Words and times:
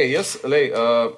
ok, 0.00 0.10
jaz, 0.10 0.38
lej, 0.44 0.72
uh, 0.72 1.12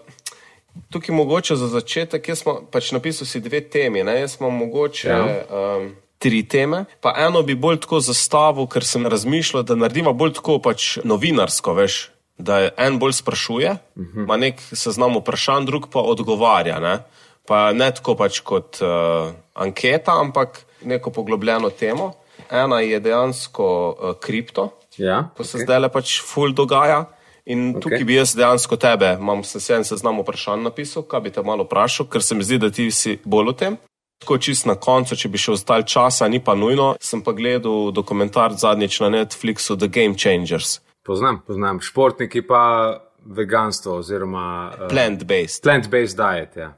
tukaj 0.91 1.15
mogoče 1.15 1.57
za 1.57 1.69
začetek, 1.69 2.29
jaz 2.29 2.43
sem 2.43 2.67
pač 2.71 2.93
napisal 2.93 3.27
si 3.27 3.41
dve 3.41 3.61
temi, 3.61 4.05
ne? 4.05 4.21
jaz 4.21 4.37
imam 4.41 4.55
mogoče. 4.66 5.09
Ja. 5.09 5.45
Um, 5.51 5.93
Tri 6.23 6.45
teme, 6.47 6.84
pa 7.03 7.16
eno 7.19 7.42
bi 7.42 7.56
bolj 7.59 7.80
tako 7.83 7.98
zastavil, 7.98 8.69
ker 8.70 8.87
sem 8.87 9.06
razmišljal, 9.11 9.65
da 9.66 9.75
naredimo 9.75 10.12
bolj 10.15 10.37
tako 10.39 10.61
pač 10.62 11.01
novinarsko, 11.03 11.75
veš, 11.75 11.97
da 12.39 12.61
je 12.62 12.69
en 12.79 12.98
bolj 13.03 13.16
sprašuje, 13.19 13.73
ima 13.97 14.06
uh 14.06 14.27
-huh. 14.27 14.39
nek 14.39 14.61
seznam 14.73 15.17
vprašanj, 15.19 15.67
drug 15.67 15.89
pa 15.91 15.98
odgovarja. 15.98 16.78
Ne? 16.80 16.98
Pa 17.47 17.73
ne 17.73 17.91
tako 17.91 18.14
pač 18.14 18.41
kot 18.41 18.78
uh, 18.83 19.34
anketa, 19.55 20.14
ampak 20.20 20.62
neko 20.84 21.11
poglobljeno 21.11 21.70
temo. 21.70 22.12
Ena 22.51 22.80
je 22.80 23.01
dejansko 23.01 23.97
uh, 23.98 24.14
kripto, 24.20 24.70
Ja, 24.97 25.30
ko 25.37 25.45
se 25.45 25.56
ok. 25.56 25.62
zdaj 25.64 25.80
le 25.80 25.89
pač 25.89 26.20
ful 26.20 26.53
dogaja. 26.53 27.05
In 27.46 27.77
Ok. 27.77 27.82
tukaj 27.82 28.05
bi 28.05 28.14
jaz 28.14 28.34
dejansko 28.38 28.77
tebe, 28.77 29.16
imam 29.20 29.45
se 29.45 29.74
en 29.74 29.84
seznam 29.84 30.20
vprašanj 30.23 30.62
napisal, 30.62 31.02
kaj 31.02 31.20
bi 31.20 31.30
te 31.30 31.42
malo 31.42 31.64
vprašal, 31.64 32.06
ker 32.06 32.23
se 32.23 32.34
mi 32.34 32.45
zdi, 32.45 32.59
da 32.59 32.70
ti 32.70 32.91
si 32.91 33.19
bolj 33.24 33.48
o 33.48 33.52
tem. 33.52 33.77
Tako 34.23 34.38
čist 34.38 34.66
na 34.66 34.74
koncu, 34.78 35.16
če 35.19 35.28
bi 35.28 35.38
še 35.38 35.52
ostal 35.56 35.83
časa, 35.83 36.28
ni 36.28 36.38
pa 36.38 36.55
nujno. 36.55 36.92
Sem 37.02 37.23
pa 37.27 37.33
gledal 37.34 37.91
dokumentar 37.91 38.55
zadnjič 38.55 39.00
na 39.00 39.08
Netflixu 39.11 39.75
The 39.77 39.89
Game 39.91 40.14
Changers, 40.14 40.78
Poznam, 41.02 41.41
poznam. 41.47 41.80
Športniki 41.83 42.44
pa 42.47 43.02
veganstvo 43.27 43.97
oziroma 43.98 44.70
uh, 44.70 44.86
plant-based. 44.91 45.62
plant-based 45.62 46.17
diet. 46.17 46.56
Ja. 46.56 46.69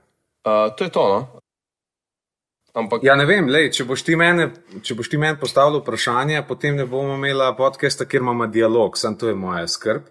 Uh, 0.45 0.73
to 0.77 0.85
je 0.85 0.91
to, 0.91 1.09
no. 1.09 1.41
Ampak 2.75 3.05
Ja, 3.05 3.15
ne 3.17 3.27
vem, 3.29 3.47
lej, 3.49 3.69
če 3.71 3.85
boš 3.85 4.03
ti 4.03 4.17
meni 4.17 4.49
men 4.49 5.21
meni 5.21 5.37
postavil 5.41 5.79
vprašanje, 5.79 6.43
potem 6.49 6.77
ne 6.77 6.87
bomo 6.87 7.15
imeli 7.15 7.53
podcasta, 7.57 8.05
kjer 8.05 8.23
imamo 8.23 8.47
dialog, 8.47 8.99
sam 8.99 9.15
to 9.19 9.29
je 9.29 9.35
moja 9.35 9.69
skrb, 9.69 10.03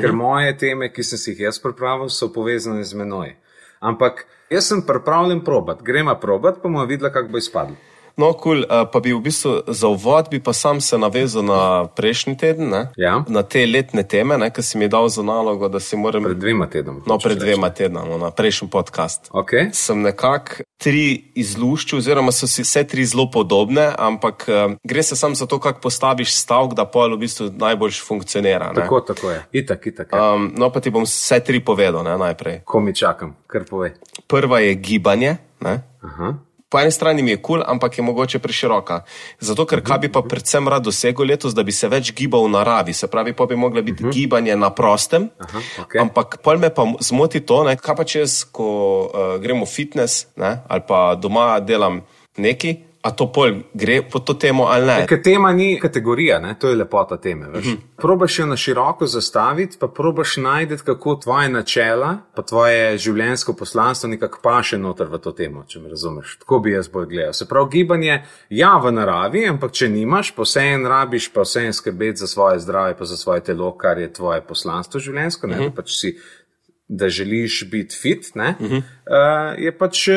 ker 0.00 0.12
Mhm. 0.12 0.16
moje 0.16 0.56
teme, 0.58 0.92
ki 0.92 1.02
sem 1.02 1.18
si 1.18 1.30
jih 1.30 1.40
jaz 1.40 1.58
pripravil, 1.58 2.08
so 2.08 2.28
povezane 2.28 2.84
z 2.84 2.94
menoj. 2.94 3.36
Ampak 3.80 4.26
jaz 4.50 4.68
sem 4.68 4.82
pripravljen 4.82 5.44
probat, 5.44 5.82
gremo 5.82 6.14
probat, 6.20 6.54
pa 6.56 6.68
bomo 6.68 6.84
videli, 6.84 7.12
kako 7.12 7.28
bo 7.28 7.38
izpadlo. 7.38 7.76
No, 8.16 8.32
kul, 8.32 8.40
cool, 8.40 8.60
uh, 8.64 8.88
pa 8.88 9.00
bi 9.04 9.12
v 9.12 9.20
bistvu 9.20 9.50
za 9.68 9.88
uvod 9.92 10.30
bi 10.30 10.40
pa 10.40 10.52
sam 10.56 10.80
se 10.80 10.96
navezal 10.98 11.44
na 11.44 11.84
prejšnji 11.84 12.36
teden, 12.36 12.70
ne? 12.72 12.88
Ja. 12.96 13.24
na 13.28 13.42
te 13.42 13.66
letne 13.66 14.02
teme, 14.08 14.38
ki 14.50 14.62
si 14.62 14.78
mi 14.78 14.88
dal 14.88 15.08
za 15.12 15.22
nalogo, 15.22 15.68
da 15.68 15.80
si 15.80 15.96
moram. 16.00 16.24
Pred 16.24 16.40
dvema 16.40 16.66
tednoma. 16.66 17.04
No, 17.06 17.18
pred 17.18 17.36
dvema 17.38 17.68
tednoma, 17.70 18.16
na 18.16 18.30
prejšnji 18.30 18.70
podcast. 18.72 19.28
Okay. 19.36 19.68
Sem 19.76 20.00
nekako 20.00 20.64
tri 20.80 21.28
izluščil, 21.36 21.98
oziroma 21.98 22.32
so 22.32 22.48
si 22.48 22.64
vse 22.64 22.86
tri 22.88 23.04
zelo 23.04 23.28
podobne, 23.32 23.90
ampak 23.98 24.48
uh, 24.48 24.78
gre 24.80 25.04
se 25.04 25.16
samo 25.16 25.36
za 25.36 25.44
to, 25.46 25.60
kako 25.60 25.84
postaviš 25.84 26.32
stavek, 26.40 26.72
da 26.72 26.88
pol 26.88 27.18
v 27.18 27.20
bistvu 27.26 27.50
najboljš 27.52 28.00
funkcionira. 28.00 28.72
ne. 28.72 28.80
Tako, 28.80 29.00
tako 29.12 29.30
je. 29.30 29.44
Itak, 29.60 29.86
itak. 29.92 30.16
Ja. 30.16 30.32
Um, 30.32 30.54
no, 30.56 30.72
pa 30.72 30.80
ti 30.80 30.88
bom 30.90 31.04
vse 31.04 31.42
tri 31.44 31.60
povedal 31.60 32.00
ne, 32.00 32.16
najprej. 32.16 32.62
Ko 32.64 32.80
mi 32.80 32.96
čakam, 32.96 33.36
kar 33.46 33.68
pove. 33.68 33.92
Prva 34.26 34.64
je 34.64 34.74
gibanje. 34.74 35.36
Ne. 35.60 35.82
Aha. 36.00 36.45
Po 36.68 36.80
eni 36.82 36.90
strani 36.90 37.22
mi 37.22 37.30
je 37.30 37.36
kul, 37.36 37.60
cool, 37.60 37.64
ampak 37.66 37.98
je 37.98 38.02
mogoče 38.02 38.38
preširoka. 38.42 39.04
Zato, 39.38 39.66
ker 39.70 39.84
kaj 39.86 40.00
bi 40.02 40.08
pa 40.10 40.22
predvsem 40.26 40.66
rad 40.68 40.82
dosegel 40.82 41.28
letos, 41.30 41.54
da 41.54 41.62
bi 41.62 41.72
se 41.72 41.86
več 41.88 42.10
gibal 42.10 42.48
v 42.48 42.56
naravi, 42.56 42.94
se 42.94 43.06
pravi, 43.06 43.36
pa 43.38 43.46
bi 43.46 43.56
moglo 43.56 43.82
biti 43.82 44.02
uh 44.02 44.10
-huh. 44.10 44.12
gibanje 44.12 44.56
na 44.56 44.70
prostem. 44.70 45.28
Aha, 45.38 45.62
okej. 45.82 46.00
Ampak 46.00 46.38
pol 46.42 46.58
me 46.58 46.70
pa 46.74 46.82
zmoti 47.00 47.40
to, 47.40 47.64
ne, 47.64 47.76
kaj 47.76 47.96
pa 47.96 48.04
če 48.04 48.18
jaz, 48.18 48.44
ko 48.52 48.66
uh, 49.06 49.38
gremo 49.42 49.64
v 49.64 49.68
fitness 49.68 50.26
ne, 50.36 50.58
ali 50.68 50.82
pa 50.88 51.14
doma 51.14 51.60
delam 51.60 52.02
neki, 52.36 52.76
a 53.06 53.10
to 53.10 53.28
pol 53.32 53.60
gre 53.74 54.00
po 54.02 54.18
to 54.18 54.34
temo 54.34 54.66
ali 54.66 54.86
ne. 54.86 55.06
Ker 55.06 55.20
tema 55.22 55.52
ni 55.52 55.78
kategorija, 55.80 56.40
ne? 56.42 56.56
to 56.58 56.68
je 56.68 56.76
lepota 56.76 57.16
teme. 57.16 57.46
Mm 57.46 57.54
-hmm. 57.54 57.76
Probaš 57.96 58.38
jo 58.38 58.46
na 58.46 58.56
široko 58.56 59.06
zastaviti, 59.06 59.76
pa 59.80 59.88
probaš 59.88 60.36
najti, 60.36 60.76
kako 60.84 61.14
tvoje 61.14 61.48
načela, 61.48 62.18
pa 62.34 62.42
tvoje 62.42 62.98
življenjsko 62.98 63.52
poslanstvo 63.52 64.10
nekako 64.10 64.38
paše 64.42 64.78
noter 64.78 65.06
v 65.06 65.18
to 65.18 65.32
temo, 65.32 65.64
če 65.68 65.80
me 65.80 65.88
razumeš. 65.88 66.38
Tako 66.38 66.58
bi 66.58 66.70
jaz 66.70 66.88
bolj 66.88 67.06
gledal. 67.06 67.32
Se 67.32 67.48
pravi, 67.48 67.68
gibanje, 67.70 68.24
ja, 68.50 68.76
v 68.84 68.92
naravi, 68.92 69.48
ampak 69.48 69.72
če 69.72 69.88
nimaš, 69.88 70.34
pa 70.34 70.42
vse 70.42 70.60
en 70.60 70.86
rabiš, 70.86 71.32
pa 71.32 71.40
vse 71.40 71.66
en 71.66 71.72
skrbeti 71.72 72.16
za 72.16 72.26
svoje 72.26 72.58
zdravje, 72.58 72.96
pa 72.98 73.04
za 73.04 73.16
svoje 73.16 73.40
telo, 73.40 73.78
kar 73.78 73.98
je 73.98 74.12
tvoje 74.12 74.40
poslanstvo 74.40 75.00
življenjsko, 75.00 75.46
ne, 75.46 75.56
mm 75.56 75.62
-hmm. 75.62 75.74
pač 75.74 75.90
si. 76.00 76.18
Da 76.88 77.08
želiš 77.08 77.70
biti 77.70 77.96
fit, 77.96 78.26
uh 78.36 78.42
-huh. 78.42 78.82
Uh, 79.06 79.58
je 79.58 79.78
pač 79.78 80.08
uh, 80.08 80.16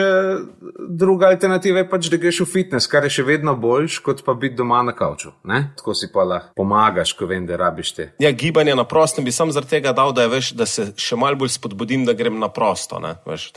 druga 0.89 1.27
alternativa, 1.27 1.79
je 1.79 1.89
pač, 1.89 2.09
da 2.11 2.17
greš 2.17 2.41
v 2.43 2.47
fitness, 2.49 2.89
kar 2.89 3.05
je 3.05 3.13
še 3.19 3.25
vedno 3.27 3.55
boljš, 3.55 3.99
kot 4.05 4.23
pa 4.25 4.33
biti 4.33 4.57
doma 4.59 4.81
na 4.85 4.93
kavču. 4.97 5.31
Ne? 5.49 5.59
Tako 5.77 5.93
si 5.97 6.09
pa 6.13 6.25
lahko 6.25 6.53
pomagaš, 6.57 7.13
ko 7.17 7.29
vem, 7.29 7.45
da 7.49 7.57
rabiš 7.59 7.93
te. 7.95 8.09
Ja, 8.23 8.31
gibanje 8.31 8.75
na 8.75 8.85
prostem 8.89 9.25
bi 9.25 9.33
sam 9.35 9.53
zaradi 9.55 9.77
tega 9.77 9.93
dal, 9.95 10.13
da, 10.15 10.27
veš, 10.31 10.53
da 10.57 10.65
se 10.69 10.89
še 10.97 11.17
malo 11.19 11.39
bolj 11.39 11.53
spodbudim, 11.55 12.05
da 12.07 12.13
grem 12.17 12.39
na 12.41 12.49
prosto. 12.53 12.99
Ne, 13.03 13.15
veš. 13.27 13.49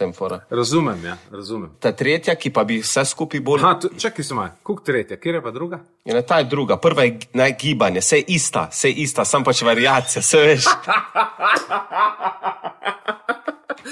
Razumem, 0.51 0.99
ja, 1.05 1.17
razumem. 1.33 1.71
Ta 1.83 1.93
tretja, 1.97 2.35
ki 2.37 2.53
pa 2.55 2.65
bi 2.69 2.81
vse 2.83 3.05
skupaj 3.09 3.41
bolj. 3.45 3.61
Tu- 3.83 3.93
čakaj 3.99 4.25
se 4.25 4.35
malo, 4.37 4.51
kuk 4.63 4.85
tretja, 4.87 5.17
kje 5.17 5.39
je 5.39 5.43
pa 5.43 5.51
druga? 5.55 5.81
Je 6.05 6.15
ne, 6.15 6.23
ta 6.27 6.39
je 6.43 6.51
druga, 6.51 6.77
prva 6.83 7.07
je 7.09 7.19
naj 7.39 7.57
gibanje, 7.61 8.01
vse 8.03 8.23
je 8.23 8.25
ista, 8.37 8.69
vse 8.73 8.91
je 8.91 8.95
ista, 9.07 9.25
sam 9.25 9.45
pač 9.45 9.63
variacija, 9.63 10.23
vse 10.23 10.39
veš. 10.47 10.65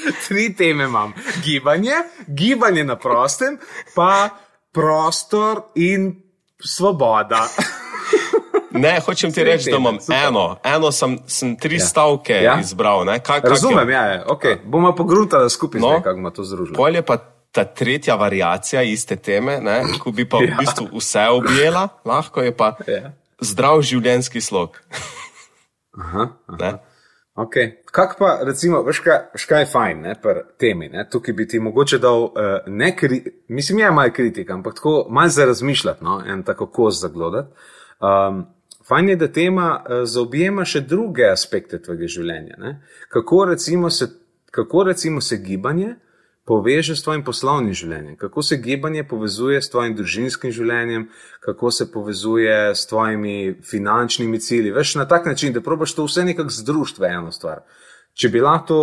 Tri 0.25 0.55
teme 0.55 0.85
imam. 0.85 1.13
Gibanje, 1.43 1.95
gibanje 2.29 2.85
na 2.85 2.97
prostem, 2.97 3.59
pa 3.95 4.29
prostor 4.73 5.63
in 5.77 6.23
svoboda. 6.59 7.45
Ne, 8.73 9.01
hočem 9.01 9.33
ti 9.33 9.43
reči, 9.43 9.67
da 9.67 9.77
imam 9.77 9.99
super. 10.01 10.17
eno, 10.19 10.57
eno 10.65 10.93
sem, 10.93 11.19
sem 11.27 11.57
tri 11.57 11.75
ja. 11.75 11.81
stavke 11.81 12.33
Ja. 12.35 12.43
ja. 12.45 12.61
izbral. 12.61 13.05
ne, 13.05 13.19
Kak, 13.19 13.43
kak 13.43 13.51
Razumem, 13.51 13.89
je- 13.89 13.95
ja, 13.95 14.05
ja. 14.07 14.25
Okay. 14.27 14.57
bomo 14.65 14.95
pogruntali 14.95 15.51
skupaj, 15.51 15.81
No. 15.81 15.89
kako 15.97 16.15
bomo 16.15 16.31
to 16.31 16.45
združili. 16.45 16.77
Pol 16.77 16.95
je 16.95 17.03
pa 17.03 17.17
ta 17.51 17.65
tretja 17.67 18.15
variacija 18.15 18.83
iste 18.83 19.17
teme, 19.17 19.59
ne, 19.59 19.83
ko 19.99 20.13
bi 20.13 20.23
pa 20.25 20.39
v 20.39 20.49
Ja. 20.49 20.57
bistvu 20.57 20.87
vse 20.95 21.27
objela, 21.29 21.89
lahko 22.05 22.43
je 22.43 22.57
pa 22.57 22.77
Ja. 22.87 23.11
zdrav 23.41 23.83
življenjski 23.83 24.41
slog. 24.41 24.79
Aha, 25.99 26.29
Ne. 26.51 26.73
Okay. 27.35 27.73
Kak 27.93 28.17
pa, 28.19 28.39
recimo, 28.43 28.83
veš 28.83 29.01
kaj, 29.05 29.19
veš 29.35 29.45
kaj 29.47 29.63
je 29.63 29.67
fajn, 29.71 30.01
ne, 30.03 30.15
pri 30.23 30.43
temi, 30.59 30.89
ne, 30.91 31.07
tukaj 31.11 31.35
bi 31.35 31.47
ti 31.49 31.61
mogoče 31.63 31.99
dal, 32.03 32.25
uh, 32.25 32.49
ne, 32.67 32.91
kri, 32.97 33.21
mislim, 33.49 33.79
je 33.79 33.91
malo 33.91 34.11
kritika, 34.15 34.55
ampak 34.55 34.75
tako 34.75 35.07
malo 35.11 35.29
za 35.29 35.45
razmišljati, 35.47 36.05
no, 36.05 36.21
en 36.27 36.43
tako 36.43 36.67
kos 36.67 37.01
zaglodati. 37.01 37.55
Um, 38.01 38.45
fajn 38.89 39.09
je, 39.09 39.17
da 39.17 39.29
tema 39.33 39.69
uh, 39.79 40.03
zaobjema 40.05 40.65
še 40.65 40.81
druge 40.81 41.31
aspekte 41.31 41.79
tvojega 41.83 42.11
življenja. 42.11 42.59
Ne. 42.59 42.77
Kako 43.09 43.45
recimo 43.55 43.91
se, 43.91 44.11
kako 44.51 44.85
recimo 44.91 45.21
se 45.21 45.37
gibanje 45.37 45.95
poveže 46.51 46.97
s 46.99 47.05
tvojim 47.07 47.23
poslovnim 47.23 47.75
življenjem, 47.79 48.17
kako 48.19 48.43
se 48.43 48.57
gibanje 48.59 49.05
povezuje 49.07 49.61
s 49.63 49.71
tvojim 49.71 49.95
družinskim 49.95 50.51
življenjem, 50.51 51.05
kako 51.45 51.71
se 51.71 51.87
povezuje 51.93 52.57
s 52.75 52.89
tvojimi 52.91 53.61
finančnimi 53.63 54.41
cilji. 54.43 54.73
Veš 54.75 54.97
na 54.99 55.07
tak 55.07 55.29
način, 55.31 55.55
da 55.55 55.63
probaš 55.63 55.95
to 55.95 56.09
vse 56.09 56.25
nekako 56.27 56.51
združiti 56.57 57.05
v 57.05 57.13
eno 57.13 57.31
stvar. 57.31 57.63
Če 58.19 58.33
bi 58.35 58.43
lahko 58.43 58.67
to 58.67 58.81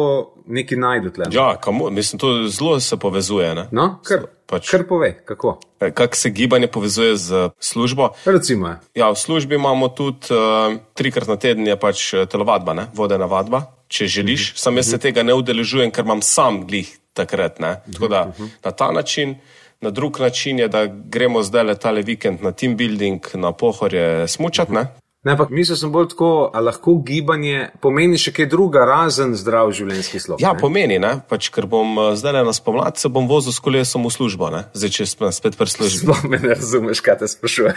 nekaj 0.48 0.80
najdel 0.80 1.12
tle. 1.12 1.28
Ja, 1.36 1.50
kamo, 1.60 1.90
mislim, 1.92 2.22
to 2.24 2.30
zelo 2.48 2.78
se 2.80 2.96
povezuje. 2.98 3.50
Ne? 3.58 3.66
No, 3.76 3.88
kar, 4.08 4.24
Pač- 4.48 4.70
kar 4.72 4.86
pove, 4.88 5.10
kako. 5.28 5.58
Kako 5.84 6.16
se 6.16 6.32
gibanje 6.32 6.70
povezuje 6.72 7.18
z 7.20 7.50
službo. 7.60 8.14
Recimo, 8.26 8.70
ja. 8.72 8.78
Ja, 8.96 9.10
v 9.12 9.20
službi 9.20 9.60
imamo 9.60 9.92
tudi 9.92 10.32
uh, 10.32 10.80
trikrat 10.96 11.28
na 11.28 11.36
teden 11.36 11.68
je 11.68 11.76
pač 11.76 12.14
eh, 12.14 12.24
telovadba, 12.32 12.78
ne? 12.80 12.88
vodena 12.96 13.28
vadba, 13.28 13.66
če 13.92 14.08
želiš. 14.08 14.54
Sam 14.56 14.80
jaz 14.80 14.94
se 14.96 15.02
tega 15.04 15.28
ne 15.28 15.36
udeležujem, 15.36 15.92
ker 15.92 16.08
imam 16.08 16.24
sam 16.24 16.64
glih 16.64 16.96
takrat. 17.18 17.60
Ne? 17.64 17.80
Tako 17.94 18.12
da 18.14 18.22
na 18.66 18.72
ta 18.72 18.92
način. 18.92 19.38
Na 19.82 19.92
drug 19.94 20.18
način 20.20 20.60
je, 20.60 20.68
da 20.74 20.88
gremo 20.90 21.44
zdaj 21.46 21.64
le 21.64 21.76
tale 21.78 22.02
vikend 22.02 22.42
na 22.42 22.52
team 22.52 22.74
building, 22.78 23.22
na 23.34 23.52
pohorje 23.52 24.28
smučati. 24.28 24.74
ne. 24.74 24.88
Ne, 25.28 25.34
ampak 25.36 25.50
mislil 25.52 25.76
sem 25.76 25.92
bolj 25.92 26.12
tako, 26.14 26.28
a 26.56 26.62
lahko 26.64 26.94
gibanje 27.04 27.66
pomeni 27.84 28.16
še 28.22 28.32
kaj 28.32 28.46
druga, 28.48 28.86
razen 28.88 29.34
zdrav 29.36 29.74
življenjski 29.76 30.22
slog. 30.24 30.40
Ja, 30.40 30.54
ne? 30.56 30.62
pomeni, 30.62 31.02
ne? 31.04 31.18
pač, 31.28 31.50
ker 31.52 31.68
bom 31.68 31.98
eh, 32.00 32.14
zdaj 32.16 32.38
le 32.38 32.44
na 32.48 32.54
spomlad 32.56 33.02
se 33.02 33.12
bom 33.12 33.28
vozil 33.28 33.52
s 33.52 33.60
kolesom 33.60 34.06
v 34.08 34.14
službo, 34.14 34.48
ne? 34.54 34.62
zdaj 34.78 34.94
če 34.96 35.10
sem 35.10 35.34
spet 35.36 35.58
pri 35.60 35.74
službi. 35.74 36.06
Sploh 36.06 36.24
me 36.32 36.40
ne 36.40 36.56
razumeš, 36.56 37.04
kaj 37.04 37.20
te 37.24 37.32
sprašuje. 37.34 37.76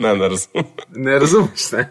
Ne, 0.00 0.14
ne 0.16 0.28
razumem. 0.32 0.70
ne 1.04 1.18
razumeš. 1.20 1.66
Ne? 1.76 1.82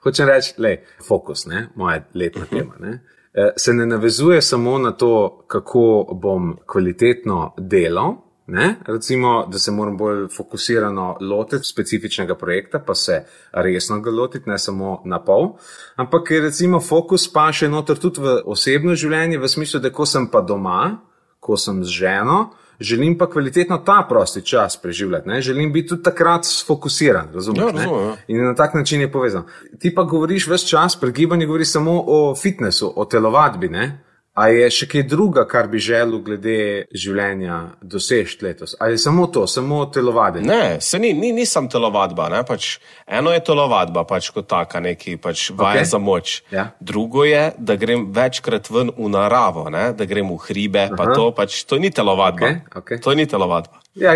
Hočem 0.00 0.30
reči, 0.30 0.54
le, 0.58 0.72
fokus, 1.04 1.44
ne? 1.50 1.66
moja 1.76 2.00
letna 2.16 2.48
tema. 2.48 2.80
Ne? 2.80 2.96
Eh, 3.34 3.52
Se 3.56 3.72
ne 3.72 3.86
navezuje 3.86 4.42
samo 4.42 4.78
na 4.78 4.92
to, 4.92 5.44
kako 5.46 6.06
bom 6.12 6.56
kvalitetno 6.66 7.54
delal, 7.58 8.14
ne? 8.46 8.76
recimo, 8.86 9.46
da 9.46 9.58
se 9.58 9.70
moram 9.70 9.96
bolj 9.96 10.28
fokusirano 10.36 11.16
lotiti 11.20 11.64
specifičnega 11.64 12.34
projekta, 12.34 12.78
pa 12.78 12.94
se 12.94 13.24
resno 13.52 14.00
ga 14.00 14.10
lotiti, 14.10 14.50
ne 14.50 14.58
samo 14.58 15.02
na 15.04 15.24
pol. 15.24 15.48
Ampak 15.96 16.30
je 16.30 16.40
recimo 16.40 16.80
fokus 16.80 17.32
pa 17.32 17.52
še 17.52 17.68
noter 17.68 17.98
tudi 17.98 18.20
v 18.20 18.40
osebno 18.44 18.94
življenje, 18.94 19.38
v 19.38 19.48
smislu, 19.48 19.80
da 19.80 19.92
ko 19.94 20.06
sem 20.06 20.26
pa 20.26 20.40
doma, 20.40 20.98
ko 21.40 21.56
sem 21.56 21.84
z 21.84 22.02
ženo, 22.02 22.50
želim 22.80 23.18
pa 23.18 23.30
kvalitetno 23.30 23.78
ta 23.78 24.06
prosti 24.08 24.42
čas 24.42 24.76
preživljati, 24.76 25.28
ne? 25.28 25.40
želim 25.40 25.72
biti 25.72 25.88
tudi 25.88 26.02
takrat 26.02 26.44
sfokusiran, 26.44 27.28
razumete? 27.34 27.64
Ja, 27.64 27.72
razumem, 27.72 28.08
ja. 28.08 28.16
In 28.28 28.44
na 28.44 28.54
tak 28.54 28.74
način 28.74 29.00
je 29.00 29.12
povezan. 29.12 29.42
Ti 29.78 29.94
pa 29.94 30.02
govoriš 30.02 30.46
ves 30.46 30.68
čas, 30.68 31.00
pri 31.00 31.12
gibanju 31.12 31.46
govoriš 31.46 31.72
samo 31.72 32.04
o 32.06 32.34
fitnessu, 32.36 32.92
o 32.96 33.04
telovadbi. 33.04 33.68
Ne? 33.68 34.04
A 34.40 34.46
je 34.48 34.68
še 34.72 34.86
kaj 34.88 35.02
druga, 35.04 35.42
kar 35.44 35.66
bi 35.68 35.76
želel 35.82 36.22
glede 36.24 36.86
življenja 36.96 37.58
doseči 37.84 38.38
letos? 38.40 38.72
Ali 38.80 38.96
je 38.96 39.02
samo 39.02 39.26
to, 39.28 39.44
samo 39.50 39.82
telovadjenje? 39.92 40.48
Ne, 40.48 40.78
se 40.80 40.98
ni, 40.98 41.12
ni, 41.12 41.32
nisem 41.36 41.68
telovadba. 41.68 42.30
Ne? 42.32 42.40
Pač 42.48 42.78
eno 43.04 43.34
je 43.34 43.42
telovadba, 43.44 44.06
pač 44.08 44.30
kot 44.32 44.48
taka, 44.48 44.80
neki 44.80 45.18
pač 45.20 45.50
vaja 45.52 45.84
Ok. 45.84 45.90
za 45.92 46.00
moč. 46.00 46.38
Ja. 46.54 46.70
Drugo 46.80 47.26
je, 47.28 47.50
da 47.58 47.76
grem 47.76 48.08
večkrat 48.16 48.70
ven 48.72 48.94
v 48.96 49.12
naravo, 49.12 49.68
ne? 49.68 49.90
da 49.92 50.08
grem 50.08 50.32
v 50.32 50.40
hribe. 50.48 50.88
Pa 50.96 51.10
to, 51.12 51.28
pač, 51.36 51.60
to 51.68 51.76
ni 51.76 51.92
telovadba. 51.92 52.54
Ok, 52.64 52.80
ok. 52.80 52.96
To 53.04 53.14
ni 53.14 53.28
telovadba. 53.28 53.84
Ja, 53.94 54.14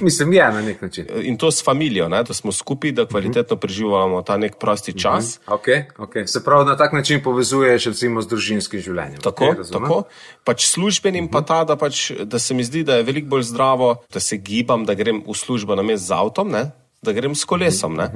mislim, 0.00 0.32
je 0.32 0.52
na 0.52 0.62
nek 0.62 0.82
način. 0.82 1.06
In 1.22 1.36
to 1.36 1.50
s 1.50 1.64
familijo, 1.64 2.08
ne? 2.08 2.22
da 2.22 2.34
smo 2.34 2.52
skupaj, 2.52 2.92
da 2.92 3.06
kvalitetno 3.06 3.56
preživljamo 3.56 4.22
ta 4.22 4.36
nek 4.36 4.56
prosti 4.60 4.98
čas. 5.00 5.40
Okay, 5.46 5.82
okay. 5.98 6.26
Se 6.26 6.44
pravi, 6.44 6.64
na 6.64 6.76
tak 6.76 6.92
način 6.92 7.22
povezuješ 7.22 7.84
recimo 7.84 8.22
z 8.22 8.28
družinskim 8.28 8.80
življenjem. 8.80 9.20
Tako, 9.20 9.54
razumem. 9.58 9.88
tako. 9.88 10.02
Pač 10.44 10.66
službenim 10.66 11.28
pa 11.28 11.42
ta, 11.42 11.64
da, 11.64 11.76
pač, 11.76 12.10
da 12.24 12.38
se 12.38 12.54
mi 12.54 12.64
zdi, 12.64 12.84
da 12.84 12.96
je 12.96 13.02
veliko 13.02 13.28
bolj 13.28 13.42
zdravo, 13.42 13.96
da 14.14 14.20
se 14.20 14.36
gibam, 14.36 14.86
da 14.86 14.94
grem 14.94 15.24
v 15.26 15.34
službo 15.34 15.74
na 15.74 15.82
mest 15.82 16.06
z 16.06 16.14
avtom, 16.14 16.50
ne? 16.50 16.70
da 17.02 17.12
grem 17.12 17.34
s 17.34 17.44
kolesom. 17.44 17.98
Ne? 17.98 18.08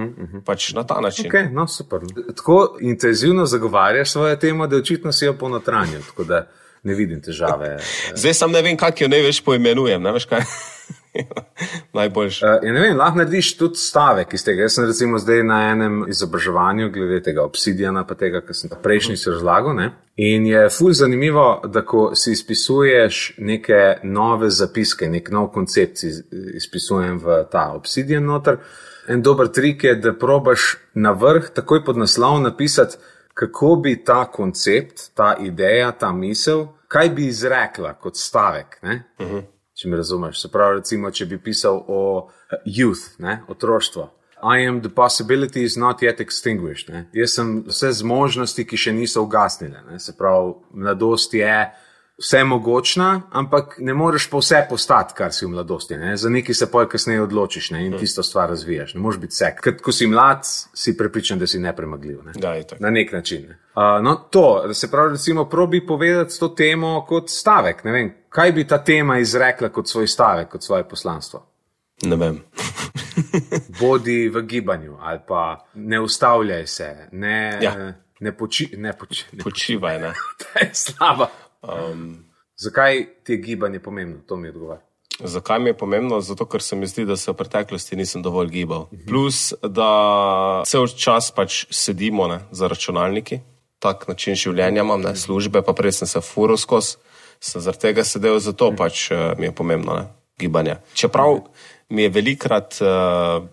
Pač 0.47 0.73
na 0.75 0.87
ta 0.87 1.01
način. 1.01 1.27
Okay, 1.31 1.51
no, 1.53 1.67
super. 1.67 2.06
Tako 2.37 2.79
intenzivno 2.81 3.47
zagovarjaš 3.47 4.11
svojo 4.11 4.37
temo, 4.37 4.67
da 4.67 4.77
očitno 4.77 5.13
si 5.13 5.25
jo 5.25 5.35
ponotranjil, 5.39 6.06
ne 6.83 6.95
vidim 6.95 7.21
težave. 7.23 7.77
Zdaj 8.15 8.35
sem 8.35 8.53
ne 8.53 8.63
vem, 8.63 8.77
kako 8.77 9.05
jo 9.05 9.09
ne 9.09 9.23
veš 9.23 9.43
poimenujem. 9.45 10.03
Ne 10.03 10.13
veš 10.17 10.25
kaj? 10.31 10.47
Najboljši. 11.97 12.45
Uh, 12.45 12.51
in 12.62 12.75
ne 12.75 12.81
vem, 12.81 12.97
lahko 12.97 13.19
narediš 13.19 13.55
tudi 13.59 13.79
stavek 13.81 14.35
iz 14.35 14.45
tega. 14.45 14.62
Jaz 14.62 14.77
sem 14.79 14.87
recimo 14.87 15.19
zdaj 15.19 15.43
na 15.45 15.61
enem 15.71 16.05
izobraževanju 16.09 16.91
glede 16.95 17.23
tega 17.23 17.43
obsidijana, 17.43 18.05
pa 18.07 18.15
tega, 18.15 18.41
kar 18.47 18.57
sem 18.57 18.71
prejšnji 18.83 19.17
si 19.17 19.31
razlagal. 19.31 19.75
Ne? 19.77 19.91
In 20.17 20.47
je 20.47 20.69
fulj 20.71 20.99
zanimivo, 21.03 21.47
da 21.65 21.83
ko 21.87 22.11
si 22.15 22.33
izpisuješ 22.33 23.21
neke 23.39 24.01
nove 24.03 24.51
zapiske, 24.51 25.09
nek 25.11 25.31
nov 25.31 25.51
koncept 25.55 26.03
si 26.05 26.12
izpisujem 26.57 27.19
v 27.25 27.43
ta 27.51 27.71
obsidijan 27.75 28.27
noter. 28.27 28.61
En 29.09 29.23
dober 29.23 29.49
trik 29.49 29.85
je, 29.85 29.95
da 29.97 30.13
probaš 30.15 30.77
na 30.95 31.11
vrh 31.17 31.51
takoj 31.55 31.85
pod 31.85 31.99
naslov 31.99 32.41
napisati, 32.43 32.99
kako 33.35 33.77
bi 33.83 33.97
ta 34.05 34.27
koncept, 34.31 35.11
ta 35.15 35.37
ideja, 35.41 35.93
ta 35.93 36.13
misel, 36.13 36.67
kaj 36.89 37.11
bi 37.17 37.27
izrekla 37.27 37.95
kot 37.95 38.17
stavek. 38.17 38.79
Uh 38.83 38.91
-huh. 39.19 39.43
Če 39.81 39.88
me 39.88 39.97
razumeš. 39.97 40.43
Se 40.43 40.49
pravi, 40.53 40.82
recimo, 40.82 41.09
če 41.11 41.25
bi 41.27 41.38
pisal 41.41 41.79
o 41.88 42.00
eh, 42.29 42.59
youth, 42.69 43.15
ne, 43.19 43.41
otroštvo. 43.49 44.11
I 44.43 44.67
am 44.69 44.81
the 44.81 44.88
possibility 44.88 45.62
is 45.65 45.77
not 45.77 46.03
yet 46.03 46.21
extinguished. 46.21 46.88
Ne. 46.93 47.06
Jaz 47.17 47.37
sem 47.37 47.59
vse 47.69 47.93
zmožnosti, 48.00 48.65
ki 48.65 48.77
še 48.77 48.93
niso 48.97 49.25
ugasnile. 49.25 49.81
Ne. 49.88 49.99
Se 50.00 50.12
pravi, 50.17 50.55
mladost 50.85 51.37
je 51.37 51.55
vse 52.20 52.44
mogočna, 52.44 53.22
ampak 53.31 53.76
ne 53.78 53.94
moreš 53.94 54.28
pa 54.31 54.38
vse 54.38 54.67
postati, 54.69 55.14
kar 55.17 55.32
si 55.32 55.46
v 55.46 55.49
mladosti. 55.49 55.96
Ne. 55.96 56.17
Za 56.17 56.28
nekaj 56.31 56.55
se 56.55 56.70
poj 56.70 56.88
kasneje 56.88 57.22
odločiš 57.22 57.70
ne, 57.70 57.87
in 57.87 57.96
tisto 57.99 58.22
stvar 58.22 58.49
razvijaš. 58.49 58.94
Ne 58.94 59.00
moreš 59.00 59.20
biti 59.20 59.32
vse. 59.34 59.55
Ker 59.62 59.76
ko 59.82 59.93
si 59.93 60.06
mlad, 60.06 60.44
si 60.75 60.96
prepričan, 60.96 61.38
da 61.38 61.46
si 61.46 61.58
nepremagljiv. 61.58 62.19
Ne. 62.25 62.32
Itak. 62.61 62.81
Na 62.81 62.90
nek 62.90 63.12
način. 63.12 63.49
Ne. 63.49 63.58
Uh, 63.75 64.05
no, 64.05 64.14
to, 64.31 64.75
se 64.75 64.90
pravi, 64.90 65.12
recimo, 65.12 65.44
probi 65.49 65.87
povedati 65.87 66.38
to 66.40 66.49
temo 66.49 67.05
kot 67.08 67.31
stavek. 67.31 67.84
Ne 67.84 67.93
vem, 67.93 68.14
kaj 68.28 68.52
bi 68.52 68.67
ta 68.67 68.84
tema 68.84 69.19
izrekla 69.19 69.69
kot 69.69 69.88
svoj 69.88 70.06
stavek, 70.08 70.49
kot 70.49 70.62
svoje 70.62 70.88
poslanstvo. 70.88 71.46
Ne 72.02 72.17
vem. 72.17 72.40
Bodi 73.81 74.28
v 74.28 74.43
gibanju, 74.43 74.96
ali 75.00 75.19
pa 75.28 75.67
ne 75.75 76.00
ustavljaj 76.00 76.67
se, 76.67 76.96
ne, 77.12 77.58
Ja. 77.62 77.93
ne 78.20 78.37
poči. 78.37 78.75
Ne 78.76 78.93
poči 78.93 79.25
ne, 79.32 79.44
Počivaj. 79.44 80.00
Ne? 80.00 80.12
to 80.40 80.58
je 80.61 80.70
slaba. 80.72 81.28
Um, 81.62 82.31
Zakaj 82.61 83.07
ti 83.25 83.33
je 83.33 83.37
gibanje 83.37 83.81
pomembno? 83.81 84.21
To 84.27 84.37
mi 84.37 84.49
odgovarja. 84.49 84.85
Zakaj 85.25 85.59
mi 85.59 85.71
je 85.71 85.77
pomembno? 85.77 86.21
Zato, 86.21 86.45
ker 86.45 86.62
se 86.62 86.77
mi 86.77 86.87
zdi, 86.87 87.05
da 87.05 87.17
se 87.17 87.33
v 87.33 87.37
preteklosti 87.37 87.97
nisem 87.97 88.23
dovolj 88.23 88.51
gibal. 88.53 88.87
Plus, 89.09 89.53
da 89.62 90.62
cel 90.69 90.89
čas 90.89 91.31
pač 91.37 91.65
sedimo 91.71 92.29
ne, 92.29 92.41
za 92.51 92.69
računalniki, 92.69 93.41
tak 93.79 94.07
način 94.09 94.37
življenja 94.37 94.85
imam, 94.85 95.01
ne, 95.01 95.15
službe, 95.17 95.62
pa 95.65 95.73
prej 95.77 96.01
sem 96.01 96.09
se 96.09 96.21
furo 96.25 96.57
skozi, 96.61 96.97
sem 97.41 97.65
zaradi 97.65 97.87
tega 97.89 98.05
sedel, 98.05 98.41
zato 98.41 98.73
pač 98.77 99.09
uh, 99.13 99.33
mi 99.41 99.49
je 99.49 99.55
pomembno 99.56 99.97
ne, 99.97 100.05
gibanje. 100.41 100.77
Čeprav 100.95 101.41
mi 101.89 102.09
je 102.09 102.13
velikrat. 102.21 102.79
Uh, 102.85 103.49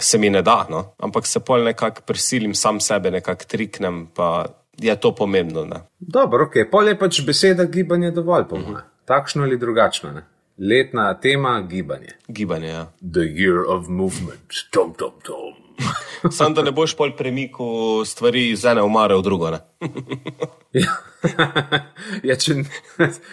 Se 0.00 0.16
mi 0.16 0.30
ne 0.32 0.40
da, 0.40 0.64
no? 0.70 0.94
ampak 1.04 1.26
se 1.28 1.42
pol 1.44 1.60
nekako 1.60 2.00
prisilim 2.08 2.54
sam 2.56 2.78
sebe, 2.80 3.10
nekako 3.12 3.44
triknem, 3.44 4.06
pa 4.16 4.46
je 4.80 4.96
to 5.00 5.14
pomembno. 5.14 5.64
Ne? 5.64 5.80
Dobro, 5.98 6.44
ok, 6.44 6.64
pol 6.70 6.88
je 6.88 6.98
pač 6.98 7.22
beseda 7.26 7.64
gibanje 7.64 8.10
dovolj, 8.10 8.44
po 8.48 8.58
mojem. 8.58 8.84
Takšno 9.04 9.42
ali 9.42 9.58
drugačno. 9.58 10.12
Ne? 10.12 10.24
Letna 10.58 11.14
tema 11.20 11.60
gibanje. 11.60 12.16
Gibanje. 12.28 12.68
Ja. 12.68 12.84
The 13.00 13.20
year 13.20 13.64
of 13.68 13.88
movement, 13.88 14.64
tom, 14.70 14.94
tom, 14.94 15.12
tom. 15.24 15.54
Sam 16.36 16.54
da 16.54 16.62
ne 16.62 16.70
boš 16.70 16.94
pol 16.96 17.12
premikal 17.16 18.04
stvari 18.04 18.50
iz 18.50 18.64
ene 18.64 18.82
omare 18.82 19.16
v 19.16 19.22
drugo. 19.22 19.52
Ja. 20.70 20.92
ja, 22.22 22.34
če, 22.38 22.54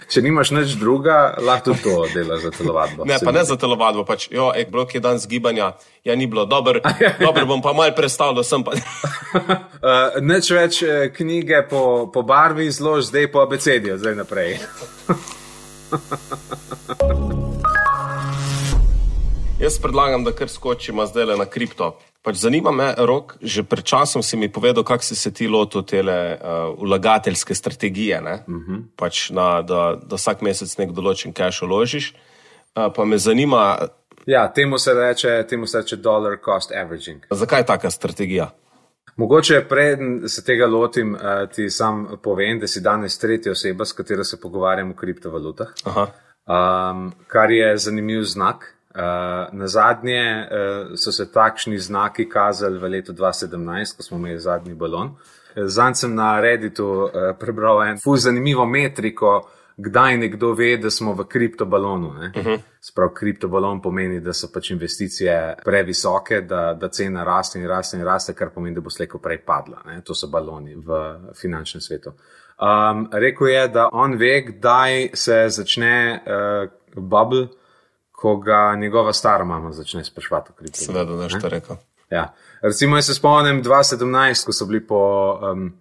če 0.10 0.22
nimaš 0.26 0.50
nič 0.56 0.72
druga, 0.82 1.36
lahko 1.38 1.70
tudi 1.70 1.84
to 1.86 2.08
delaš 2.10 2.48
za 2.48 2.52
telovadbo. 2.56 3.06
Ne, 3.06 3.20
pa 3.22 3.30
ne 3.36 3.44
za 3.46 3.54
telovadbo, 3.62 4.02
pač, 4.10 4.26
jo, 4.34 4.48
ek, 4.58 4.72
blok 4.74 4.96
je 4.98 5.02
dan 5.06 5.22
zgibanja, 5.22 5.68
ja, 6.02 6.16
ni 6.18 6.26
bilo 6.26 6.48
dobro, 6.50 6.82
dobro 7.22 7.46
bom 7.46 7.62
pa 7.62 7.76
mal 7.78 7.94
predstavljal, 7.94 8.42
sem 8.42 8.66
pa. 8.66 8.74
Uh, 9.78 10.18
Neč 10.26 10.50
več 10.50 10.80
eh, 10.82 11.12
knjige 11.14 11.60
po, 11.70 12.10
po 12.10 12.24
barvi 12.26 12.66
izlož, 12.72 13.12
zdaj 13.12 13.28
po 13.30 13.44
abecedijo, 13.46 14.00
zdaj 14.02 14.16
naprej. 14.18 14.58
Jaz 19.62 19.78
predlagam, 19.82 20.24
da 20.24 20.32
kar 20.32 20.50
skočimo 20.50 21.06
zdaj 21.06 21.38
na 21.38 21.46
kripto. 21.46 22.00
Pač 22.28 22.42
zanima 22.44 22.74
me, 22.76 22.92
rok, 23.08 23.38
že 23.40 23.64
pred 23.64 23.88
časom 23.88 24.20
si 24.20 24.36
mi 24.36 24.52
povedal, 24.52 24.84
kako 24.84 25.04
si 25.04 25.16
se 25.16 25.32
ti 25.32 25.48
lotil 25.48 25.86
tele 25.88 26.36
uh, 26.36 26.76
vlagateljske 26.76 27.56
strategije, 27.56 28.20
uh 28.20 28.28
-huh. 28.48 28.84
pač 29.00 29.30
na, 29.30 29.62
da, 29.62 29.96
da 29.96 30.20
vsak 30.20 30.42
mesec 30.42 30.78
nek 30.78 30.92
določen 30.92 31.32
cash 31.32 31.64
uložiš. 31.64 32.12
Uh, 32.76 32.92
pa 32.96 33.06
me 33.06 33.18
zanima, 33.18 33.88
Ja, 34.28 34.54
temu 34.54 34.78
se 34.78 34.94
reče, 34.94 35.46
temu 35.50 35.68
se 35.68 35.78
reče 35.78 35.96
dollar 35.96 36.38
cost 36.46 36.72
averaging. 36.72 37.26
zakaj 37.32 37.60
je 37.60 37.66
taka 37.66 37.90
strategija? 37.90 38.50
Mogoče 39.16 39.66
preden 39.70 40.30
se 40.30 40.44
tega 40.44 40.66
lotim, 40.66 41.16
uh, 41.16 41.50
ti 41.56 41.70
sam 41.70 42.08
povem, 42.24 42.60
da 42.60 42.68
si 42.68 42.82
danes 42.82 43.18
tretja 43.18 43.52
oseba, 43.52 43.86
s 43.86 43.94
katero 43.94 44.24
se 44.24 44.42
pogovarjam 44.42 44.92
o 44.92 44.96
kriptovalutah. 44.96 45.68
Aha. 45.84 46.08
Um, 46.48 47.14
kar 47.28 47.52
je 47.52 47.78
zanimiv 47.78 48.24
znak. 48.24 48.77
Uh, 48.98 49.04
na 49.54 49.68
zadnje 49.68 50.48
uh, 50.48 50.96
so 50.96 51.12
se 51.12 51.32
takšni 51.32 51.78
znaki 51.80 52.30
kazali 52.30 52.80
v 52.80 52.90
letu 52.90 53.14
2017, 53.14 53.98
ko 53.98 54.04
smo 54.04 54.18
imeli 54.18 54.40
zadnji 54.40 54.74
balon. 54.74 55.12
Zanj 55.56 55.94
sem 55.94 56.16
na 56.16 56.40
Redditu 56.42 56.86
uh, 56.86 57.12
prebral 57.40 57.84
en 57.84 58.00
fuz 58.02 58.24
zanimivo 58.24 58.66
metriko, 58.66 59.50
kdaj 59.78 60.18
nekdo 60.18 60.54
ve, 60.54 60.78
da 60.78 60.90
smo 60.90 61.14
v 61.14 61.28
kriptobalonu. 61.30 62.08
Uh 62.08 62.16
-huh. 62.16 62.60
Sprav 62.82 63.10
kriptobalon 63.14 63.82
pomeni, 63.82 64.20
da 64.20 64.34
so 64.34 64.48
pač 64.54 64.72
investicije 64.72 65.56
previsoke, 65.66 66.42
da, 66.42 66.74
da 66.74 66.90
cena 66.90 67.24
raste 67.24 67.60
in 67.60 67.68
raste 67.68 67.98
in 67.98 68.04
raste, 68.04 68.34
kar 68.34 68.50
pomeni, 68.50 68.76
da 68.76 68.82
bo 68.82 68.90
slejko 68.90 69.20
prej 69.20 69.38
padla. 69.46 69.82
Ne? 69.86 70.02
To 70.02 70.16
so 70.16 70.28
baloni 70.28 70.76
v 70.76 71.16
finančnem 71.42 71.82
svetu. 71.82 72.10
Um, 72.10 73.10
rekel 73.12 73.48
je, 73.48 73.68
da 73.68 73.90
on 73.92 74.18
ve, 74.18 74.42
kdaj 74.48 75.10
se 75.14 75.46
začne 75.50 76.24
uh, 76.26 76.70
bubble, 77.04 77.48
ko 78.18 78.38
ga 78.38 78.76
njegova 78.76 79.14
stara 79.14 79.46
mama 79.46 79.72
začne 79.72 80.04
sprašvati 80.04 80.52
o 80.52 80.54
kriptovalutah. 80.54 81.06
Seveda, 81.06 81.18
da 81.18 81.36
je 81.36 81.42
to 81.42 81.50
rekel. 81.50 81.76
Ja. 82.10 82.34
Recimo, 82.62 82.98
jaz 82.98 83.06
se 83.06 83.14
spomnim 83.14 83.64
2017, 83.64 84.46
ko 84.46 84.54
so 84.54 84.66
bili 84.66 84.88
po 84.88 85.02
um, 85.52 85.74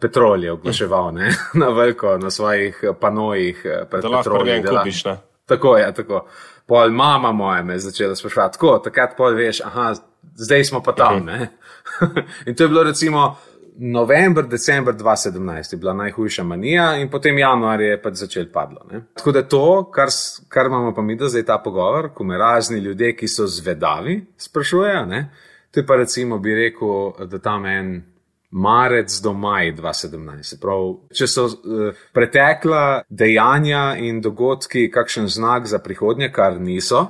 petrolju 0.00 0.52
oglaševal 0.52 1.12
ne? 1.14 1.30
na 1.60 1.68
veliko, 1.68 2.18
na 2.18 2.30
svojih 2.30 2.84
panojih 3.00 3.62
eh, 3.64 3.84
pred 3.90 4.02
Da 4.02 4.22
prven 4.24 4.62
da 4.62 4.78
kupiš, 4.78 5.04
ne? 5.04 5.16
Tako 5.46 5.76
je, 5.76 5.94
tako. 5.94 6.26
Pol 6.66 6.90
mama 6.90 7.32
moja 7.32 7.62
me 7.62 7.72
je 7.72 7.78
začela 7.78 8.16
spraševati, 8.16 8.58
tako, 8.58 8.78
takrat 8.78 9.16
pol 9.16 9.34
veš, 9.34 9.60
aha, 9.64 9.94
zdaj 10.34 10.64
smo 10.64 10.82
pa 10.82 10.92
tam. 10.92 11.24
Ne? 11.24 11.48
in 12.46 12.56
to 12.56 12.64
je 12.64 12.68
bilo 12.68 12.82
recimo 12.82 13.36
november, 13.78 14.46
december 14.46 14.94
2017, 14.94 15.72
je 15.72 15.78
bila 15.78 15.92
najhujša 15.94 16.44
manija 16.44 16.96
in 16.96 17.10
potem 17.10 17.38
januar 17.38 17.80
je 17.80 18.02
pač 18.02 18.14
začel 18.14 18.48
padlo. 18.52 18.82
Ne? 18.90 19.04
Tako 19.14 19.32
da 19.32 19.42
to, 19.42 19.90
kar, 19.94 20.08
kar 20.48 20.66
imamo 20.66 20.94
pa 20.94 21.02
mi 21.02 21.16
da 21.16 21.28
zdaj 21.28 21.44
ta 21.46 21.58
pogovor, 21.64 22.10
ko 22.14 22.24
me 22.24 22.38
razni 22.38 22.80
ljudje, 22.80 23.14
ki 23.16 23.28
so 23.28 23.46
zvedavi, 23.46 24.20
sprašujejo, 24.36 25.04
ne? 25.06 25.30
to 25.70 25.80
je 25.80 25.86
pa 25.86 25.96
recimo 25.96 26.38
bi 26.38 26.54
rekel, 26.54 27.26
da 27.26 27.38
tam 27.38 27.66
en 27.66 28.02
marec 28.50 29.20
do 29.22 29.32
maj 29.32 29.72
2017. 29.76 30.58
Prav, 30.60 30.92
če 31.14 31.26
so 31.28 31.46
uh, 31.46 32.04
pretekla 32.16 33.02
dejanja 33.08 33.94
in 34.00 34.22
dogodki 34.24 34.88
kakšen 34.90 35.28
znak 35.28 35.66
za 35.66 35.78
prihodnje, 35.78 36.32
kar 36.32 36.58
niso, 36.60 37.04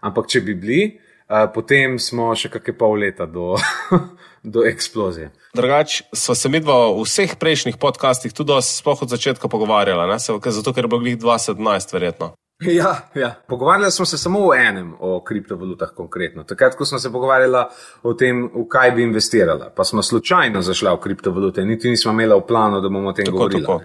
ampak 0.00 0.30
če 0.30 0.40
bi 0.40 0.54
bili, 0.54 0.82
uh, 1.28 1.50
potem 1.54 1.98
smo 1.98 2.32
še 2.38 2.48
kakšne 2.48 2.78
pol 2.78 3.00
leta 3.02 3.26
do, 3.26 3.56
do 4.54 4.64
eksplozije. 4.64 5.32
Drugač, 5.54 6.02
smo 6.12 6.34
se 6.34 6.48
mi 6.48 6.58
dva 6.60 6.90
v 6.90 7.04
vseh 7.06 7.36
prejšnjih 7.38 7.76
podcastih 7.78 8.34
tudi 8.34 8.58
sploh 8.58 9.02
od 9.02 9.08
začetka 9.08 9.46
pogovarjala, 9.48 10.10
ne? 10.10 10.18
zato 10.18 10.72
ker 10.74 10.84
je 10.84 10.90
bilo 10.90 11.00
glih 11.00 11.18
2017, 11.18 11.94
verjetno. 11.94 12.34
Ja, 12.62 13.10
ja. 13.14 13.34
Pogovarjali 13.48 13.90
smo 13.90 14.06
se 14.06 14.18
samo 14.18 14.40
o 14.48 14.54
enem, 14.54 14.94
o 14.98 15.20
kriptovalutah 15.24 15.90
konkretno. 15.96 16.44
Takrat, 16.44 16.74
ko 16.74 16.84
smo 16.84 16.98
se 16.98 17.12
pogovarjali 17.12 17.64
o 18.02 18.14
tem, 18.14 18.50
v 18.54 18.66
kaj 18.70 18.90
bi 18.90 19.02
investirala, 19.02 19.70
pa 19.76 19.84
smo 19.84 20.02
slučajno 20.02 20.62
zašli 20.62 20.90
v 20.90 21.00
kriptovalute, 21.00 21.64
niti 21.64 21.90
nismo 21.90 22.12
imeli 22.12 22.34
v 22.34 22.46
planu, 22.46 22.80
da 22.80 22.88
bomo 22.88 23.10
o 23.10 23.12
tem 23.12 23.26
tako, 23.26 23.38
govorili. 23.38 23.62
Tako. 23.62 23.80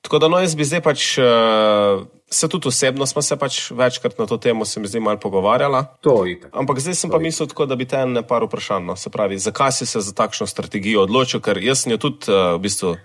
tako 0.00 0.18
da, 0.18 0.28
no, 0.28 0.40
jaz 0.40 0.56
bi 0.56 0.64
zdaj 0.64 0.80
pač. 0.84 1.18
Uh, 1.18 2.06
Se 2.32 2.48
tudi 2.48 2.68
osebno 2.68 3.06
smo 3.06 3.22
se 3.22 3.36
pač 3.36 3.70
večkrat 3.70 4.18
na 4.18 4.26
to 4.26 4.36
temo, 4.36 4.64
se 4.64 4.80
mi 4.80 4.86
zdi, 4.86 5.00
malo 5.00 5.18
pogovarjala. 5.18 5.84
To 6.00 6.24
je 6.26 6.40
tako. 6.40 6.58
Ampak 6.58 6.78
zdaj 6.78 6.94
sem 6.94 7.10
to 7.10 7.16
pa 7.16 7.22
mislil 7.22 7.48
tako, 7.48 7.66
da 7.66 7.76
bi 7.76 7.88
te 7.90 7.96
ene 7.96 8.22
par 8.26 8.44
vprašanj. 8.46 8.86
No, 8.86 8.96
se 8.96 9.10
pravi, 9.10 9.38
zakaj 9.38 9.72
si 9.72 9.86
se 9.86 10.00
za 10.00 10.14
takšno 10.14 10.46
strategijo 10.46 11.02
odločil? 11.02 11.42
Ker 11.42 11.58
jaz 11.58 11.82
sem 11.82 11.92
jo 11.92 11.98
tudi 11.98 12.30
uh, 12.30 12.54
v 12.54 12.62
bistvu 12.62 12.96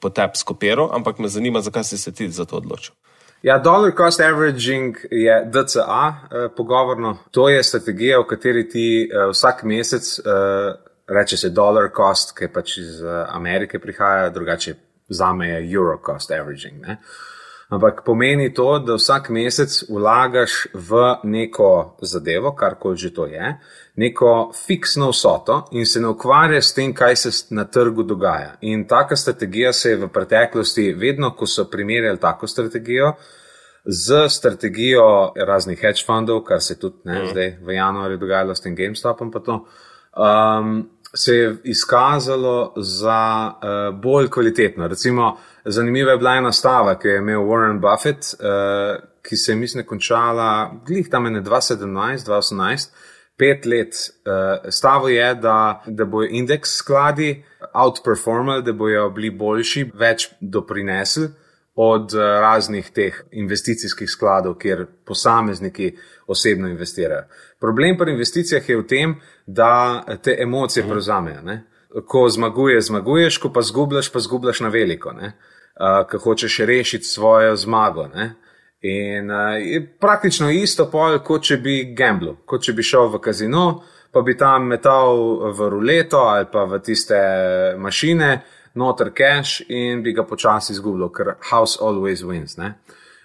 po 0.00 0.10
tebi 0.10 0.40
skopiral, 0.40 0.90
ampak 0.92 1.18
me 1.22 1.30
zanima, 1.30 1.62
zakaj 1.62 1.84
si 1.84 1.98
se 1.98 2.12
ti 2.12 2.28
za 2.28 2.44
to 2.44 2.58
odločil. 2.58 2.94
Ja, 3.44 3.58
dollar 3.58 3.92
cost 3.96 4.20
averaging 4.20 4.96
je 5.10 5.34
DCA, 5.52 6.04
eh, 6.08 6.48
pogovorno. 6.56 7.18
To 7.30 7.48
je 7.48 7.62
strategija, 7.62 8.18
v 8.20 8.26
kateri 8.26 8.68
ti 8.68 8.86
eh, 9.04 9.28
vsak 9.30 9.62
mesec 9.68 10.18
eh, 10.18 10.84
reče 11.06 11.36
se 11.36 11.50
dollar 11.50 11.90
cost, 11.96 12.32
ki 12.38 12.48
pač 12.52 12.78
iz 12.78 13.02
eh, 13.02 13.24
Amerike 13.28 13.78
prihaja, 13.78 14.30
drugače 14.30 14.74
za 15.08 15.32
me 15.32 15.48
je 15.48 15.72
euro 15.74 15.98
cost 16.06 16.30
averaging. 16.30 16.80
Ne? 16.80 16.98
Ampak 17.74 18.02
pomeni 18.06 18.52
to, 18.54 18.78
da 18.78 18.94
vsak 18.94 19.28
mesec 19.34 19.72
vlagaš 19.88 20.66
v 20.74 21.00
neko 21.24 21.96
zadevo, 22.02 22.52
karkoli 22.54 22.96
že 22.96 23.10
to 23.14 23.26
je, 23.26 23.54
neko 23.96 24.52
fiksno 24.66 25.10
vsoto 25.10 25.64
in 25.72 25.86
se 25.86 26.00
ne 26.00 26.12
ukvarja 26.12 26.62
s 26.62 26.74
tem, 26.74 26.92
kaj 26.94 27.16
se 27.16 27.30
na 27.50 27.64
trgu 27.64 28.02
dogaja. 28.02 28.54
In 28.60 28.86
taka 28.88 29.16
strategija 29.16 29.72
se 29.72 29.90
je 29.90 29.96
v 29.96 30.08
preteklosti, 30.08 30.92
vedno, 30.92 31.32
ko 31.34 31.46
so 31.46 31.64
primerjali 31.70 32.20
tako 32.20 32.46
strategijo, 32.46 33.14
z 33.84 34.28
strategijo 34.28 35.32
raznih 35.36 35.80
hedge 35.80 36.06
fundov, 36.06 36.44
kar 36.44 36.62
se 36.62 36.78
tudi 36.78 36.96
ne, 37.04 37.22
mm. 37.22 37.30
zdaj 37.32 37.56
v 37.62 37.74
januarju 37.74 38.18
dogajalo 38.18 38.54
s 38.54 38.60
tem 38.60 38.76
GameStopom, 38.76 39.32
to, 39.32 39.64
um, 40.16 40.90
se 41.14 41.36
je 41.36 41.56
izkazalo 41.64 42.72
za 42.76 43.52
uh, 43.52 44.00
bolj 44.00 44.30
kvalitetno. 44.30 44.88
Recimo, 44.88 45.36
zanimiva 45.64 46.12
je 46.12 46.18
bila 46.18 46.36
ena 46.36 46.52
stava, 46.52 46.98
ki 46.98 47.08
je 47.08 47.18
imel 47.18 47.40
Warren 47.48 47.80
Buffett, 47.80 48.34
uh, 48.34 49.00
ki 49.22 49.36
se 49.36 49.52
je, 49.52 49.56
mislim, 49.56 49.86
končala 49.86 50.72
glih 50.86 51.08
tam 51.10 51.24
2017-2018 51.24 52.88
pet 53.36 53.66
let. 53.66 53.94
Uh, 53.94 54.70
stavo 54.70 55.08
je, 55.08 55.34
da, 55.34 55.82
da 55.86 56.04
bojo 56.04 56.28
indeks 56.30 56.76
skladi 56.76 57.44
outperformali, 57.72 58.62
da 58.62 58.72
bojo 58.72 59.10
bili 59.10 59.30
boljši, 59.30 59.90
več 59.94 60.28
doprinesli 60.40 61.28
od 61.74 62.14
uh, 62.14 62.20
raznih 62.20 62.90
teh 62.94 63.22
investicijskih 63.32 64.10
skladov, 64.10 64.54
kjer 64.58 64.86
posamezniki 65.06 65.96
osebno 66.26 66.68
investirajo. 66.68 67.24
Problem 67.60 67.98
pri 67.98 68.12
investicijah 68.12 68.68
je 68.68 68.76
v 68.76 68.86
tem, 68.86 69.16
da 69.46 70.04
te 70.22 70.36
emocije 70.40 70.86
prevzamejo. 70.88 71.42
Ne? 71.42 71.64
Ko 72.06 72.28
zmaguješ, 72.28 72.86
zmaguješ, 72.86 73.38
ko 73.38 73.50
pa 73.52 73.62
zgubljaš, 73.62 74.12
pa 74.12 74.20
zgubljaš 74.20 74.60
na 74.60 74.68
veliko. 74.68 75.12
Uh, 75.74 76.04
ko 76.06 76.18
hočeš 76.18 76.58
rešiti 76.58 77.04
svojo 77.04 77.56
zmago. 77.56 78.06
Ne? 78.14 78.34
In 78.80 79.30
uh, 79.30 79.56
je 79.58 79.80
praktično 80.00 80.50
isto 80.50 80.86
pol, 80.90 81.18
kot 81.18 81.42
če 81.42 81.56
bi 81.58 81.80
gamblu, 81.98 82.36
kot 82.46 82.62
če 82.62 82.72
bi 82.72 82.82
šel 82.86 83.08
v 83.10 83.20
kazino, 83.24 83.64
pa 84.14 84.22
bi 84.22 84.36
tam 84.38 84.68
metal 84.70 85.50
v 85.50 85.70
ruleto 85.72 86.20
ali 86.30 86.46
pa 86.52 86.62
v 86.70 86.78
tiste 86.78 87.18
mašine, 87.78 88.36
noter 88.74 89.10
cash 89.10 89.64
in 89.68 90.02
bi 90.02 90.14
ga 90.14 90.22
počasi 90.22 90.72
izgubljal, 90.76 91.10
ker 91.10 91.34
house 91.50 91.78
always 91.82 92.22
wins. 92.22 92.54
Ne? 92.58 92.74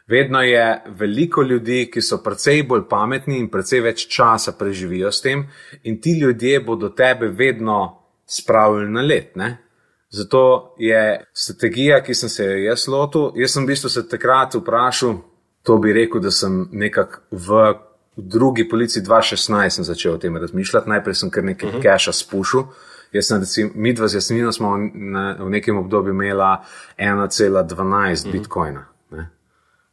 Vedno 0.10 0.42
je 0.42 0.82
veliko 0.98 1.42
ljudi, 1.42 1.84
ki 1.94 2.02
so 2.02 2.18
precej 2.24 2.64
bolj 2.66 2.88
pametni 2.90 3.38
in 3.38 3.50
precej 3.54 3.84
več 3.86 4.08
časa 4.10 4.56
preživijo 4.58 5.12
s 5.14 5.22
tem, 5.22 5.44
in 5.84 6.00
ti 6.02 6.16
ljudje 6.22 6.64
bodo 6.66 6.90
tebe 6.90 7.30
vedno 7.30 7.78
spravili 8.26 8.90
na 8.90 9.06
let. 9.06 9.36
Ne? 9.36 9.52
Zato 10.10 10.76
je 10.78 11.26
strategija, 11.34 12.04
ki 12.04 12.16
sem 12.16 12.30
se 12.30 12.46
jo 12.46 12.58
jaz 12.58 12.88
lotil. 12.88 13.32
Jaz 13.36 13.54
sem 13.54 13.64
v 13.64 13.68
bistvu 13.68 13.90
se 13.90 14.08
takrat 14.10 14.56
vprašal, 14.58 15.20
to 15.64 15.78
bi 15.78 15.94
rekel, 15.94 16.22
da 16.22 16.32
sem 16.32 16.64
nekako 16.72 17.22
v 17.32 17.74
drugi 18.16 18.66
policiji 18.70 19.04
2016 19.04 19.82
začel 19.82 20.14
o 20.14 20.18
tem 20.18 20.38
razmišljati. 20.38 20.90
Najprej 20.90 21.16
sem 21.16 21.30
kar 21.30 21.44
nekaj 21.44 21.70
uh 21.70 21.76
mhm. 21.76 21.82
-huh. 21.82 21.94
keša 21.94 22.12
spušil. 22.12 22.64
Jaz 23.12 23.28
sem, 23.28 23.40
recimo, 23.40 23.72
mi 23.76 23.94
dva 23.94 24.08
z 24.08 24.16
jasmino 24.16 24.52
smo 24.52 24.78
na, 24.94 25.38
v 25.40 25.50
nekem 25.50 25.78
obdobju 25.78 26.14
imela 26.14 26.64
1,12 26.98 27.78
uh 27.80 27.86
-huh. 27.86 28.32
bitcoina. 28.32 28.86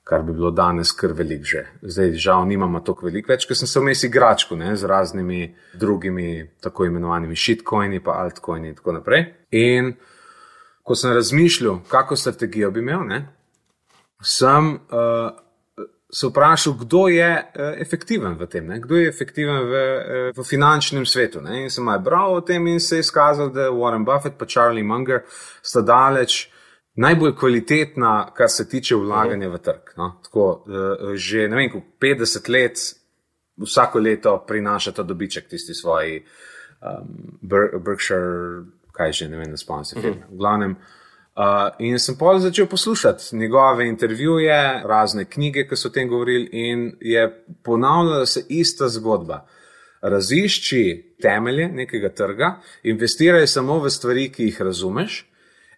Kar 0.07 0.23
bi 0.23 0.33
bilo 0.33 0.53
danes 0.55 0.93
kar 0.95 1.11
velik 1.19 1.43
že. 1.45 1.65
Zdaj, 1.83 2.13
žal, 2.23 2.45
nimamo 2.47 2.79
toliko 2.81 3.09
velik 3.09 3.27
več, 3.27 3.47
ker 3.47 3.59
sem 3.59 3.67
se 3.67 3.81
vmes 3.83 4.05
igračku 4.07 4.55
ne, 4.57 4.77
z 4.79 4.87
raznimi 4.87 5.49
drugimi, 5.75 6.47
tako 6.63 6.87
imenovanimi 6.87 7.35
shitcoini, 7.35 7.99
pa 8.05 8.21
altcoini 8.23 8.71
in 8.71 8.77
tako 8.79 8.95
naprej. 9.01 9.25
In 9.51 9.97
ko 10.87 10.95
sem 10.95 11.11
razmišljal, 11.11 11.81
kako 11.91 12.17
strategijo 12.17 12.71
bi 12.71 12.85
imel, 12.85 13.03
ne, 13.09 13.19
sem 14.23 14.75
uh, 14.75 15.35
se 16.11 16.27
vprašal, 16.27 16.73
kdo 16.73 17.09
je 17.09 17.31
uh, 17.35 17.81
efektiven 17.83 18.39
v 18.39 18.47
tem, 18.47 18.67
ne? 18.67 18.79
kdo 18.81 18.97
je 18.97 19.09
efektiven 19.09 19.59
v, 19.67 19.73
uh, 19.73 20.31
v 20.37 20.45
finančnem 20.47 21.07
svetu. 21.07 21.43
Ne? 21.43 21.65
In 21.65 21.71
sem 21.71 21.85
malo 21.85 22.01
bral 22.07 22.39
o 22.39 22.41
tem 22.41 22.67
in 22.67 22.81
se 22.81 22.97
je 22.97 23.05
izkazal, 23.05 23.51
da 23.51 23.71
Warren 23.75 24.07
Buffett 24.07 24.41
in 24.41 24.49
Charlie 24.49 24.87
Munger 24.87 25.27
sta 25.63 25.83
daleč 25.83 26.47
najbolj 26.97 27.35
kvalitetna, 27.37 28.31
kar 28.35 28.49
se 28.49 28.69
tiče 28.69 28.97
vlaganja 28.97 29.49
v 29.49 29.59
trg. 29.59 29.95
No? 29.97 30.13
Tako, 30.25 30.65
uh, 30.67 31.15
že 31.15 31.49
ne 31.49 31.57
vem, 31.57 31.83
50 32.01 32.51
let, 32.53 32.79
vsako 33.57 33.99
leto 33.99 34.45
prinašata 34.49 35.03
dobiček 35.03 35.49
tisti 35.49 35.75
svoji 35.75 36.25
um, 36.83 37.39
Berkshire, 37.85 38.65
kaj 38.93 39.13
že 39.13 39.29
ne 39.29 39.37
vem, 39.37 39.51
da 39.51 39.57
spomnim 39.57 39.85
se. 39.85 39.99
Mhm. 39.99 40.23
V 40.31 40.39
glavnem. 40.39 40.77
Uh, 41.37 41.69
in 41.79 41.99
sem 41.99 42.17
pa 42.17 42.39
začel 42.39 42.67
poslušati 42.67 43.37
njegove 43.37 43.89
intervjuje, 43.89 44.83
razne 44.85 45.25
knjige, 45.25 45.67
ki 45.69 45.77
so 45.77 45.89
o 45.89 45.91
tem 45.91 46.09
govorili, 46.09 46.49
in 46.53 46.93
je 47.01 47.45
ponavljala 47.63 48.27
se 48.27 48.45
ista 48.49 48.89
zgodba. 48.89 49.47
Razišči 50.01 51.17
temelje 51.23 51.69
nekega 51.69 52.09
trga, 52.09 52.61
investiraj 52.83 53.47
samo 53.47 53.79
v 53.79 53.91
stvari, 53.91 54.31
ki 54.33 54.45
jih 54.45 54.63
razumeš, 54.63 55.27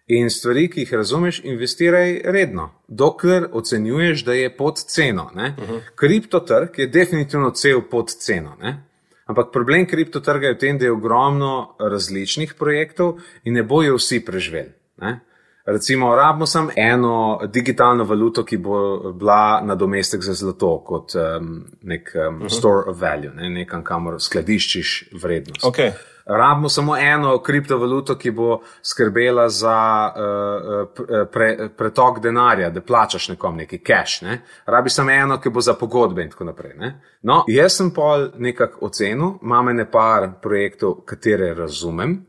in 0.09 0.29
stvari, 0.29 0.67
ki 0.69 0.81
jih 0.81 0.93
razumeš, 0.93 1.41
investiraj 1.43 2.21
redno, 2.25 2.69
dokler 2.87 3.45
ocenjuješ, 3.51 4.25
da 4.25 4.33
je 4.33 4.57
pod 4.57 4.77
ceno. 4.77 5.29
Uh 5.35 5.41
mhm. 5.41 5.73
-huh. 5.73 5.81
Kriptotrg 5.95 6.69
je 6.77 6.87
definitivno 6.87 7.51
cel 7.51 7.81
pod 7.91 8.09
ceno. 8.09 8.55
Ne? 8.61 8.83
Ampak 9.25 9.51
problem 9.53 9.85
kriptotrga 9.85 10.47
je 10.47 10.53
v 10.53 10.57
tem, 10.57 10.77
da 10.77 10.85
je 10.85 10.91
ogromno 10.91 11.75
različnih 11.79 12.53
projektov 12.53 13.19
in 13.43 13.53
ne 13.53 13.63
bojo 13.63 13.95
vsi 13.95 14.25
preživeli. 14.25 14.71
Ne? 14.97 15.19
Recimo, 15.65 16.15
rabimo 16.15 16.45
samo 16.45 16.71
eno 16.75 17.39
digitalno 17.53 18.03
valuto, 18.03 18.45
ki 18.45 18.57
bo 18.57 18.97
bila 19.13 19.61
nadomestek 19.61 20.21
za 20.21 20.33
zlato, 20.33 20.83
kot 20.85 21.13
um, 21.15 21.65
nek 21.81 22.11
um, 22.15 22.21
uh 22.21 22.33
mhm. 22.33 22.43
-huh. 22.43 22.57
store 22.57 22.89
of 22.89 23.01
value, 23.01 23.31
ne, 23.35 23.49
nekam, 23.49 23.83
kamor 23.83 24.21
skladiščiš 24.21 25.09
vrednost. 25.21 25.63
Okay. 25.63 25.91
Rabimo 26.29 26.69
samo 26.69 26.97
eno 26.97 27.39
kriptovaluto, 27.43 28.15
ki 28.15 28.31
bo 28.31 28.59
skrbela 28.85 29.49
za 29.49 29.77
uh, 30.13 31.27
pre, 31.31 31.69
pretok 31.77 32.19
denarja, 32.23 32.69
da 32.69 32.81
plačaš 32.81 33.29
nekom 33.29 33.57
neki 33.57 33.81
cash. 33.87 34.23
Ne? 34.23 34.41
Rabi 34.65 34.89
samo 34.89 35.11
eno, 35.11 35.39
ki 35.41 35.49
bo 35.49 35.61
za 35.61 35.73
pogodbe 35.73 36.23
in 36.23 36.29
tako 36.29 36.51
naprej. 36.51 36.75
Ne? 36.77 36.91
No, 37.21 37.43
jaz 37.47 37.79
sem 37.81 37.89
pol 37.93 38.29
nekako 38.37 38.85
ocenil, 38.85 39.39
imam 39.41 39.73
ne 39.75 39.89
par 39.91 40.29
projektov, 40.41 41.01
katere 41.05 41.53
razumem 41.53 42.19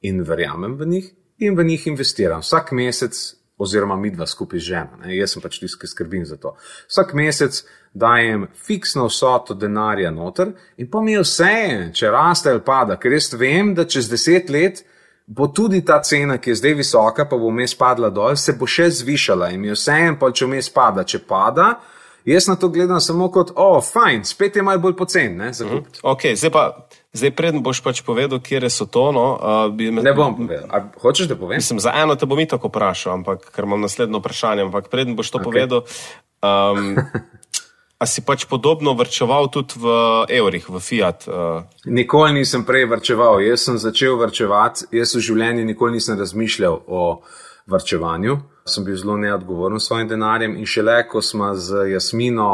in 0.00 0.22
verjamem 0.22 0.76
v 0.76 0.86
njih 0.86 1.12
in 1.38 1.56
v 1.56 1.64
njih 1.64 1.86
investiram 1.86 2.40
vsak 2.40 2.72
mesec, 2.72 3.16
oziroma 3.58 3.96
mi 3.96 4.10
dva 4.10 4.26
skupaj 4.26 4.60
z 4.60 4.62
ženo. 4.62 5.00
Ne? 5.00 5.16
Jaz 5.16 5.32
sem 5.32 5.42
pač 5.42 5.58
tisti, 5.60 5.80
ki 5.80 5.88
skrbim 5.88 6.24
za 6.28 6.36
to. 6.36 6.56
Vsak 6.88 7.14
mesec 7.16 7.62
dajem 7.96 8.46
fiksno 8.66 9.06
vsoto 9.08 9.54
denarja 9.54 10.10
noter 10.10 10.52
in 10.76 10.90
pa 10.90 11.00
mi 11.00 11.16
je 11.16 11.22
vse, 11.24 11.54
če 11.96 12.12
raste 12.12 12.52
ali 12.52 12.62
pada, 12.64 12.98
ker 13.00 13.16
jaz 13.16 13.32
vem, 13.38 13.74
da 13.74 13.88
čez 13.88 14.10
deset 14.12 14.52
let. 14.52 14.84
Bo 15.26 15.48
tudi 15.50 15.80
ta 15.82 15.96
cena, 16.06 16.36
ki 16.38 16.52
je 16.52 16.58
zdaj 16.60 16.74
visoka, 16.78 17.24
pa 17.26 17.34
bo 17.34 17.48
vmes 17.50 17.72
padla 17.74 18.12
dol, 18.14 18.36
se 18.38 18.52
bo 18.54 18.68
še 18.70 18.92
zvišala 19.00 19.48
in 19.50 19.64
mi 19.64 19.72
vseeno, 19.74 20.14
pa 20.20 20.30
če 20.30 20.46
vmes 20.46 20.68
pada, 20.70 21.02
če 21.02 21.18
pada, 21.26 21.80
jaz 22.22 22.46
na 22.46 22.54
to 22.54 22.70
gledam 22.70 23.02
samo 23.02 23.26
kot, 23.34 23.50
o, 23.56 23.66
oh, 23.74 23.80
fajn, 23.82 24.22
spet 24.22 24.60
je 24.60 24.62
malo 24.62 24.84
bolj 24.84 24.94
pocen. 25.00 25.34
Mm, 25.34 25.82
ok, 26.06 26.28
zdaj 26.38 26.54
pa 26.54 26.68
Zdaj, 27.16 27.32
predem 27.32 27.62
boš 27.64 27.80
pač 27.80 28.02
povedal, 28.04 28.42
kje 28.44 28.68
so 28.68 28.84
to. 28.84 29.08
No, 29.16 29.40
uh, 29.40 29.72
me, 29.72 30.04
ne 30.04 30.12
bom 30.12 30.36
povedal. 30.36 30.68
A 30.68 30.84
hočeš, 31.00 31.30
da 31.32 31.36
povem? 31.38 31.56
Mislim, 31.64 31.80
za 31.80 31.94
eno 31.96 32.12
te 32.12 32.28
bom 32.28 32.36
i 32.36 32.44
tako 32.44 32.68
vprašal, 32.68 33.16
ampak 33.16 33.48
ker 33.56 33.64
imam 33.64 33.80
naslednjo 33.80 34.20
vprašanje. 34.20 34.68
Ampak 34.68 34.92
predem 34.92 35.16
boš 35.16 35.32
to 35.32 35.40
okay. 35.40 35.48
povedal. 35.48 35.88
Um, 36.44 37.00
A 37.96 38.04
si 38.04 38.20
pač 38.20 38.44
podobno 38.44 38.92
vrčeval 38.92 39.48
tudi 39.48 39.80
v 39.80 39.88
evrih, 40.28 40.68
v 40.68 40.80
Fiat? 40.84 41.24
Uh... 41.24 41.64
Nikoli 41.88 42.36
nisem 42.36 42.60
prej 42.68 42.84
vrčeval. 42.92 43.40
Jaz 43.40 43.64
sem 43.64 43.80
začel 43.80 44.20
vrčevati, 44.20 44.90
jaz 44.92 45.16
v 45.16 45.24
življenju 45.24 45.64
nikoli 45.64 45.96
nisem 45.96 46.18
razmišljal 46.20 46.76
o 46.84 47.24
vrčevanju. 47.64 48.36
Sem 48.68 48.84
bil 48.84 48.98
zelo 49.00 49.16
neodgovoren 49.16 49.80
s 49.80 49.88
svojim 49.88 50.10
denarjem 50.12 50.58
in 50.60 50.68
šele, 50.68 51.06
ko 51.08 51.22
smo 51.24 51.54
z 51.56 51.86
Jasmino 51.94 52.50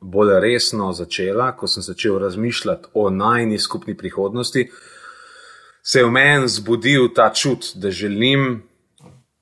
bolj 0.00 0.38
resno 0.40 0.92
začela, 0.96 1.50
ko 1.52 1.68
sem 1.68 1.84
začel 1.84 2.16
razmišljati 2.22 2.94
o 2.94 3.10
najni 3.10 3.58
skupni 3.58 3.96
prihodnosti, 3.96 4.70
se 5.82 6.00
je 6.00 6.06
v 6.06 6.14
meni 6.14 6.48
zbudil 6.48 7.10
ta 7.14 7.28
čut, 7.34 7.74
da 7.74 7.90
želim 7.90 8.62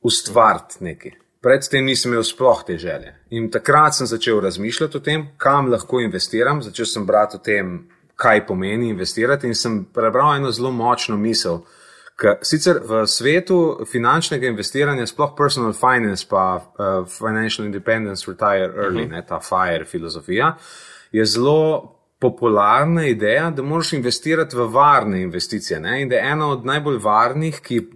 ustvariti 0.02 0.82
nekaj 0.84 1.25
predtem 1.46 1.84
nisem 1.86 2.10
imel 2.10 2.24
sploh 2.26 2.64
te 2.66 2.74
želje. 2.78 3.12
In 3.30 3.50
takrat 3.50 3.94
sem 3.94 4.06
začel 4.06 4.40
razmišljati 4.42 4.96
o 4.96 5.00
tem, 5.00 5.28
kam 5.38 5.70
lahko 5.70 6.00
investiram, 6.02 6.62
začel 6.62 6.86
sem 6.90 7.06
brati 7.06 7.36
o 7.36 7.38
tem, 7.38 7.84
kaj 8.16 8.46
pomeni 8.46 8.88
investirati 8.90 9.46
in 9.46 9.54
sem 9.54 9.84
prebral 9.94 10.34
eno 10.36 10.50
zelo 10.50 10.72
močno 10.74 11.16
misel. 11.16 11.60
Sicer 12.42 12.80
v 12.88 13.04
svetu 13.06 13.58
finančnega 13.92 14.48
investiranja, 14.48 15.06
sploh 15.06 15.36
personal 15.38 15.76
finance, 15.76 16.26
pa 16.26 16.56
uh, 16.56 17.06
financial 17.06 17.66
independence, 17.66 18.26
retire 18.26 18.72
early, 18.72 19.04
uh 19.04 19.06
mhm. 19.06 19.14
-huh. 19.14 19.16
ne, 19.16 19.26
ta 19.26 19.40
FIRE 19.40 19.84
filozofija, 19.84 20.56
je 21.12 21.24
zelo 21.24 21.92
popularna 22.18 23.06
ideja, 23.06 23.50
da 23.50 23.62
moraš 23.62 23.92
investirati 23.92 24.56
v 24.56 24.66
varne 24.72 25.22
investicije. 25.22 25.80
Ne, 25.80 26.02
in 26.02 26.08
da 26.08 26.14
je 26.14 26.30
ena 26.32 26.50
od 26.50 26.64
najbolj 26.64 26.98
varnih, 26.98 27.60
ki 27.60 27.78
uh, 27.78 27.86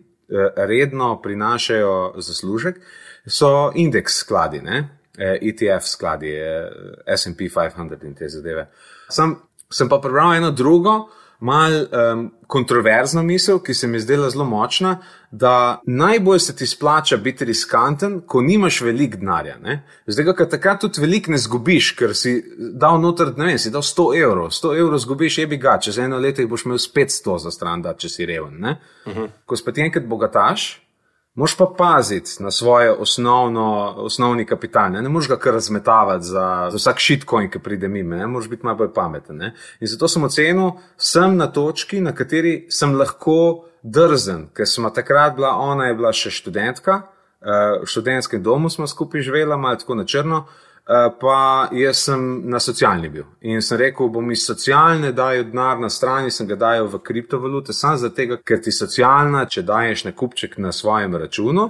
redno 0.57 1.23
prinašajo 1.23 2.15
zaslužek, 2.17 2.77
uh, 2.77 2.85
so 3.27 3.71
indeks 3.75 4.23
skladi, 4.25 4.63
ne? 4.63 4.89
ETF 5.21 5.85
skladi, 5.85 6.33
SP 7.21 7.51
500 7.53 8.05
in 8.09 8.15
te 8.15 8.29
zadeve. 8.29 8.69
Sem, 9.13 9.35
sem 9.69 9.89
pa 9.89 9.99
prebral 10.01 10.39
eno 10.39 10.51
drugo, 10.51 11.11
mal 11.41 11.73
um, 11.73 12.27
kontroverzno 12.47 13.23
misel, 13.23 13.59
ki 13.65 13.75
se 13.75 13.87
mi 13.87 13.97
je 13.97 14.01
zdela 14.01 14.31
zelo 14.31 14.45
močna, 14.45 14.99
da 15.31 15.81
najbolj 15.87 16.39
se 16.39 16.57
ti 16.57 16.67
splača 16.67 17.17
biti 17.17 17.45
riskanten, 17.45 18.21
ko 18.27 18.41
nimaš 18.41 18.81
veliko 18.81 19.17
denarja. 19.17 19.57
Zdaj, 20.07 20.35
ker 20.37 20.49
takrat 20.51 20.81
tudi 20.81 21.01
veliko 21.01 21.33
ne 21.33 21.39
zgubiš, 21.39 21.95
ker 21.97 22.15
si 22.17 22.35
dal 22.59 23.01
noter, 23.01 23.33
ne 23.37 23.49
vem, 23.53 23.59
si 23.59 23.73
dal 23.73 23.83
100 23.87 24.09
evrov, 24.21 24.51
100 24.53 24.75
evrov 24.83 25.01
zgubiš, 25.01 25.39
je 25.39 25.47
bi 25.47 25.57
ga, 25.57 25.79
čez 25.81 25.99
eno 25.99 26.19
leto 26.19 26.45
jih 26.45 26.51
boš 26.51 26.67
imel 26.69 26.79
spet 26.79 27.15
100 27.15 27.39
za 27.47 27.55
stran, 27.55 27.83
da 27.83 27.95
če 27.95 28.09
si 28.09 28.27
reven. 28.27 28.61
Uh 28.65 28.71
mhm. 29.13 29.19
-huh. 29.19 29.29
Ko 29.47 29.57
spet 29.57 29.79
enkrat 29.79 30.05
bogataš, 30.05 30.83
Moš 31.41 31.57
pa 31.57 31.67
paziti 31.79 32.43
na 32.43 32.51
svoje 32.51 32.93
osnovno, 32.93 33.95
osnovni 33.97 34.45
kapital, 34.47 34.91
ne, 34.93 35.03
ne 35.03 35.09
moš 35.09 35.29
ga 35.29 35.39
kar 35.41 35.55
razmetavati 35.55 36.25
za, 36.25 36.69
za 36.71 36.77
vsak 36.77 37.01
shitcoin, 37.01 37.49
ki 37.51 37.59
pride 37.59 37.89
mimo, 37.89 38.17
ne 38.17 38.27
moš 38.27 38.49
biti 38.49 38.67
malo 38.67 38.77
bolj 38.77 38.91
pameten. 38.95 39.37
Ne. 39.37 39.55
In 39.81 39.89
zato 39.89 40.09
sem 40.09 40.25
ocenil, 40.25 40.73
sem 40.97 41.37
na 41.37 41.47
točki, 41.53 42.01
na 42.01 42.13
kateri 42.13 42.67
sem 42.69 42.93
lahko 42.93 43.65
drzen, 43.83 44.51
ker 44.53 44.69
smo 44.69 44.91
takrat 44.91 45.37
bila, 45.37 45.55
ona 45.57 45.89
je 45.89 45.97
bila 45.97 46.13
še 46.13 46.31
študentka, 46.31 47.01
eh, 47.41 47.79
v 47.83 47.89
študentskem 47.89 48.43
domu 48.43 48.69
smo 48.71 48.87
skupaj 48.87 49.25
živela, 49.25 49.57
malo 49.57 49.81
tako 49.81 49.97
na 49.97 50.05
črno. 50.05 50.45
Eh, 50.45 50.70
pa 51.21 51.69
jaz 51.73 52.05
sem 52.05 52.23
na 52.51 52.61
socialni 52.61 53.09
bil. 53.09 53.25
In 53.41 53.63
sem 53.63 53.79
rekel, 53.79 54.09
bom 54.09 54.31
iz 54.31 54.45
socialne 54.47 55.13
dajal 55.13 55.45
denar 55.51 55.79
na 55.79 55.91
strani, 55.91 56.31
sem 56.31 56.49
ga 56.49 56.57
dajal 56.59 56.89
v 56.91 57.03
kriptovalute, 57.05 57.73
samo 57.73 58.01
zato, 58.01 58.39
ker 58.45 58.63
ti 58.63 58.73
socialna, 58.73 59.45
če 59.47 59.63
daješ 59.63 60.05
na 60.09 60.15
kupček 60.17 60.59
na 60.59 60.73
svojem 60.73 61.15
računu, 61.17 61.67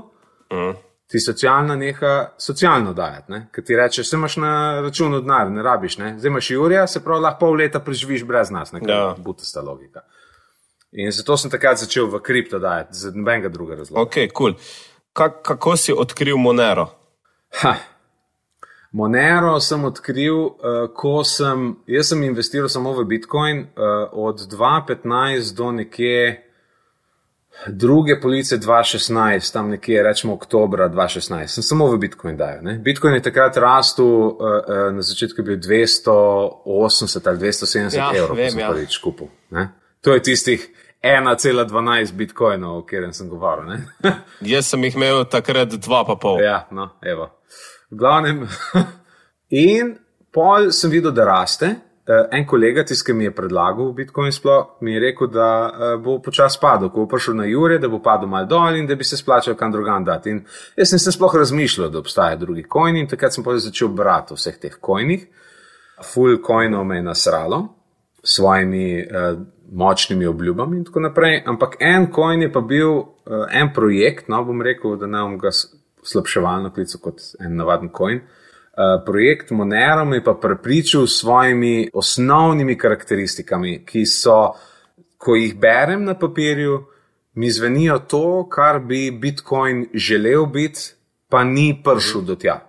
mm. 0.52 0.72
ti 1.10 1.20
socialna 1.20 1.76
neha 1.76 2.14
socialno 2.38 2.94
dajati. 2.96 3.42
Ker 3.52 3.64
ti 3.64 3.76
rečeš, 3.76 4.08
se 4.08 4.16
imaš 4.16 4.36
na 4.40 4.52
računu 4.80 5.20
denar, 5.20 5.50
ne 5.50 5.62
rabiš, 5.62 5.98
ne? 5.98 6.14
zdaj 6.18 6.32
imaš 6.32 6.50
Jurija, 6.50 6.86
se 6.86 7.04
pravi, 7.04 7.26
lahko 7.26 7.46
pol 7.46 7.60
leta 7.60 7.82
preživiš 7.84 8.24
brez 8.24 8.50
nas, 8.50 8.72
nekaj 8.72 8.96
ja. 8.96 9.14
butasta 9.18 9.60
logika. 9.60 10.06
In 10.92 11.12
zato 11.14 11.36
sem 11.38 11.50
takrat 11.50 11.78
začel 11.78 12.08
v 12.10 12.18
kripto 12.24 12.58
dajati, 12.58 12.96
z 12.98 13.12
nobenega 13.14 13.52
drugega 13.52 13.84
razloga. 13.84 14.08
Ok, 14.08 14.32
kul. 14.32 14.56
Cool. 14.56 14.88
Kako 15.12 15.76
si 15.76 15.92
odkril 15.92 16.38
Monero? 16.38 16.86
Ha. 17.62 17.74
Monero 18.92 19.54
sem 19.62 19.84
odkril, 19.84 20.34
uh, 20.34 20.84
ko 20.94 21.20
sem, 21.24 21.76
jaz 21.86 22.10
sem 22.10 22.22
investiral 22.26 22.68
samo 22.68 22.90
v 22.98 23.04
Bitcoin 23.06 23.60
uh, 23.62 24.10
od 24.12 24.42
2015 24.50 25.54
do 25.54 25.70
nekje 25.72 26.50
druge 27.66 28.20
police 28.20 28.58
2016, 28.58 29.52
tam 29.52 29.70
nekje 29.70 30.02
rečemo 30.02 30.34
oktober 30.34 30.80
2016. 30.90 31.46
Sem 31.46 31.62
samo 31.62 31.86
v 31.86 31.98
Bitcoin 31.98 32.36
dajal. 32.36 32.62
Ne? 32.62 32.78
Bitcoin 32.78 33.14
je 33.14 33.22
takrat 33.22 33.56
rastel, 33.56 34.06
uh, 34.06 34.34
uh, 34.34 34.90
na 34.94 35.02
začetku 35.02 35.40
je 35.40 35.44
bil 35.44 35.56
280 35.62 37.28
ali 37.28 37.38
270 37.38 37.98
ja, 37.98 38.10
evrov, 38.14 38.36
vem, 38.36 38.50
sem 38.50 38.60
ja. 38.60 38.70
prvič 38.72 38.98
kupil. 38.98 39.30
Ne? 39.50 39.70
To 40.00 40.14
je 40.14 40.22
tistih 40.22 40.66
1,12 41.02 42.12
bitcoinov, 42.12 42.78
o 42.78 42.82
katerem 42.82 43.12
sem 43.12 43.28
govoril. 43.28 43.86
jaz 44.52 44.66
sem 44.66 44.84
jih 44.84 44.96
imel 44.96 45.24
takrat 45.24 45.78
2,5. 45.78 46.42
Ja, 46.42 46.64
no, 46.70 46.90
evo. 47.02 47.30
V 47.90 47.98
glavnem. 47.98 48.46
in 49.68 49.96
pol 50.32 50.70
sem 50.72 50.90
videl, 50.90 51.12
da 51.12 51.24
raste. 51.24 51.76
Uh, 52.10 52.24
en 52.34 52.46
kolega, 52.48 52.82
tisti, 52.82 53.04
ki 53.06 53.14
mi 53.14 53.26
je 53.26 53.32
predlagal 53.34 53.92
Bitcoin, 53.94 54.32
sploh, 54.34 54.78
mi 54.82 54.96
je 54.96 55.02
rekel, 55.04 55.28
da 55.30 55.48
uh, 55.68 55.90
bo 56.02 56.16
počasi 56.24 56.58
padel, 56.58 56.88
ko 56.90 57.04
bo 57.04 57.10
prišel 57.12 57.36
na 57.38 57.44
Jure, 57.46 57.76
da 57.78 57.90
bo 57.92 58.00
padel 58.02 58.30
mal 58.30 58.48
dol 58.50 58.78
in 58.80 58.88
da 58.88 58.96
bi 58.98 59.06
se 59.06 59.18
splačal 59.20 59.54
kam 59.54 59.70
drugam 59.70 60.04
dati. 60.06 60.32
In 60.32 60.40
jaz 60.80 60.94
nisem 60.96 61.14
sploh 61.14 61.36
razmišljal, 61.38 61.90
da 61.92 62.00
obstajajo 62.00 62.40
drugi 62.40 62.64
kojni 62.66 63.04
in 63.04 63.10
takrat 63.10 63.36
sem 63.36 63.46
pa 63.46 63.54
začel 63.58 63.92
brati 63.94 64.34
vseh 64.34 64.58
teh 64.58 64.74
kojnih. 64.80 65.28
Full 66.10 66.40
coinov 66.46 66.88
me 66.88 66.98
je 66.98 67.06
nasralo 67.06 67.60
s 68.24 68.40
svojimi 68.40 69.04
uh, 69.04 69.38
močnimi 69.70 70.26
obljubami 70.26 70.80
in 70.80 70.84
tako 70.84 71.04
naprej. 71.04 71.42
Ampak 71.46 71.76
en 71.80 72.08
kojn 72.12 72.42
je 72.42 72.52
pa 72.52 72.60
bil 72.60 72.90
uh, 72.90 73.06
en 73.52 73.70
projekt, 73.74 74.28
no 74.28 74.42
bom 74.44 74.62
rekel, 74.62 74.96
da 74.96 75.06
ne 75.06 75.22
bom 75.22 75.38
ga 75.38 75.52
slabševalno 76.02 76.72
klical 76.74 77.00
kot 77.00 77.20
en 77.40 77.56
navaden 77.56 77.90
coin. 77.96 78.20
Uh, 78.70 79.00
projekt 79.04 79.50
Monero 79.50 80.04
me 80.04 80.22
pa 80.24 80.34
prepričal 80.34 81.06
s 81.06 81.20
svojimi 81.20 81.90
osnovnimi 81.94 82.78
karakteristikami, 82.78 83.82
ki 83.86 84.06
so, 84.06 84.54
ko 85.18 85.34
jih 85.36 85.56
berem 85.60 86.04
na 86.04 86.14
papirju, 86.14 86.78
mi 87.34 87.50
zvenijo 87.50 87.98
to, 87.98 88.48
kar 88.50 88.78
bi 88.80 89.10
Bitcoin 89.10 89.86
želel 89.94 90.46
biti, 90.46 90.92
pa 91.28 91.44
ni 91.44 91.82
prišel 91.84 92.22
do 92.22 92.34
tja. 92.34 92.60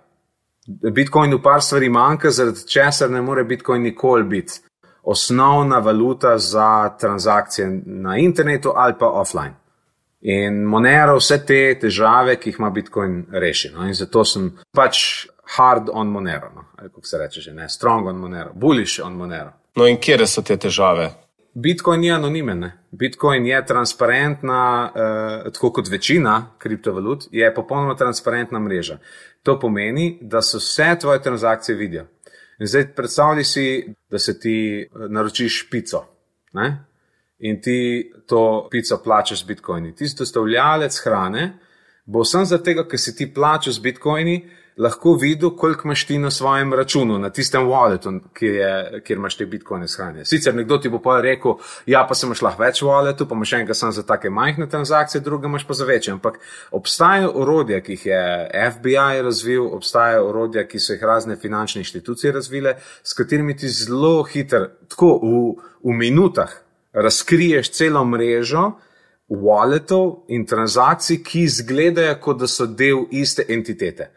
Bitcoin 0.66 1.34
v 1.34 1.42
par 1.42 1.62
stvari 1.62 1.88
manjka, 1.88 2.30
zaradi 2.30 2.66
česar 2.68 3.10
ne 3.10 3.22
more 3.22 3.44
Bitcoin 3.44 3.82
nikoli 3.82 4.24
biti 4.24 4.60
osnovna 5.02 5.78
valuta 5.78 6.38
za 6.38 6.96
transakcije 7.00 7.82
na 7.86 8.18
internetu 8.18 8.72
ali 8.76 8.94
pa 8.98 9.06
offline. 9.06 9.54
In 10.22 10.62
Monero 10.70 11.16
vse 11.18 11.40
te 11.46 11.60
težave, 11.80 12.36
ki 12.38 12.52
jih 12.52 12.60
ima 12.60 12.70
Bitcoin, 12.70 13.24
reši. 13.32 13.72
No? 13.74 13.86
In 13.86 13.94
zato 13.98 14.22
sem 14.24 14.52
pač 14.74 15.26
hard 15.56 15.90
on 15.92 16.12
Monero, 16.14 16.52
no? 16.54 16.68
kako 16.78 17.06
se 17.06 17.18
reče, 17.18 17.40
že 17.40 17.54
ne, 17.54 17.68
strong 17.68 18.06
on 18.06 18.20
Monero, 18.22 18.52
bullish 18.54 19.02
on 19.02 19.16
Monero. 19.18 19.50
No 19.76 19.88
in 19.88 19.98
kje 19.98 20.26
so 20.26 20.44
te 20.46 20.56
težave? 20.56 21.10
Bitcoin 21.54 22.00
ni 22.00 22.10
anonimen, 22.12 22.60
ne? 22.60 22.70
Bitcoin 22.90 23.46
je 23.46 23.58
transparentna, 23.66 24.92
eh, 24.94 25.50
tako 25.52 25.72
kot 25.72 25.88
večina 25.88 26.54
kriptovalut, 26.58 27.26
je 27.30 27.54
popolnoma 27.54 27.96
transparentna 27.96 28.58
mreža. 28.58 28.98
To 29.42 29.58
pomeni, 29.60 30.18
da 30.22 30.42
se 30.42 30.56
vse 30.56 30.96
tvoje 31.00 31.22
transakcije 31.22 31.76
vidijo. 31.76 32.06
In 32.58 32.66
zdaj 32.66 32.94
predstavljaj 32.94 33.44
si, 33.44 33.94
da 34.10 34.18
se 34.18 34.38
ti 34.40 34.80
eh, 34.82 35.08
naročiš 35.08 35.68
pico. 35.70 36.04
Ne? 36.52 36.84
In 37.42 37.60
ti 37.62 38.10
to 38.26 38.68
pico 38.70 38.98
plačaš 39.04 39.42
z 39.42 39.46
bitcoini. 39.50 39.94
Tisti 39.94 40.22
dostavljalec 40.22 40.98
hrane 41.04 41.52
bo 42.04 42.24
sem 42.24 42.44
zato, 42.46 42.84
ker 42.88 42.98
si 42.98 43.14
ti 43.16 43.28
plačal 43.30 43.72
z 43.72 43.82
bitcoini, 43.82 44.36
lahko 44.76 45.12
videl, 45.20 45.50
koliko 45.56 45.84
imaš 45.84 46.06
ti 46.08 46.18
na 46.18 46.30
svojem 46.30 46.72
računu, 46.74 47.18
na 47.18 47.28
tistem 47.30 47.66
walletu, 47.68 48.12
kjer, 48.34 48.54
je, 48.54 49.00
kjer 49.04 49.18
imaš 49.18 49.36
te 49.36 49.46
bitcoine 49.46 49.88
shranjene. 49.88 50.24
Sicer 50.24 50.54
nekdo 50.56 50.78
ti 50.78 50.88
bo 50.88 50.98
pa 51.02 51.18
rekel, 51.20 51.58
ja, 51.86 52.06
pa 52.08 52.16
se 52.16 52.26
imaš 52.26 52.42
lahko 52.42 52.62
več 52.62 52.80
walletu, 52.82 53.26
pa 53.28 53.36
imaš 53.36 53.52
enega 53.58 53.76
samo 53.76 53.92
za 53.92 54.02
take 54.08 54.30
majhne 54.30 54.66
transakcije, 54.72 55.20
druga 55.20 55.50
imaš 55.50 55.66
pa 55.68 55.76
za 55.76 55.84
večje. 55.84 56.16
Ampak 56.16 56.40
obstajajo 56.70 57.34
orodja, 57.44 57.82
ki 57.84 57.98
jih 57.98 58.06
je 58.06 58.24
FBI 58.78 59.22
razvil, 59.22 59.68
obstajajo 59.76 60.24
orodja, 60.30 60.64
ki 60.66 60.80
so 60.80 60.96
jih 60.96 61.04
razne 61.04 61.36
finančne 61.36 61.84
inštitucije 61.84 62.32
razvile, 62.32 62.78
s 63.02 63.12
katerimi 63.12 63.56
ti 63.56 63.68
zelo 63.68 64.22
hitro, 64.24 64.66
tako 64.88 65.18
v, 65.22 65.44
v 65.84 65.98
minutah, 66.00 66.61
razkriješ 66.92 67.70
celo 67.70 68.04
mrežo 68.04 68.72
walletov 69.28 70.24
in 70.28 70.46
transakcij, 70.46 71.22
ki 71.24 71.46
izgledajo, 71.48 72.18
kot 72.20 72.40
da 72.40 72.46
so 72.46 72.66
del 72.66 73.06
iste 73.10 73.44
entitete. 73.48 74.10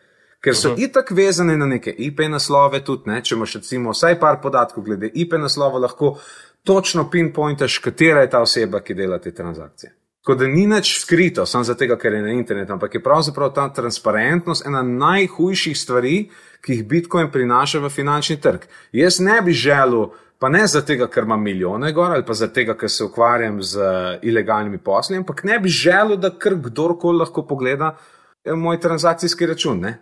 Ker 0.43 0.55
so 0.55 0.71
uh 0.71 0.75
-huh. 0.75 0.83
itak 0.89 1.11
vezane 1.11 1.57
na 1.57 1.65
neke 1.65 1.95
IP 1.97 2.19
naslove, 2.29 2.83
tudi 2.83 3.09
ne, 3.09 3.21
če 3.23 3.35
imaš 3.35 3.53
recimo 3.53 3.91
vsaj 3.91 4.19
par 4.19 4.41
podatkov 4.41 4.83
glede 4.83 5.09
IP 5.13 5.33
naslova, 5.33 5.79
lahko 5.79 6.19
točno 6.63 7.09
pinpointaš, 7.09 7.77
katera 7.77 8.21
je 8.21 8.29
ta 8.29 8.41
oseba, 8.41 8.79
ki 8.79 8.93
dela 8.93 9.19
te 9.19 9.31
transakcije. 9.31 9.93
Tako 10.25 10.35
da 10.35 10.47
ni 10.47 10.67
nič 10.67 10.99
skrito, 11.01 11.45
samo 11.45 11.63
zato, 11.63 11.97
ker 11.97 12.13
je 12.13 12.21
na 12.21 12.31
internetu, 12.31 12.73
ampak 12.73 12.95
je 12.95 13.03
pravzaprav 13.03 13.53
ta 13.53 13.73
transparentnost 13.73 14.65
ena 14.65 14.81
najhujših 14.81 15.77
stvari, 15.77 16.29
ki 16.61 16.73
jih 16.73 16.87
Bitcoin 16.87 17.31
prinaša 17.31 17.79
v 17.79 17.89
finančni 17.89 18.39
trg. 18.41 18.65
Jaz 18.91 19.19
ne 19.19 19.41
bi 19.41 19.53
želel, 19.53 20.07
pa 20.39 20.49
ne 20.49 20.67
zato, 20.67 21.07
ker 21.07 21.23
imam 21.23 21.43
milijone 21.43 21.91
gor 21.91 22.11
ali 22.11 22.25
pa 22.25 22.33
zato, 22.33 22.73
ker 22.79 22.89
se 22.89 23.03
ukvarjam 23.03 23.61
z 23.61 23.79
ilegalnimi 24.21 24.77
posli, 24.77 25.17
ampak 25.17 25.43
ne 25.43 25.59
bi 25.59 25.69
želel, 25.69 26.17
da 26.17 26.29
kar 26.39 26.55
kdorkoli 26.55 27.17
lahko 27.17 27.45
pogleda 27.47 27.95
eh, 28.43 28.53
moj 28.53 28.79
transakcijski 28.79 29.45
račun. 29.45 29.79
Ne? 29.79 29.97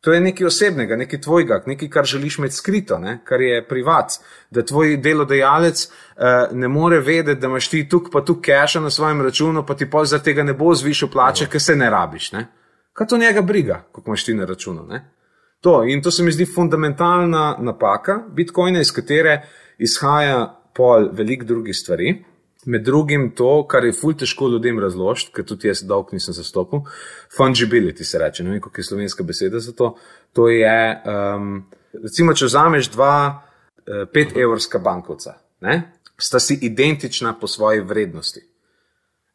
To 0.00 0.12
je 0.12 0.20
nekaj 0.20 0.46
osebnega, 0.46 0.96
nekaj 0.96 1.20
tvojega, 1.20 1.62
nekaj, 1.66 1.88
kar 1.90 2.04
želiš 2.04 2.38
imeti 2.38 2.54
skrito, 2.54 2.98
ne? 2.98 3.18
kar 3.24 3.40
je 3.40 3.64
privat. 3.68 4.12
Da 4.50 4.62
tvoj 4.62 4.96
delodajalec 4.96 5.86
uh, 5.86 6.24
ne 6.52 6.68
more 6.68 7.00
vedeti, 7.00 7.40
da 7.40 7.46
imaš 7.46 7.68
ti 7.68 7.88
tukaj 7.88 8.10
pa 8.12 8.20
tukaj 8.24 8.60
cache 8.60 8.80
na 8.80 8.90
svojem 8.90 9.22
računu, 9.22 9.66
pa 9.66 9.74
ti 9.74 9.90
pol 9.90 10.04
za 10.04 10.18
tega 10.18 10.42
ne 10.42 10.54
bo 10.54 10.74
zvišal 10.74 11.10
plače, 11.10 11.48
ker 11.50 11.60
se 11.60 11.76
ne 11.76 11.90
rabiš. 11.90 12.32
Ne? 12.32 12.46
Kaj 12.92 13.06
to 13.06 13.18
njega 13.18 13.42
briga, 13.42 13.82
kako 13.92 14.10
imaš 14.10 14.24
ti 14.24 14.34
na 14.34 14.44
računu? 14.44 14.86
Ne? 14.86 15.02
To, 15.60 15.82
in 15.84 16.02
to 16.02 16.10
se 16.10 16.22
mi 16.22 16.32
zdi 16.32 16.46
fundamentalna 16.46 17.56
napaka 17.58 18.20
Bitcoina, 18.34 18.80
iz 18.80 18.92
katere 18.92 19.42
izhaja 19.78 20.60
pol 20.74 21.08
velik 21.12 21.44
drugih 21.44 21.76
stvari. 21.76 22.24
Med 22.66 22.82
drugim 22.84 23.30
to, 23.36 23.64
kar 23.70 23.84
je 23.86 23.94
ful 23.96 24.16
težko 24.18 24.48
ljudem 24.52 24.80
razložiti, 24.82 25.32
ker 25.32 25.46
tudi 25.46 25.70
jaz 25.70 25.84
dolg 25.86 26.10
nisem 26.12 26.34
zastopil, 26.36 26.82
fungibility 27.32 28.04
se 28.04 28.18
reče, 28.18 28.44
ne 28.44 28.50
vem, 28.50 28.60
kako 28.60 28.80
je 28.80 28.84
slovenska 28.84 29.24
beseda 29.24 29.60
za 29.62 29.72
to. 29.72 29.94
To 30.36 30.48
je, 30.50 30.74
um, 31.06 31.62
recimo, 32.02 32.34
če 32.34 32.50
vzameš 32.50 32.90
dva 32.92 33.14
uh, 33.30 34.02
pet 34.12 34.36
evrska 34.36 34.82
bankovca, 34.82 35.38
ne, 35.64 35.78
sta 36.18 36.42
si 36.42 36.58
identična 36.66 37.32
po 37.40 37.48
svoji 37.48 37.80
vrednosti. 37.80 38.42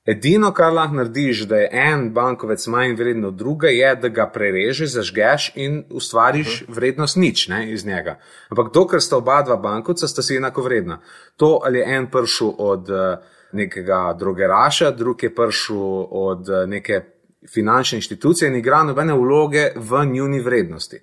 Edino, 0.06 0.50
kar 0.52 0.74
lahko 0.74 0.98
narediš, 1.00 1.46
da 1.48 1.58
je 1.62 1.70
en 1.72 2.10
bankovec 2.14 2.66
manj 2.68 2.96
vreden 3.00 3.26
od 3.26 3.38
druga, 3.40 3.70
je, 3.72 3.96
da 3.96 4.10
ga 4.12 4.26
prerežeš, 4.34 4.90
zažgeš 4.98 5.52
in 5.56 5.84
ustvariš 5.90 6.64
vrednost 6.68 7.16
nič 7.18 7.48
ne, 7.48 7.62
iz 7.72 7.86
njega. 7.86 8.18
Ampak 8.50 8.74
dokler 8.74 9.02
sta 9.02 9.18
oba 9.18 9.42
dva 9.48 9.56
bankovca, 9.56 10.08
sta 10.08 10.22
si 10.22 10.36
enako 10.36 10.66
vredna. 10.66 11.00
To 11.38 11.60
ali 11.64 11.80
je 11.80 11.96
en 11.96 12.10
prišel 12.12 12.52
od 12.58 12.90
eh, 12.90 13.18
nekega 13.54 14.16
drugeraša, 14.20 14.92
drug 14.92 15.24
je 15.24 15.36
prišel 15.36 16.08
od 16.12 16.50
eh, 16.50 16.68
neke 16.68 17.02
finančne 17.54 17.98
inštitucije 17.98 18.50
in 18.50 18.56
igra 18.56 18.84
nobene 18.84 19.14
vloge 19.14 19.70
v 19.76 20.06
njuni 20.06 20.42
vrednosti. 20.42 21.00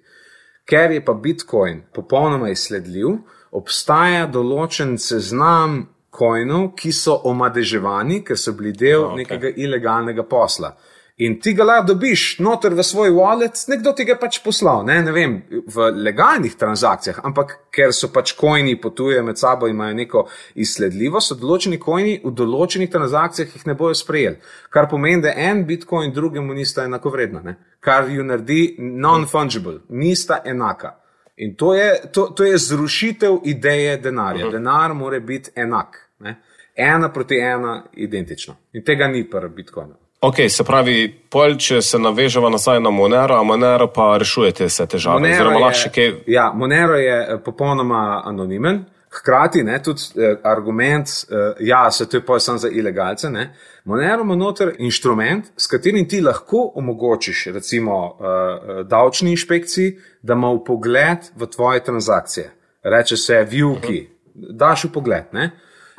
Ker 0.64 0.90
je 0.90 1.04
pa 1.04 1.14
Bitcoin 1.14 1.82
popolnoma 1.94 2.50
izsledljiv, 2.50 3.16
obstaja 3.50 4.26
določen 4.26 4.98
seznam 4.98 5.86
kojnov, 6.20 6.70
ki 6.76 6.92
so 6.92 7.16
omadeževani, 7.30 8.20
ker 8.26 8.38
so 8.38 8.52
bili 8.58 8.72
del 8.76 9.08
okay. 9.08 9.22
nekega 9.24 9.52
ilegalnega 9.56 10.28
posla. 10.28 10.74
In 11.20 11.34
ti 11.40 11.52
ga 11.52 11.66
lahko 11.68 11.90
dobiš 11.90 12.22
noter 12.40 12.72
v 12.72 12.84
svoj 12.86 13.10
wallet, 13.12 13.58
nekdo 13.68 13.92
ti 13.92 14.06
ga 14.08 14.14
pač 14.16 14.38
poslal, 14.40 14.86
ne, 14.88 14.94
ne 15.04 15.12
vem, 15.12 15.34
v 15.68 15.90
legalnih 16.06 16.54
transakcijah, 16.56 17.18
ampak 17.28 17.52
ker 17.76 17.92
so 17.92 18.08
pač 18.08 18.32
kojni 18.38 18.78
potujejo 18.80 19.26
med 19.26 19.36
sabo 19.36 19.68
in 19.68 19.76
imajo 19.76 19.98
neko 19.98 20.22
izsledljivost, 20.64 21.34
so 21.34 21.36
določeni 21.36 21.76
kojni 21.82 22.16
v 22.24 22.32
določenih 22.40 22.88
transakcijah 22.94 23.52
jih 23.52 23.68
ne 23.68 23.76
bojo 23.76 23.98
sprejeli. 24.00 24.40
Kar 24.72 24.88
pomeni, 24.88 25.20
da 25.26 25.36
en 25.36 25.66
bitcoin 25.68 26.14
drugemu 26.16 26.56
nista 26.56 26.88
enako 26.88 27.12
vredna, 27.12 27.44
ne? 27.44 27.56
kar 27.84 28.08
ju 28.08 28.24
naredi 28.24 28.62
non-fungible, 28.80 29.82
nista 29.92 30.40
enaka. 30.44 30.96
In 31.40 31.52
to 31.56 31.74
je, 31.74 32.00
to, 32.12 32.30
to 32.36 32.44
je 32.48 32.58
zrušitev 32.58 33.42
ideje 33.44 33.96
denarja. 33.96 34.46
Uh 34.46 34.52
-huh. 34.52 34.56
Denar 34.56 34.94
mora 34.94 35.20
biti 35.20 35.50
enak. 35.56 36.09
Ne? 36.20 36.36
Ena 36.76 37.12
proti 37.12 37.38
ena, 37.38 37.82
identično. 37.92 38.56
In 38.72 38.84
tega 38.84 39.08
ni 39.08 39.24
pri 39.30 39.48
Bitcoinu. 39.48 39.94
Ok, 40.20 40.36
se 40.48 40.64
pravi, 40.64 41.08
pol, 41.32 41.54
če 41.56 41.80
se 41.82 41.98
navežemo 41.98 42.50
nazaj 42.52 42.80
na 42.84 42.90
Monero, 42.92 43.38
a 43.40 43.44
Monero 43.44 43.86
pa 43.88 44.18
rešujete 44.20 44.66
vse 44.68 44.84
težave. 44.86 45.20
Monero 45.20 45.54
je, 45.56 45.92
kaj... 45.94 46.10
ja, 46.28 46.50
Monero 46.54 46.98
je 47.00 47.14
eh, 47.22 47.38
popolnoma 47.44 48.22
anonimen. 48.28 48.82
Hkrati 49.10 49.64
ne, 49.64 49.78
tudi 49.82 50.02
eh, 50.20 50.36
argument, 50.44 51.08
eh, 51.08 51.64
da 51.66 51.90
se 51.90 52.08
to 52.08 52.16
je 52.16 52.26
pa 52.26 52.38
samo 52.38 52.58
za 52.58 52.68
ilegalce. 52.68 53.30
Ne. 53.30 53.54
Monero 53.84 54.22
ima 54.22 54.36
noter 54.36 54.74
inštrument, 54.78 55.48
s 55.56 55.66
katerim 55.66 56.08
ti 56.08 56.20
lahko 56.20 56.72
omogočiš, 56.74 57.46
recimo, 57.54 57.96
eh, 58.20 58.84
davčni 58.84 59.30
inšpekciji, 59.30 59.96
da 60.22 60.36
ima 60.36 60.52
pogled 60.66 61.32
v 61.36 61.46
tvoje 61.46 61.84
transakcije. 61.84 62.50
Reče 62.82 63.16
se, 63.16 63.42
vijuki, 63.50 64.08
daš 64.34 64.84
v 64.84 64.92
pogled. 64.92 65.32
Ne. 65.32 65.50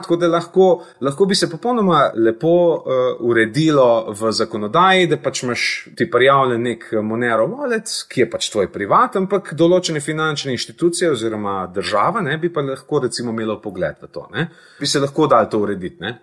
Tako 0.02 0.18
da 0.22 0.28
lahko, 0.32 0.68
lahko 1.02 1.26
bi 1.30 1.36
se 1.36 1.50
popolnoma 1.50 2.12
lepo 2.16 2.54
uh, 2.76 3.02
uredilo 3.28 4.12
v 4.18 4.32
zakonodaji, 4.36 5.08
da 5.12 5.20
pač 5.22 5.44
imaš 5.44 5.68
ti 5.98 6.10
prijavljen 6.12 6.66
nek 6.68 6.88
Monero 7.04 7.48
wallet, 7.52 7.92
ki 8.10 8.26
je 8.26 8.30
pač 8.32 8.50
tvoj 8.54 8.72
privat, 8.74 9.16
ampak 9.22 9.54
določene 9.58 10.02
finančne 10.04 10.56
inštitucije 10.58 11.12
oziroma 11.12 11.62
država 11.74 12.22
ne, 12.26 12.38
bi 12.42 12.52
pa 12.54 12.66
lahko 12.66 13.06
recimo 13.06 13.32
imelo 13.32 13.60
pogled 13.62 14.02
v 14.02 14.12
to. 14.12 14.28
Ne. 14.36 14.50
Bi 14.80 14.90
se 14.90 15.00
lahko 15.00 15.30
dal 15.32 15.50
to 15.50 15.64
urediti, 15.66 16.02
ne. 16.02 16.18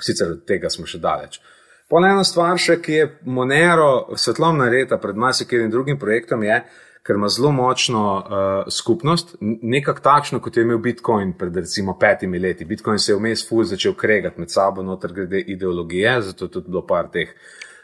sicer 0.00 0.32
od 0.34 0.42
tega 0.48 0.70
smo 0.70 0.86
še 0.86 1.00
daleč. 1.00 1.40
Pol 1.88 2.04
ena 2.04 2.24
stvar 2.26 2.58
še, 2.58 2.80
ki 2.82 2.96
je 2.96 3.06
Monero 3.30 4.16
svetlomna 4.18 4.66
reta 4.72 4.98
pred 4.98 5.16
marsikirim 5.16 5.70
drugim 5.70 5.98
projektom, 5.98 6.42
je, 6.42 6.58
ker 7.06 7.14
ima 7.14 7.28
zelo 7.28 7.52
močno 7.52 8.02
uh, 8.16 8.72
skupnost, 8.72 9.36
nekako 9.40 10.00
takšno, 10.00 10.40
kot 10.42 10.56
je 10.56 10.62
imel 10.62 10.78
Bitcoin 10.78 11.32
pred 11.38 11.56
recimo 11.56 11.98
petimi 11.98 12.38
leti. 12.38 12.64
Bitcoin 12.64 12.98
se 12.98 13.12
je 13.12 13.16
vmes 13.16 13.46
ful 13.48 13.64
začel 13.64 13.94
kregati 13.94 14.40
med 14.40 14.50
sabo, 14.50 14.82
noter 14.82 15.12
glede 15.12 15.40
ideologije, 15.40 16.20
zato 16.22 16.44
je 16.44 16.50
tudi 16.50 16.70
bilo 16.70 16.86
par 16.86 17.10
teh 17.12 17.30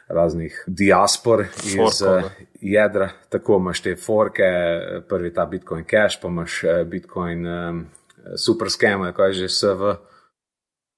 raznih 0.09 0.65
diaspor 0.67 1.45
iz 1.65 2.03
uh, 2.03 2.31
jedra. 2.61 3.11
Tako 3.29 3.57
imaš 3.57 3.81
te 3.83 3.97
forke, 3.97 4.49
prvi 5.09 5.35
ta 5.35 5.47
Bitcoin 5.47 5.85
Cash, 5.91 6.19
pa 6.23 6.29
imaš 6.29 6.65
uh, 6.65 6.83
Bitcoin 6.87 7.47
um, 7.47 7.85
super 8.37 8.71
schema, 8.71 9.13
kaj 9.13 9.33
že 9.33 9.49
SV. 9.49 9.95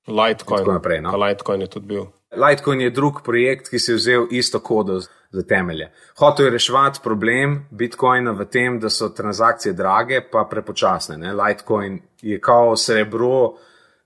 Litecoin. 0.08 0.64
Naprej, 0.68 1.00
no? 1.00 1.16
Litecoin 1.16 1.60
je 1.60 1.68
tudi 1.68 1.86
bil. 1.86 2.06
Litecoin 2.36 2.80
je 2.80 2.90
drug 2.90 3.20
projekt, 3.24 3.68
ki 3.70 3.78
si 3.78 3.92
je 3.92 3.96
vzel 3.96 4.26
isto 4.30 4.60
kodo 4.60 5.00
za 5.34 5.42
temelje. 5.42 5.90
Hotel 6.18 6.46
je 6.46 6.50
reševati 6.50 7.00
problem 7.02 7.66
Bitcoina 7.70 8.30
v 8.30 8.44
tem, 8.44 8.78
da 8.80 8.90
so 8.90 9.08
transakcije 9.08 9.72
drage, 9.72 10.20
pa 10.32 10.46
prepočasne. 10.50 11.16
Ne? 11.18 11.32
Litecoin 11.34 11.98
je 12.22 12.40
kao 12.40 12.76
srebro 12.76 13.54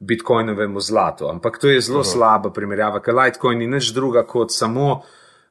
Bitcoinovemu 0.01 0.81
zlatu, 0.81 1.29
ampak 1.29 1.59
to 1.59 1.69
je 1.69 1.81
zelo 1.81 2.01
uh 2.01 2.05
-huh. 2.05 2.13
slaba 2.13 2.51
primerjava, 2.51 3.01
ker 3.01 3.15
Litecoin 3.15 3.59
ni 3.59 3.67
nič 3.67 3.93
druga 3.95 4.23
kot 4.27 4.53
samo 4.53 5.03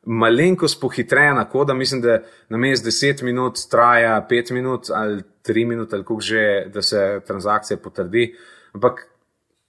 malenkost 0.05 0.81
pohitrena 0.81 1.49
koda. 1.49 1.73
Mislim, 1.73 2.01
da 2.01 2.19
na 2.49 2.57
mest 2.57 2.85
10 2.85 3.23
minut 3.23 3.57
traja 3.71 4.27
5 4.29 4.53
minut 4.53 4.89
ali 4.93 5.23
3 5.47 5.65
minut 5.67 5.93
ali 5.93 6.03
kako 6.03 6.19
že, 6.21 6.65
da 6.73 6.81
se 6.81 7.21
transakcija 7.27 7.77
potrdi. 7.77 8.35
Ampak 8.73 9.07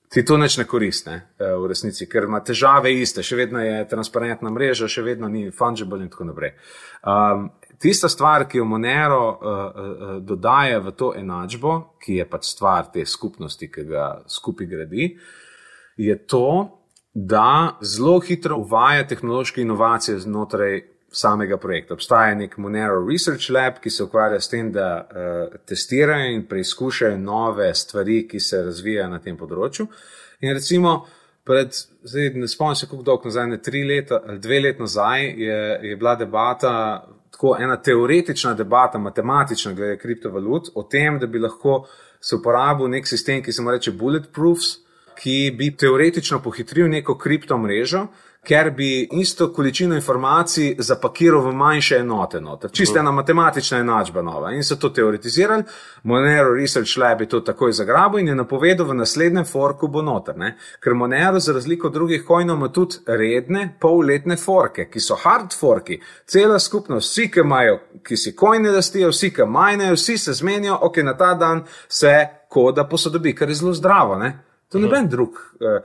ti 0.09 0.25
to 0.25 0.37
neč 0.37 0.57
ne 0.57 0.64
koristi, 0.64 1.11
ne, 1.11 1.16
eh, 1.38 1.53
v 1.53 1.68
resnici, 1.68 2.09
ker 2.09 2.25
ima 2.25 2.40
težave 2.40 2.92
iste, 3.01 3.23
še 3.23 3.37
vedno 3.37 3.61
je 3.61 3.85
transparentna 3.88 4.51
mreža, 4.51 4.88
še 4.88 5.03
vedno 5.03 5.29
ni 5.29 5.51
fungible 5.51 6.01
in 6.03 6.09
tako 6.09 6.31
naprej. 6.31 6.55
Um, 7.03 7.51
tista 7.79 8.09
stvar, 8.09 8.49
ki 8.49 8.59
jo 8.59 8.64
Monero 8.64 9.23
uh, 9.29 9.37
uh, 9.38 10.16
dodaja 10.25 10.81
v 10.81 10.92
to 10.97 11.12
enačbo, 11.16 11.99
ki 12.01 12.18
je 12.23 12.29
pač 12.29 12.49
stvar 12.55 12.90
te 12.92 13.05
skupnosti, 13.07 13.71
ki 13.71 13.85
ga 13.85 14.09
skupaj 14.27 14.66
gradi, 14.66 15.12
je 15.99 16.16
to, 16.27 16.75
da 17.14 17.79
zelo 17.83 18.21
hitro 18.21 18.61
uvaja 18.62 19.07
tehnološke 19.07 19.62
inovacije 19.62 20.18
znotraj 20.18 20.83
samega 21.12 21.57
projekta. 21.57 21.94
Obstaja 21.94 22.35
nek 22.35 22.57
Monero 22.59 23.01
Research 23.07 23.51
Lab, 23.51 23.81
ki 23.83 23.90
se 23.90 24.05
ukvarja 24.05 24.40
s 24.40 24.49
tem, 24.49 24.73
da 24.73 24.88
uh, 25.03 25.61
testirajo 25.66 26.33
in 26.35 26.47
preizkušajo 26.49 27.18
nove 27.18 27.75
stvari, 27.75 28.27
ki 28.29 28.40
se 28.40 28.62
razvijajo 28.62 29.09
na 29.11 29.21
tem 29.25 29.37
področju. 29.37 29.88
In 30.40 30.53
recimo, 30.55 31.07
pred, 31.49 31.73
zdaj, 32.05 32.35
ne 32.37 32.49
spomnim 32.49 32.77
se, 32.77 32.88
kako 32.90 33.07
dolgo 33.07 33.31
nazaj, 33.31 33.49
ne 33.49 33.61
tri 33.62 33.85
leta 33.88 34.21
ali 34.21 34.38
dve 34.38 34.61
leti 34.61 34.85
nazaj, 34.85 35.25
je, 35.25 35.62
je 35.90 35.97
bila 35.97 36.14
debata, 36.16 36.75
tako 37.33 37.57
ena 37.61 37.79
teoretična 37.83 38.53
debata, 38.55 38.99
matematična, 38.99 39.73
glede 39.73 39.97
kriptovalut, 39.99 40.73
o 40.75 40.83
tem, 40.83 41.18
da 41.18 41.27
bi 41.27 41.40
lahko 41.40 41.87
se 42.21 42.37
uporabil 42.37 42.90
nek 42.90 43.07
sistem, 43.07 43.42
ki 43.42 43.53
se 43.53 43.62
mu 43.62 43.73
reče 43.73 43.94
Bulletproofs, 43.97 44.77
ki 45.18 45.55
bi 45.59 45.73
teoretično 45.77 46.38
pohitril 46.42 46.88
neko 46.90 47.16
kriptomrežo 47.18 48.07
ker 48.49 48.71
bi 48.71 49.09
isto 49.13 49.53
količino 49.53 49.95
informacij 49.95 50.75
zapakiral 50.79 51.41
v 51.41 51.53
manjše 51.53 51.97
enote. 51.97 52.41
Čisto 52.73 52.99
ena 52.99 53.11
matematična 53.13 53.79
enačba 53.79 54.23
nova. 54.23 54.53
In 54.53 54.65
so 54.65 54.77
to 54.77 54.89
teoretizirali, 54.89 55.63
Monero 56.03 56.55
Research 56.55 56.97
Lab 56.97 57.21
je 57.21 57.29
to 57.29 57.41
takoj 57.41 57.73
zagrabil 57.73 58.21
in 58.21 58.29
je 58.29 58.35
napovedal, 58.35 58.87
v 58.87 58.95
naslednjem 58.95 59.45
forku 59.45 59.89
bo 59.89 60.03
noter. 60.03 60.39
Ne? 60.39 60.57
Ker 60.81 60.95
Monero, 60.95 61.41
za 61.41 61.53
razliko 61.53 61.87
od 61.87 61.93
drugih 61.93 62.25
kojnov, 62.25 62.57
ima 62.57 62.69
tudi 62.73 62.97
redne 63.07 63.77
polletne 63.81 64.37
forke, 64.37 64.89
ki 64.91 65.01
so 65.01 65.15
hard 65.15 65.53
forki. 65.61 66.01
Cela 66.27 66.59
skupnost, 66.59 67.13
vsi, 67.13 67.31
ki 67.31 67.45
imajo, 67.45 67.79
ki 68.03 68.17
si 68.17 68.37
kojne 68.37 68.73
lastijo, 68.73 69.13
vsi, 69.13 69.31
ki 69.35 69.45
majnejo, 69.45 69.95
vsi 69.95 70.19
se 70.19 70.33
zmenijo, 70.33 70.79
ok, 70.89 70.97
na 71.05 71.17
ta 71.17 71.35
dan 71.35 71.65
se 71.89 72.27
koda 72.49 72.89
posodobi, 72.89 73.35
kar 73.35 73.49
je 73.49 73.61
zelo 73.61 73.75
zdravo. 73.77 74.17
Ne? 74.17 74.48
To 74.72 74.78
noben 74.78 75.07
drug, 75.09 75.33
uh, 75.33 75.78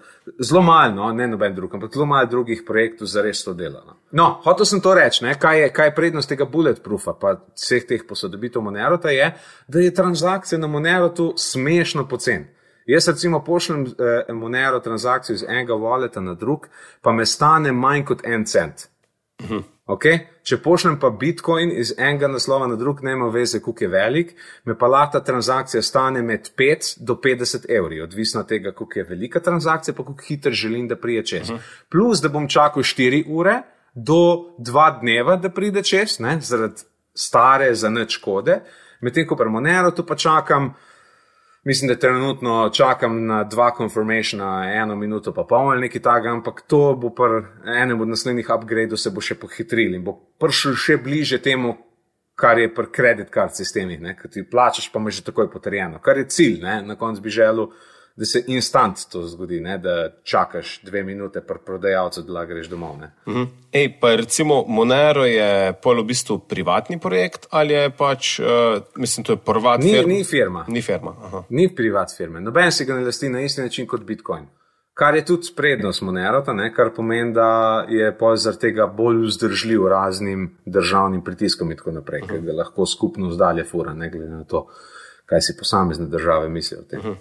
zelo 0.44 0.62
malo, 0.62 0.92
no, 0.96 1.12
ne 1.16 1.28
noben 1.28 1.54
drug, 1.56 1.76
ampak 1.76 1.94
zelo 1.94 2.06
malo 2.06 2.28
drugih 2.28 2.66
projektov 2.68 3.08
za 3.08 3.22
res 3.24 3.44
to 3.44 3.54
dela. 3.54 3.84
No, 3.86 3.94
no 4.12 4.26
hotel 4.44 4.68
sem 4.68 4.82
to 4.84 4.92
reči, 4.98 5.24
kaj 5.40 5.62
je, 5.62 5.70
kaj 5.74 5.88
je 5.88 5.96
prednost 5.96 6.30
tega 6.30 6.46
bulletproofa, 6.46 7.14
pa 7.20 7.38
vseh 7.56 7.86
teh 7.88 8.04
posodobitev 8.08 8.62
Monerota, 8.62 9.14
je, 9.16 9.30
da 9.68 9.80
je 9.80 9.94
transakcija 9.94 10.60
na 10.60 10.68
Monerotu 10.68 11.32
smešno 11.38 12.08
pocen. 12.12 12.50
Jaz 12.86 13.08
recimo 13.08 13.44
pošljem 13.44 13.86
eh, 13.86 14.34
Monero 14.34 14.80
transakcijo 14.80 15.34
iz 15.34 15.44
enega 15.44 15.74
waleta 15.74 16.20
na 16.20 16.34
drug, 16.34 16.68
pa 17.02 17.12
me 17.12 17.26
stane 17.26 17.72
manj 17.72 18.06
kot 18.06 18.26
en 18.26 18.46
cent. 18.46 18.90
Uh 19.44 19.50
-huh. 19.50 19.64
Okay? 19.84 20.20
Če 20.48 20.62
pošljem 20.64 20.96
pa 21.00 21.10
Bitcoin 21.12 21.72
iz 21.76 21.92
enega 21.98 22.30
naslova 22.32 22.70
na 22.72 22.78
drug, 22.80 23.02
nema 23.04 23.28
veze, 23.32 23.60
koliko 23.60 23.84
je 23.84 23.90
velik, 23.92 24.32
me 24.64 24.78
pa 24.80 24.88
lahko 24.88 25.18
ta 25.18 25.24
transakcija 25.28 25.82
stane 25.84 26.22
med 26.24 26.50
5 26.60 26.94
do 27.04 27.18
50 27.24 27.66
evri, 27.70 28.02
odvisno 28.02 28.42
od 28.42 28.48
tega, 28.48 28.72
koliko 28.72 29.00
je 29.00 29.06
velika 29.10 29.40
transakcija, 29.44 29.96
pa 29.96 30.06
koliko 30.06 30.24
hitro 30.28 30.52
želim, 30.52 30.88
da 30.88 30.96
prije 30.96 31.26
čez. 31.26 31.50
Uh 31.50 31.58
-huh. 31.58 31.62
Plus, 31.92 32.22
da 32.22 32.30
bom 32.30 32.48
čakal 32.48 32.84
4 32.84 33.24
ure 33.28 33.62
do 33.94 34.56
2 34.60 35.00
dneva, 35.00 35.36
da 35.36 35.50
pride 35.50 35.84
čez, 35.84 36.20
ne? 36.20 36.40
zaradi 36.42 36.82
stare, 37.14 37.76
za 37.76 37.90
neč 37.90 38.12
škode, 38.12 38.62
medtem 39.02 39.28
ko 39.28 39.36
pri 39.36 39.50
Monero 39.50 39.92
tu 39.92 40.06
pa 40.06 40.16
čakam. 40.16 40.74
Mislim, 41.64 41.88
da 41.88 41.96
trenutno 41.96 42.70
čakam 42.74 43.26
na 43.26 43.44
dva 43.44 43.72
confirmationa, 43.78 44.74
eno 44.74 44.96
minuto, 44.96 45.32
pa 45.34 45.46
pol 45.50 45.70
ali 45.72 45.86
nekaj 45.88 46.02
takega, 46.02 46.34
ampak 46.36 46.62
to 46.68 46.96
bo 47.00 47.10
pri 47.10 47.46
enem 47.80 48.02
od 48.02 48.12
naslednjih 48.12 48.50
upgradeov 48.52 49.00
se 49.00 49.10
bo 49.10 49.24
še 49.24 49.38
pohitril 49.40 49.96
in 49.96 50.04
bo 50.04 50.18
prišel 50.44 50.76
še 50.76 50.98
bliže 51.00 51.40
temu, 51.40 51.78
kar 52.36 52.60
je 52.60 52.68
pri 52.74 52.92
credit 52.96 53.32
card 53.32 53.56
sistemih, 53.56 54.02
ki 54.20 54.30
ti 54.30 54.44
plačaš, 54.44 54.90
pa 54.92 55.00
imaš 55.00 55.22
že 55.22 55.30
takoj 55.30 55.48
potrjeno, 55.52 56.02
kar 56.04 56.18
je 56.18 56.28
cilj, 56.28 56.60
ne? 56.66 56.82
na 56.84 56.96
koncu 57.00 57.22
bi 57.22 57.32
želel 57.32 57.70
da 58.16 58.26
se 58.26 58.44
instant 58.48 58.98
to 59.12 59.24
zgodi, 59.28 59.60
ne? 59.60 59.78
da 59.78 60.10
čakaš 60.24 60.82
dve 60.84 61.04
minute 61.04 61.42
pri 61.42 61.58
prodajalcu, 61.66 62.22
da 62.22 62.46
greš 62.46 62.68
domov. 62.70 62.96
Uh 62.96 63.34
-huh. 63.34 63.48
Ej, 63.72 64.00
pa 64.02 64.16
recimo 64.16 64.66
Monero 64.68 65.26
je 65.26 65.74
pol 65.74 66.02
v 66.02 66.06
bistvu 66.06 66.40
privatni 66.40 67.00
projekt 67.00 67.48
ali 67.50 67.74
je 67.74 67.90
pač, 67.90 68.40
uh, 68.40 68.46
mislim, 68.96 69.24
to 69.24 69.34
je 69.34 69.38
prvat 69.38 69.80
ni, 69.80 69.92
firma? 69.92 70.08
Ni 70.08 70.24
firma. 70.24 70.66
Ni 70.68 70.82
firma. 70.82 71.16
Ni 71.50 71.76
privat 71.76 72.14
firme. 72.18 72.42
Noben 72.42 72.72
si 72.72 72.86
ga 72.86 72.96
ne 72.96 73.06
lasti 73.06 73.30
na 73.30 73.42
isti 73.42 73.62
način 73.62 73.88
kot 73.88 74.04
Bitcoin. 74.04 74.46
Kar 74.94 75.16
je 75.16 75.26
tudi 75.26 75.48
prednost 75.56 76.02
Monerota, 76.02 76.54
ne? 76.54 76.74
kar 76.74 76.94
pomeni, 76.96 77.34
da 77.34 77.86
je 77.90 78.18
zaradi 78.36 78.62
tega 78.62 78.88
bolj 78.88 79.26
vzdržljiv 79.26 79.88
raznim 79.88 80.58
državnim 80.66 81.24
pritiskom 81.24 81.72
in 81.72 81.78
tako 81.78 81.92
naprej, 81.92 82.22
uh 82.22 82.28
-huh. 82.28 82.32
ker 82.32 82.42
ga 82.42 82.54
lahko 82.54 82.86
skupno 82.86 83.32
zdalje 83.32 83.64
fura, 83.64 83.94
ne 83.94 84.10
glede 84.10 84.30
na 84.30 84.44
to, 84.44 84.68
kaj 85.26 85.42
si 85.42 85.58
posamezne 85.60 86.06
države 86.06 86.50
mislijo 86.50 86.82
o 86.82 86.84
tem. 86.84 87.00
Uh 87.00 87.06
-huh. 87.06 87.16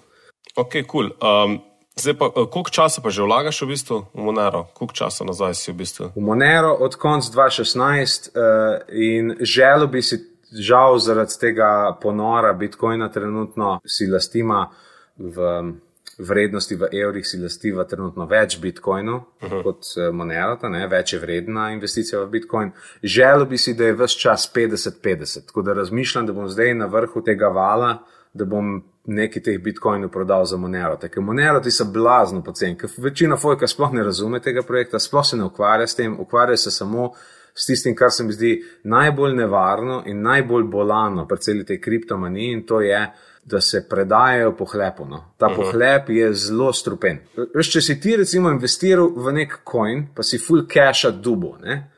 Ok, 0.56 0.72
kul. 0.86 0.86
Cool. 0.88 1.10
Um, 1.20 1.60
zdaj 1.96 2.14
pa, 2.18 2.26
eh, 2.26 2.46
koliko 2.50 2.70
časa 2.70 3.00
pa 3.00 3.10
že 3.10 3.22
vlagaš 3.22 3.62
v 3.62 3.66
bistvu 3.66 3.96
v 4.14 4.20
Monero? 4.20 4.64
Koliko 4.74 4.94
časa 4.94 5.24
nazaj 5.24 5.54
si 5.54 5.72
v 5.72 5.76
bistvu? 5.76 6.04
V 6.16 6.20
Monero 6.20 6.72
od 6.80 6.96
konca 6.96 7.28
2016 7.32 8.32
uh, 8.32 8.80
in 8.92 9.36
želel 9.40 9.86
bi 9.86 10.02
si, 10.02 10.20
žal 10.52 10.98
zaradi 10.98 11.38
tega 11.40 11.96
ponora 12.02 12.52
Bitcoina 12.52 13.08
trenutno 13.08 13.80
si 13.86 14.06
lastima 14.06 14.68
v 15.16 15.72
vrednosti 16.18 16.76
v 16.76 16.88
evrih, 16.92 17.24
si 17.26 17.40
lastiva 17.40 17.84
trenutno 17.84 18.26
več 18.26 18.60
Bitcoinov 18.60 19.16
uh 19.16 19.50
-huh. 19.50 19.62
kot 19.62 19.84
uh, 19.96 20.14
Monero, 20.14 20.68
ne, 20.68 20.86
več 20.86 21.12
je 21.12 21.18
vredna 21.18 21.70
investicija 21.72 22.20
v 22.20 22.28
Bitcoin. 22.28 22.72
Želel 23.02 23.44
bi 23.44 23.58
si, 23.58 23.74
da 23.74 23.84
je 23.84 23.94
vse 23.94 24.18
čas 24.18 24.52
50-50, 24.54 25.46
tako 25.46 25.62
da 25.62 25.72
razmišljam, 25.72 26.26
da 26.26 26.32
bom 26.32 26.48
zdaj 26.48 26.74
na 26.74 26.86
vrhu 26.86 27.22
tega 27.22 27.48
vala 27.48 27.98
da 28.32 28.44
bom 28.44 28.82
nekaj 29.06 29.42
teh 29.42 29.58
bitcoinov 29.58 30.10
prodal 30.10 30.44
za 30.44 30.56
Monero. 30.56 30.96
Ker 30.96 31.22
Monero 31.22 31.60
ti 31.60 31.70
so 31.70 31.84
blazno 31.84 32.42
poceni, 32.42 32.78
ker 32.78 32.90
večina 32.98 33.36
fojka 33.36 33.66
sploh 33.66 33.92
ne 33.92 34.04
razume 34.04 34.40
tega 34.40 34.62
projekta, 34.62 34.98
sploh 34.98 35.26
se 35.26 35.36
ne 35.36 35.44
ukvarja 35.44 35.86
s 35.86 35.98
tem, 35.98 36.16
ukvarja 36.20 36.56
se 36.56 36.70
samo 36.70 37.10
s 37.54 37.66
tistim, 37.66 37.96
kar 37.96 38.10
se 38.10 38.24
mi 38.24 38.32
zdi 38.32 38.54
najbolj 38.84 39.34
nevarno 39.36 40.02
in 40.06 40.22
najbolj 40.22 40.64
bolano 40.64 41.26
pri 41.28 41.38
celi 41.38 41.66
tej 41.66 41.80
kriptomaniji 41.80 42.52
in 42.52 42.66
to 42.66 42.80
je, 42.80 43.10
da 43.44 43.60
se 43.60 43.88
predajajo 43.88 44.56
pohlepo. 44.56 45.04
No. 45.04 45.34
Ta 45.38 45.46
uh 45.46 45.52
-huh. 45.52 45.56
pohlep 45.56 46.08
je 46.08 46.34
zelo 46.34 46.72
strupen. 46.72 47.18
Veš, 47.54 47.70
če 47.72 47.80
si 47.80 48.00
ti 48.00 48.16
recimo 48.16 48.50
investiral 48.50 49.10
v 49.16 49.32
nek 49.32 49.58
coin, 49.72 50.06
pa 50.14 50.22
si 50.22 50.38
full 50.38 50.66
cache 50.66 51.10
dubo, 51.10 51.56
ne? 51.62 51.90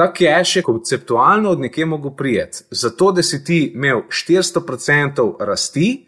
Ta 0.00 0.12
cache 0.12 0.58
je 0.58 0.62
konceptualno 0.62 1.50
od 1.50 1.60
nekje 1.60 1.86
mogo 1.86 2.10
prijeti. 2.10 2.58
Zato, 2.70 3.12
da 3.12 3.22
si 3.22 3.44
ti 3.44 3.72
imel 3.74 4.00
400% 4.08 5.34
rasti, 5.40 6.06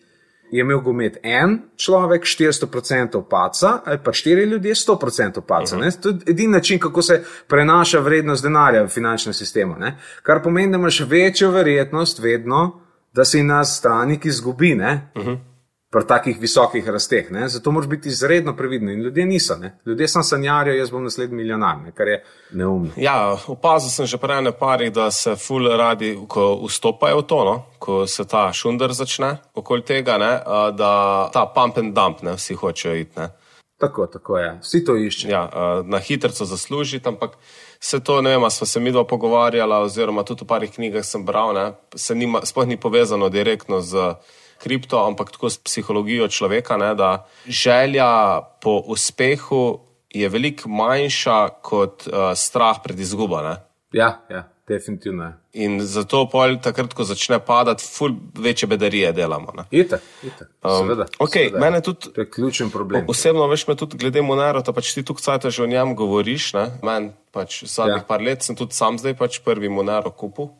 je 0.50 0.60
imel 0.60 0.80
go 0.80 0.90
imeti 0.90 1.18
en 1.22 1.58
človek 1.76 2.22
400% 2.22 3.22
paca, 3.30 3.78
ali 3.84 3.98
pa 4.04 4.12
štiri 4.12 4.44
ljudje 4.44 4.74
100% 4.74 5.40
paca. 5.40 5.76
Uh 5.76 5.82
-huh. 5.82 6.00
To 6.00 6.08
je 6.08 6.14
edini 6.26 6.52
način, 6.52 6.78
kako 6.78 7.02
se 7.02 7.24
prenaša 7.46 7.98
vrednost 7.98 8.42
denarja 8.42 8.82
v 8.82 8.88
finančnem 8.88 9.34
sistemu. 9.34 9.76
Ne? 9.78 9.98
Kar 10.22 10.42
pomeni, 10.42 10.72
da 10.72 10.78
imaš 10.78 11.00
večjo 11.00 11.50
verjetnost 11.50 12.18
vedno, 12.18 12.80
da 13.12 13.24
si 13.24 13.42
na 13.42 13.64
strani, 13.64 14.20
ki 14.20 14.28
izgubi. 14.28 14.74
Uh 14.74 14.80
-huh 14.80 15.51
pri 15.92 16.06
takih 16.08 16.40
visokih 16.40 16.88
rasteh. 16.88 17.30
Ne? 17.30 17.48
Zato 17.48 17.70
moraš 17.70 17.88
biti 17.88 18.08
izredno 18.08 18.56
previden. 18.56 18.88
In 18.88 19.02
ljudje 19.02 19.26
niso. 19.26 19.56
Ne? 19.56 19.78
Ljudje 19.86 20.08
sem 20.08 20.22
sanjarijo, 20.22 20.74
jaz 20.74 20.90
bom 20.90 21.04
naslednji 21.04 21.36
milijonar, 21.36 21.76
ne? 21.84 21.92
kar 21.92 22.08
je 22.08 22.24
neumno. 22.52 22.90
Ja, 22.96 23.36
opazil 23.46 23.90
sem 23.90 24.06
že 24.06 24.16
prej 24.18 24.40
na 24.42 24.52
parih, 24.52 24.92
da 24.92 25.10
se 25.10 25.36
ful 25.36 25.68
radi, 25.68 26.16
ko 26.28 26.64
vstopajo 26.64 27.20
v 27.20 27.26
to, 27.28 27.44
no? 27.44 27.56
ko 27.78 28.06
se 28.06 28.24
ta 28.24 28.48
šunder 28.52 28.92
začne 28.92 29.36
okoli 29.54 29.84
tega, 29.84 30.16
ne? 30.18 30.32
da 30.72 31.28
ta 31.32 31.46
pump 31.46 31.78
and 31.78 31.94
dump, 31.94 32.22
ne? 32.22 32.38
vsi 32.40 32.54
hočejo 32.54 32.96
iti. 32.96 33.20
Ne? 33.20 33.28
Tako, 33.76 34.06
tako 34.06 34.38
je. 34.38 34.50
Vsi 34.62 34.84
to 34.84 34.96
iščejo. 34.96 35.30
Ja, 35.32 35.48
na 35.84 35.98
hitro 35.98 36.32
zaslužiti, 36.32 37.08
ampak 37.08 37.36
se 37.80 38.00
to, 38.00 38.22
ne 38.22 38.32
vem, 38.32 38.50
smo 38.50 38.66
se 38.66 38.80
mi 38.80 38.92
dva 38.92 39.04
pogovarjala, 39.04 39.82
oziroma 39.84 40.24
tudi 40.24 40.46
v 40.46 40.48
parih 40.48 40.72
knjigah 40.72 41.04
sem 41.04 41.24
bral, 41.24 41.52
ne? 41.52 41.72
se 41.96 42.14
nima, 42.14 42.40
sploh 42.46 42.64
ni 42.66 42.80
povezano 42.80 43.28
direktno 43.28 43.80
z 43.80 44.14
kripto, 44.62 45.00
ampak 45.02 45.34
tako 45.34 45.50
s 45.50 45.58
psihologijo 45.58 46.28
človeka, 46.30 46.78
ne, 46.80 46.94
da 46.94 47.26
želja 47.46 48.40
po 48.62 48.78
uspehu 48.94 49.80
je 50.12 50.28
veliko 50.28 50.68
manjša 50.68 51.38
kot 51.64 52.06
uh, 52.06 52.32
strah 52.38 52.78
pred 52.84 53.00
izgubo. 53.00 53.42
Ne. 53.42 53.56
Ja, 53.92 54.20
ja. 54.30 54.48
Definitivno. 54.68 55.32
In 55.52 55.80
zato, 55.82 56.22
pol, 56.30 56.54
takrat, 56.62 56.94
ko 56.94 57.04
začne 57.04 57.40
padati, 57.42 57.84
ful 57.84 58.14
večje 58.38 58.68
bedarije 58.70 59.10
delamo. 59.12 59.52
Ite, 59.70 59.98
ite. 60.22 60.46
Seveda, 60.62 61.08
um, 61.08 61.26
okay, 61.26 61.48
seveda. 61.48 61.60
Mene 61.64 61.80
tudi, 61.82 62.12
to 62.14 62.22
je 62.22 62.30
ključen 62.30 62.70
problem. 62.70 63.04
Osebno, 63.10 63.48
veš, 63.50 63.66
me 63.68 63.76
tudi 63.76 63.98
glede 63.98 64.22
Monero, 64.22 64.62
pač 64.62 64.94
ti 64.94 65.02
tukaj 65.02 65.50
že 65.50 65.62
o 65.62 65.66
njem 65.66 65.96
govoriš. 65.98 66.52
Meni 66.82 67.10
pač 67.34 67.64
zadnjih 67.64 68.04
ja. 68.04 68.06
par 68.06 68.22
let 68.22 68.46
sem 68.46 68.56
tudi 68.56 68.78
sam 68.78 68.98
zdaj 68.98 69.18
pač 69.18 69.40
prvi 69.44 69.68
Monero 69.68 70.14
kupil. 70.14 70.52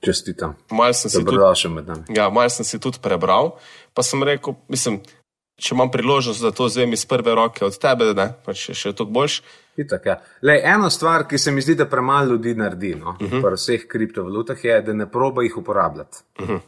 Čestitam. 0.00 0.56
Mal 0.70 0.94
sem, 0.96 1.24
ja, 2.08 2.30
mal 2.32 2.48
sem 2.50 2.64
si 2.64 2.80
tudi 2.80 2.98
prebral, 3.02 3.58
pa 3.92 4.02
sem 4.02 4.22
rekel, 4.24 4.56
mislim, 4.72 5.00
če 5.60 5.74
imam 5.74 5.90
priložnost, 5.92 6.40
da 6.40 6.54
to 6.56 6.70
vzem 6.70 6.96
iz 6.96 7.04
prve 7.06 7.34
roke 7.36 7.64
od 7.66 7.76
tebe, 7.80 8.14
da 8.16 8.30
pa 8.44 8.54
še, 8.56 8.72
še 8.74 8.94
to 8.96 9.04
boljš. 9.04 9.42
Itak, 9.80 10.08
ja. 10.08 10.16
Lej, 10.42 10.62
ena 10.72 10.88
stvar, 10.90 11.26
ki 11.28 11.38
se 11.38 11.52
mi 11.52 11.60
zdi, 11.64 11.76
da 11.76 11.88
premalo 11.88 12.32
ljudi 12.32 12.54
naredi 12.56 12.94
no, 12.96 13.16
uh 13.20 13.28
-huh. 13.28 13.44
pri 13.44 13.60
vseh 13.60 13.86
kriptovalutah, 13.88 14.64
je, 14.64 14.82
da 14.82 14.92
ne 14.92 15.10
proba 15.10 15.42
jih 15.42 15.56
uporabljati. 15.56 16.24
Uh 16.40 16.48
-huh. 16.48 16.60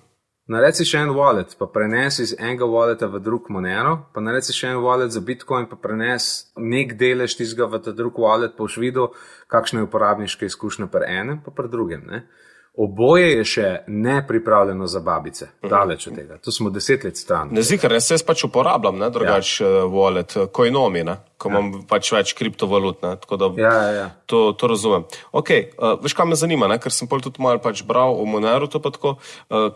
Nareci 0.53 0.85
še 0.85 0.99
en 0.99 1.13
wallet, 1.15 1.55
pa 1.59 1.67
prenesi 1.67 2.23
iz 2.23 2.33
enega 2.39 2.67
walleta 2.67 3.07
v 3.07 3.21
drug 3.23 3.47
Monero, 3.55 3.93
pa 4.15 4.21
nareci 4.21 4.53
še 4.53 4.73
en 4.75 4.81
wallet 4.83 5.11
za 5.15 5.21
Bitcoin, 5.21 5.69
pa 5.71 5.77
prenesi 5.77 6.51
nek 6.57 6.97
delež 6.99 7.37
tistega 7.39 7.69
v 7.71 7.79
ta 7.79 7.93
drug 7.93 8.19
wallet, 8.19 8.57
pa 8.57 8.67
už 8.67 8.77
videl, 8.83 9.09
kakšne 9.47 9.79
je 9.79 9.85
uporabniške 9.85 10.47
izkušnje 10.47 10.87
pri 10.87 11.07
enem, 11.07 11.41
pa 11.45 11.51
pri 11.51 11.69
drugem. 11.69 12.03
Ne? 12.11 12.27
Oboje 12.73 13.27
je 13.33 13.45
še 13.45 13.71
ne 13.87 14.23
pripravljeno 14.27 14.87
za 14.87 15.01
babice, 15.01 15.45
mhm. 15.61 15.69
daleč 15.69 16.07
od 16.07 16.15
tega. 16.17 16.39
To 16.39 16.53
smo 16.53 16.71
deset 16.71 17.05
let 17.05 17.17
stran. 17.21 17.51
Ne 17.53 17.63
zikar, 17.63 17.93
jaz 17.93 18.07
se 18.09 18.17
pač 18.27 18.47
uporabljam, 18.49 18.97
ne 18.99 19.11
drugače 19.13 19.65
ja. 19.65 19.85
uh, 19.85 19.93
wallet, 19.93 20.37
koinomi, 20.53 21.05
ne, 21.05 21.19
ko 21.37 21.51
ja. 21.51 21.59
imam 21.59 21.85
pač 21.89 22.13
več 22.15 22.33
kriptovalut. 22.39 23.03
Ne, 23.05 23.13
tako 23.21 23.37
da 23.37 23.51
ja, 23.61 23.75
ja, 23.77 23.93
ja. 23.99 24.09
To, 24.33 24.41
to 24.57 24.73
razumem. 24.73 25.05
Ok, 25.37 25.53
uh, 25.53 25.99
veš, 26.01 26.17
kaj 26.17 26.31
me 26.33 26.41
zanima, 26.41 26.71
ne, 26.73 26.81
ker 26.81 26.95
sem 26.97 27.11
pol 27.11 27.21
tudi 27.21 27.45
malo 27.45 27.61
pač 27.61 27.85
bral 27.85 28.17
v 28.23 28.27
Moneru, 28.33 28.71
to 28.73 28.81
pa 28.81 28.95
tako. 28.95 29.19
Uh, 29.53 29.69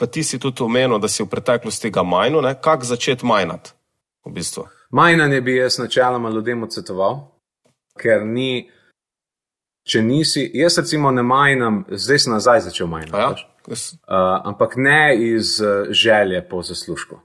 pa 0.00 0.10
ti 0.10 0.26
si 0.26 0.42
tudi 0.42 0.66
omenil, 0.66 0.98
da 0.98 1.06
si 1.06 1.22
v 1.22 1.30
preteklosti 1.30 1.94
ga 1.94 2.02
majnil, 2.02 2.50
kako 2.58 2.90
začeti 2.90 3.26
majnati 3.30 3.78
v 4.26 4.34
bistvu. 4.34 4.66
Majnanje 4.90 5.38
bi 5.40 5.60
jaz 5.60 5.78
načeloma 5.78 6.34
ljudem 6.34 6.66
odsvetoval, 6.66 7.28
ker 7.94 8.26
ni. 8.26 8.66
Če 9.84 10.00
nisi, 10.00 10.46
jaz 10.56 10.78
recimo 10.80 11.10
ne 11.12 11.22
majnam, 11.22 11.82
zdaj 11.92 12.22
sem 12.24 12.32
nazaj 12.32 12.62
začel 12.70 12.88
majnati. 12.88 13.44
Ja? 13.44 13.48
Uh, 13.68 13.76
ampak 14.48 14.78
ne 14.80 15.12
iz 15.16 15.58
uh, 15.60 15.90
želje 15.92 16.40
po 16.48 16.62
zaslužku. 16.64 17.18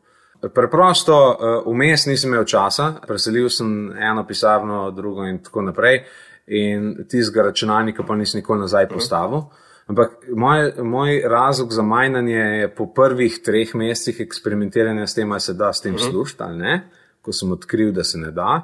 Preprosto, 0.56 1.15
uh, 1.15 1.67
vmes 1.67 2.06
nisem 2.08 2.34
imel 2.34 2.43
časa, 2.48 2.93
preselil 3.08 3.48
sem 3.52 3.69
eno 3.95 4.26
pisarno, 4.28 4.89
drugo 4.95 5.24
in 5.28 5.39
tako 5.43 5.63
naprej, 5.69 6.02
in 6.48 7.06
tistega 7.08 7.45
računalnika 7.48 8.04
pa 8.04 8.15
nisem 8.19 8.39
nikoli 8.39 8.65
nazaj 8.65 8.89
mhm. 8.89 8.93
postavil. 8.93 9.45
Ampak 9.89 10.28
moj, 10.36 10.72
moj 10.84 11.22
razlog 11.26 11.72
za 11.74 11.82
majnanje 11.82 12.36
je 12.36 12.67
po 12.76 12.86
prvih 12.93 13.39
treh 13.45 13.72
mesecih 13.76 14.19
eksperimentiranja 14.22 15.08
s 15.08 15.15
tem, 15.15 15.32
ali 15.32 15.41
se 15.41 15.54
da 15.54 15.72
s 15.74 15.82
tem 15.82 15.93
mhm. 15.93 16.12
služiti 16.12 16.43
ali 16.43 16.58
ne. 16.58 16.82
ko 17.22 17.32
sem 17.36 17.52
odkril, 17.52 17.91
da 17.91 18.04
se 18.04 18.17
ne 18.17 18.32
da. 18.32 18.62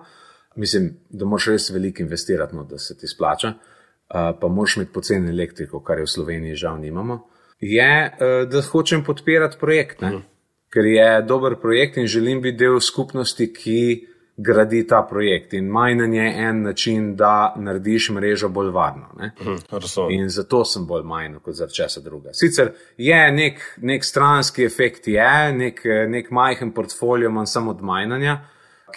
Mislim, 0.56 0.94
da 1.10 1.26
moraš 1.26 1.48
res 1.52 1.70
veliko 1.70 2.04
investirati, 2.04 2.56
no, 2.56 2.64
da 2.64 2.78
se 2.80 2.96
ti 2.98 3.08
splača, 3.08 3.48
uh, 3.48 3.75
pa 4.08 4.48
moraš 4.48 4.78
imeti 4.78 4.94
poceni 4.94 5.30
elektriko, 5.30 5.84
kar 5.84 5.98
je 5.98 6.04
v 6.04 6.10
Sloveniji 6.10 6.56
žal 6.56 6.80
nimamo. 6.80 7.28
Je, 7.60 8.12
uh, 8.14 8.50
da 8.50 8.62
hočem 8.62 9.04
podpirati 9.04 9.58
projekt, 9.60 10.02
uh 10.02 10.10
-huh. 10.10 10.22
ker 10.70 10.86
je 10.86 11.22
dober 11.22 11.56
projekt 11.62 11.98
in 11.98 12.08
želim 12.08 12.42
biti 12.42 12.58
del 12.58 12.80
skupnosti, 12.80 13.54
ki 13.54 14.08
gradi 14.38 14.88
ta 14.88 15.08
projekt. 15.10 15.54
In 15.54 15.68
majnanje 15.68 16.22
je 16.22 16.34
en 16.38 16.62
način, 16.62 17.16
da 17.16 17.56
narediš 17.58 18.10
mrežo 18.10 18.50
bolj 18.50 18.70
varno. 18.72 19.10
Uh, 19.16 19.80
in 20.10 20.30
zato 20.30 20.66
sem 20.66 20.86
bolj 20.86 21.04
majhen 21.04 21.40
kot 21.40 21.56
za 21.56 21.68
česa 21.68 22.02
druga. 22.02 22.30
Sicer 22.34 22.72
je 22.98 23.32
nek, 23.32 23.60
nek 23.78 24.04
stranski 24.04 24.66
efekt, 24.66 25.08
je 25.08 25.54
nek, 25.54 25.82
nek 26.08 26.32
majhen 26.32 26.72
portfolio, 26.72 27.32
manj 27.32 27.46
samo 27.46 27.72
od 27.72 27.82
majnanja, 27.82 28.40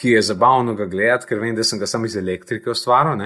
ki 0.01 0.11
je 0.11 0.23
zabavno 0.23 0.75
ga 0.75 0.87
gledati, 0.87 1.27
ker 1.27 1.39
vem, 1.39 1.55
da 1.57 1.63
sem 1.63 1.79
ga 1.79 1.87
samo 1.87 2.07
iz 2.07 2.17
elektrike 2.17 2.71
ustvaril 2.71 3.17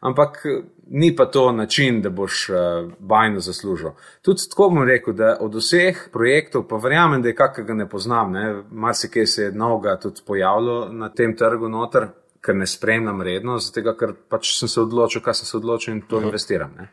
ampak 0.00 0.42
eh, 0.44 0.62
ni 0.92 1.16
pa 1.16 1.26
to 1.26 1.52
način, 1.52 2.02
da 2.02 2.10
boš 2.10 2.48
uh, 2.48 2.56
bajno 2.98 3.40
zaslužil. 3.40 3.90
Tudi 4.22 4.48
tako 4.50 4.68
bom 4.68 4.82
rekel, 4.84 5.14
da 5.14 5.36
od 5.40 5.54
vseh 5.54 6.08
projektov, 6.12 6.66
pa 6.68 6.76
verjamem, 6.76 7.22
da 7.22 7.28
je 7.28 7.34
kakega 7.34 7.74
ne 7.74 7.88
poznam, 7.88 8.32
ne? 8.32 8.62
marsikaj 8.70 9.26
se 9.26 9.42
je 9.42 9.52
novega 9.52 9.96
tudi 10.00 10.22
pojavilo 10.26 10.88
na 10.92 11.08
tem 11.08 11.36
trgu 11.36 11.68
noter, 11.68 12.08
ker 12.42 12.56
ne 12.56 12.66
spremljam 12.66 13.22
redno, 13.22 13.58
zato 13.58 13.94
ker 13.96 14.14
pač 14.28 14.54
sem 14.58 14.68
se 14.68 14.80
odločil, 14.80 15.22
kaj 15.22 15.34
sem 15.34 15.46
se 15.46 15.56
odločil 15.56 15.94
in 15.94 16.00
to 16.00 16.16
uh 16.16 16.22
-huh. 16.22 16.26
investiram. 16.26 16.74
Ne? 16.78 16.88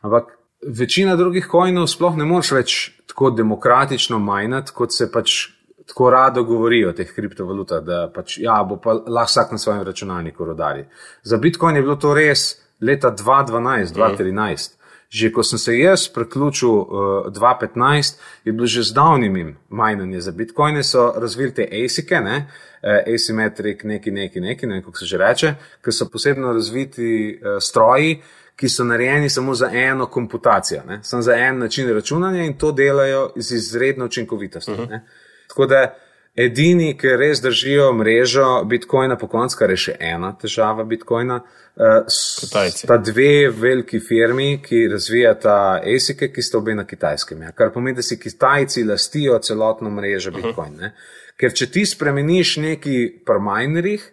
Ampak 0.00 0.38
večina 0.66 1.16
drugih 1.16 1.46
kojnov 1.46 1.86
sploh 1.86 2.16
ne 2.16 2.24
moreš 2.24 2.52
več 2.52 3.00
tako 3.06 3.30
demokratično 3.30 4.18
majnati, 4.18 4.72
kot 4.74 4.92
se 4.92 5.12
pač 5.12 5.48
tako 5.86 6.10
rado 6.10 6.44
govori 6.44 6.84
o 6.84 6.92
teh 6.92 7.14
kriptovalutah, 7.14 7.84
da 7.84 8.10
pač, 8.14 8.38
ja, 8.38 8.64
bo 8.64 8.76
pa 8.76 8.92
lahko 8.92 9.26
vsak 9.26 9.52
na 9.52 9.58
svojem 9.58 9.82
računalniku 9.82 10.44
rodali. 10.44 10.86
Za 11.22 11.36
Bitcoin 11.36 11.76
je 11.76 11.82
bilo 11.82 11.96
to 11.96 12.14
res 12.14 12.67
leta 12.80 13.10
2012, 13.10 13.94
2013. 13.94 14.74
Že 15.08 15.32
ko 15.32 15.42
sem 15.42 15.58
se 15.58 15.78
jaz 15.78 16.08
preključil 16.12 16.68
uh, 16.68 16.86
2015, 17.32 18.18
je 18.44 18.52
bilo 18.52 18.66
že 18.66 18.82
zdavnim 18.82 19.56
majnanje 19.68 20.20
za 20.20 20.32
Bitcoine, 20.32 20.82
so 20.84 21.14
razvili 21.16 21.54
te 21.54 21.64
ASIC-e, 21.64 22.20
ne? 22.20 22.36
uh, 22.82 23.14
asymmetric, 23.14 23.84
neki, 23.84 24.10
neki, 24.10 24.40
neki, 24.40 24.66
ne 24.66 24.82
kako 24.82 24.98
se 24.98 25.06
že 25.06 25.18
reče, 25.18 25.54
ki 25.84 25.92
so 25.92 26.08
posebno 26.12 26.52
razviti 26.52 27.40
uh, 27.40 27.56
stroji, 27.60 28.20
ki 28.56 28.68
so 28.68 28.84
narejeni 28.84 29.30
samo 29.30 29.54
za 29.54 29.70
eno 29.72 30.06
komputacijo, 30.06 30.82
samo 31.02 31.22
za 31.22 31.34
en 31.34 31.58
način 31.58 31.88
računanja 31.94 32.44
in 32.44 32.58
to 32.58 32.72
delajo 32.72 33.30
z 33.36 33.54
izredno 33.54 34.04
učinkovitostjo. 34.04 34.74
Uh 34.74 34.80
-huh. 34.80 35.00
Tako 35.48 35.66
da 35.66 35.94
edini, 36.36 36.92
ki 36.98 37.14
res 37.16 37.40
držijo 37.42 37.92
mrežo 37.92 38.64
Bitcoina, 38.64 39.16
po 39.18 39.28
koncu, 39.28 39.56
kar 39.58 39.70
je 39.70 39.76
še 39.76 39.94
ena 40.00 40.32
težava 40.40 40.84
Bitcoina, 40.84 41.40
uh, 41.40 42.08
sta 42.08 42.98
dve 43.02 43.48
veliki 43.54 44.00
firmi, 44.00 44.58
ki 44.62 44.86
razvijata 44.92 45.56
ASIC-e, 45.82 46.30
ki 46.34 46.42
sta 46.42 46.58
obe 46.58 46.74
na 46.74 46.86
kitajskem. 46.86 47.42
Ja. 47.42 47.52
Kar 47.52 47.72
pomeni, 47.74 47.98
da 47.98 48.02
si 48.06 48.18
Kitajci 48.20 48.84
lastijo 48.84 49.38
celotno 49.42 49.90
mrežo 49.90 50.30
Bitcoin. 50.30 50.74
Uh 50.74 50.80
-huh. 50.80 50.90
Ker 51.38 51.54
če 51.54 51.70
ti 51.70 51.86
spremeniš 51.86 52.56
neki 52.56 53.22
pri 53.26 53.40
minerjih, 53.40 54.12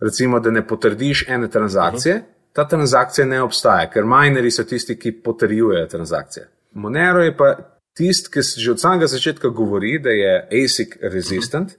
recimo, 0.00 0.40
da 0.40 0.50
ne 0.50 0.66
potrdiš 0.66 1.28
ene 1.28 1.48
transakcije, 1.50 2.14
uh 2.14 2.20
-huh. 2.20 2.52
ta 2.52 2.68
transakcija 2.68 3.26
ne 3.26 3.42
obstaja, 3.42 3.90
ker 3.90 4.04
minerji 4.04 4.50
so 4.50 4.64
tisti, 4.64 4.98
ki 4.98 5.12
potrjujejo 5.12 5.86
transakcije. 5.86 6.48
Monero 6.72 7.22
je 7.22 7.36
pa 7.36 7.71
tisti, 7.96 8.30
ki 8.30 8.40
že 8.42 8.70
od 8.72 8.80
samega 8.80 9.06
začetka 9.06 9.48
govori, 9.48 9.98
da 9.98 10.10
je 10.10 10.48
ASIC 10.64 10.96
resistant 11.02 11.70
-huh. 11.70 11.76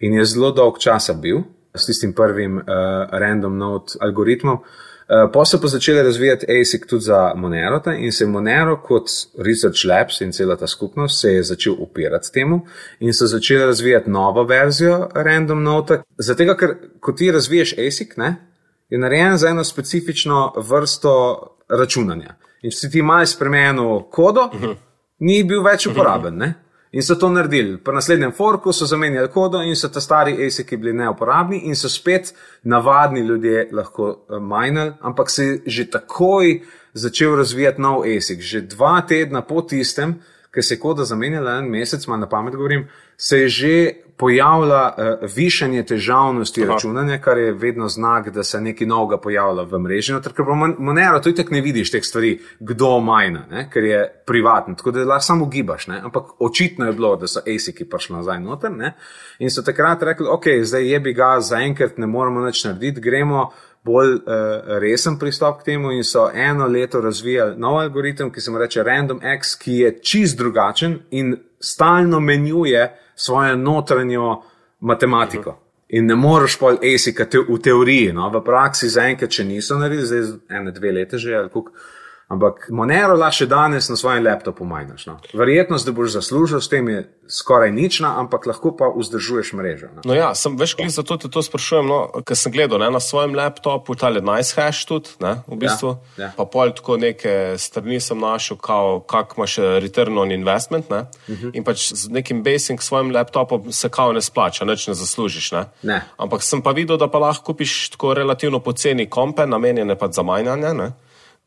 in 0.00 0.14
je 0.14 0.24
zelo 0.24 0.50
dolg 0.50 0.78
časa 0.78 1.12
bil 1.12 1.38
s 1.74 1.86
tistim 1.86 2.12
prvim 2.12 2.56
uh, 2.56 2.64
random 3.10 3.58
node 3.58 3.92
algoritmom. 4.00 4.58
Uh, 4.58 5.30
pa 5.32 5.44
so 5.44 5.60
pa 5.60 5.68
začeli 5.68 6.02
razvijati 6.02 6.46
ASIC 6.60 6.86
tudi 6.86 7.04
za 7.04 7.32
Monero 7.36 7.80
in 7.98 8.12
se 8.12 8.26
Monero 8.26 8.82
kot 8.82 9.08
Research 9.38 9.84
Labs 9.84 10.20
in 10.20 10.32
cela 10.32 10.56
ta 10.56 10.66
skupnost 10.66 11.20
se 11.20 11.32
je 11.32 11.42
začel 11.42 11.74
upirati 11.78 12.32
temu 12.32 12.60
in 13.00 13.12
so 13.12 13.26
začeli 13.26 13.64
razvijati 13.64 14.10
novo 14.10 14.44
verzijo 14.44 15.08
random 15.14 15.62
node. 15.62 16.02
Zato, 16.18 16.56
ker 16.56 16.76
ko 17.00 17.12
ti 17.12 17.30
razviješ 17.32 17.74
ASIC, 17.78 18.16
ne, 18.16 18.36
je 18.88 18.98
narejen 18.98 19.36
za 19.36 19.48
eno 19.48 19.64
specifično 19.64 20.52
vrsto 20.56 21.40
računanja. 21.68 22.34
In 22.62 22.70
če 22.70 22.76
si 22.76 22.90
ti 22.90 23.02
malo 23.02 23.26
spremenil 23.26 24.00
kodo, 24.10 24.50
uh 24.52 24.60
-huh 24.60 24.87
ni 25.18 25.42
bil 25.44 25.62
več 25.62 25.86
uporaben. 25.86 26.38
Ne? 26.38 26.54
In 26.92 27.02
so 27.02 27.14
to 27.14 27.28
naredili. 27.28 27.76
Po 27.84 27.92
naslednjem 27.92 28.32
forku 28.32 28.72
so 28.72 28.86
zamenjali 28.86 29.28
kodo 29.28 29.60
in 29.62 29.76
so 29.76 29.88
ta 29.92 30.00
stari 30.00 30.46
ASIC 30.46 30.70
bili 30.76 30.92
neuporabni 30.92 31.60
in 31.68 31.76
so 31.76 31.88
spet 31.88 32.32
navadni 32.62 33.20
ljudje 33.20 33.68
lahko 33.72 34.08
uh, 34.08 34.40
minjali, 34.42 34.92
ampak 35.00 35.30
se 35.30 35.44
je 35.44 35.60
že 35.66 35.90
takoj 35.90 36.60
začel 36.94 37.36
razvijati 37.36 37.80
nov 37.80 38.02
ASIC. 38.02 38.40
Že 38.40 38.60
dva 38.60 39.00
tedna 39.08 39.42
po 39.42 39.62
tistem, 39.62 40.14
ki 40.54 40.62
se 40.62 40.74
je 40.74 40.80
koda 40.80 41.04
zamenjala, 41.04 41.58
en 41.58 41.68
mesec, 41.70 42.06
manj 42.06 42.20
na 42.20 42.28
pamet 42.28 42.54
govorim, 42.54 42.88
se 43.16 43.38
je 43.38 43.48
že 43.48 43.92
pojavlja 44.18 44.94
uh, 44.98 45.28
višanje 45.36 45.82
težavnosti 45.86 46.62
Aha. 46.62 46.72
računanja, 46.72 47.18
kar 47.18 47.38
je 47.38 47.52
vedno 47.52 47.88
znak, 47.88 48.28
da 48.34 48.42
se 48.44 48.60
nekaj 48.60 48.86
novega 48.86 49.20
pojavlja 49.22 49.62
v 49.62 49.78
mreži. 49.78 50.12
No, 50.12 50.20
ker 50.22 50.46
pa 50.46 50.56
Monero, 50.78 51.20
tu 51.22 51.32
tako 51.32 51.54
ne 51.54 51.60
vidiš 51.62 51.92
teh 51.94 52.04
stvari, 52.04 52.32
kdo 52.60 52.98
majna, 53.00 53.44
ne? 53.50 53.68
ker 53.70 53.84
je 53.84 54.02
privatno, 54.26 54.74
tako 54.74 54.90
da 54.90 55.06
lahko 55.06 55.24
samo 55.24 55.46
gibaš. 55.46 55.86
Ne? 55.86 56.00
Ampak 56.04 56.34
očitno 56.42 56.86
je 56.86 56.92
bilo, 56.92 57.14
da 57.16 57.30
so 57.30 57.40
ASIC-i 57.46 57.88
prišli 57.88 58.16
nazaj 58.16 58.40
noter 58.42 58.74
ne? 58.74 58.92
in 59.38 59.54
so 59.54 59.62
takrat 59.62 60.02
rekli, 60.02 60.26
ok, 60.26 60.50
zdaj 60.62 60.92
je 60.92 61.00
bi 61.00 61.14
ga 61.14 61.36
zaenkrat 61.40 61.98
ne 61.98 62.06
moremo 62.06 62.42
več 62.42 62.64
narediti, 62.66 63.00
gremo. 63.00 63.48
Bolj 63.86 64.16
uh, 64.16 64.22
resen 64.82 65.14
pristop 65.18 65.60
k 65.60 65.70
temu, 65.70 65.92
in 65.94 66.02
so 66.04 66.26
eno 66.34 66.66
leto 66.66 67.00
razvijali 67.00 67.54
nov 67.56 67.78
algoritem, 67.78 68.32
ki 68.34 68.40
se 68.42 68.50
mu 68.50 68.58
reče 68.58 68.82
Random 68.82 69.20
X, 69.38 69.54
ki 69.62 69.76
je 69.84 69.92
čist 70.02 70.36
drugačen 70.38 70.98
in 71.14 71.36
stalno 71.62 72.20
menjuje 72.20 72.82
uh, 72.82 73.04
svojo 73.18 73.56
notranjo 73.56 74.42
matematiko. 74.80 75.58
In 75.88 76.06
ne 76.06 76.16
moreš 76.16 76.58
pol 76.60 76.76
esikati 76.84 77.38
v 77.38 77.56
teoriji, 77.64 78.12
no? 78.12 78.28
v 78.30 78.42
praksi 78.44 78.90
zaenkrat, 78.92 79.32
če 79.32 79.44
niso 79.48 79.78
naredili, 79.80 80.06
zdaj 80.06 80.58
ene 80.58 80.72
dve 80.76 80.92
lete 80.92 81.18
že 81.18 81.36
ali 81.36 81.48
kako. 81.48 81.72
Ampak 82.28 82.66
Monero 82.68 83.14
lahko 83.16 83.40
še 83.40 83.46
danes 83.48 83.86
na 83.88 83.96
svojem 83.96 84.26
laptopu 84.26 84.66
majnaš. 84.68 85.06
No. 85.08 85.14
Verjetnost, 85.32 85.86
da 85.88 85.94
boš 85.96 86.12
zaslužil 86.18 86.60
s 86.60 86.68
tem, 86.68 86.88
je 86.92 87.06
skoraj 87.24 87.70
nična, 87.72 88.10
ampak 88.20 88.44
lahko 88.48 88.74
pa 88.76 88.90
vzdržuješ 88.92 89.54
mrežo. 89.56 89.88
No, 89.96 90.04
no 90.10 90.16
ja, 90.16 90.28
sem 90.36 90.52
več 90.60 90.74
klik 90.76 90.92
zato 90.92 91.16
te 91.16 91.30
to 91.32 91.40
sprašujem, 91.44 91.88
no, 91.88 91.98
ker 92.28 92.36
sem 92.36 92.52
gledal 92.52 92.84
ne, 92.84 92.90
na 92.92 93.00
svojem 93.00 93.32
laptopu, 93.36 93.96
ta 93.96 94.12
je 94.12 94.20
nice 94.24 94.52
hash 94.60 94.84
tudi, 94.88 95.16
ne, 95.24 95.38
v 95.48 95.56
bistvu. 95.64 95.94
Ja, 96.20 96.26
ja. 96.26 96.30
Pa 96.36 96.44
pol 96.52 96.74
tako 96.76 96.98
neke 97.00 97.56
strani 97.56 97.96
sem 98.04 98.20
našel, 98.20 98.60
kao, 98.60 99.00
kak 99.08 99.32
imaš 99.40 99.56
return 99.80 100.20
on 100.20 100.32
investment. 100.32 100.92
Ne, 100.92 101.08
uh 101.08 101.32
mhm. 101.32 101.48
-huh. 101.48 101.56
In 101.56 101.64
pač 101.64 101.88
z 101.96 102.12
nekim 102.12 102.44
basic 102.44 102.84
svojim 102.84 103.08
laptopom 103.08 103.72
se 103.72 103.88
kao 103.88 104.12
ne 104.12 104.20
splača, 104.20 104.68
neč 104.68 104.86
ne 104.86 104.94
zaslužiš. 104.94 105.52
Ne. 105.52 105.64
Ne. 105.82 106.04
Ampak 106.16 106.42
sem 106.44 106.60
pa 106.62 106.76
videl, 106.76 106.96
da 107.00 107.08
pa 107.08 107.18
lahko 107.18 107.44
kupiš 107.44 107.90
tako 107.96 108.14
relativno 108.14 108.60
poceni 108.60 109.08
kompe, 109.08 109.46
namenjene 109.46 109.96
pa 109.96 110.12
za 110.12 110.22
majnanje 110.22 110.92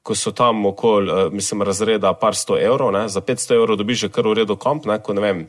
ko 0.04 0.16
so 0.16 0.32
tam 0.32 0.66
okoli, 0.66 1.12
uh, 1.12 1.34
mislim, 1.34 1.62
razreda 1.62 2.14
par 2.14 2.36
sto 2.36 2.58
evrov, 2.58 2.92
ne? 2.92 3.08
za 3.10 3.22
500 3.22 3.56
evrov 3.56 3.78
dobiš 3.78 4.08
že 4.08 4.10
kar 4.10 4.28
v 4.28 4.42
redu 4.42 4.56
komp, 4.56 4.86
ne? 4.86 5.00
ko 5.00 5.14
ne 5.14 5.22
vem, 5.22 5.48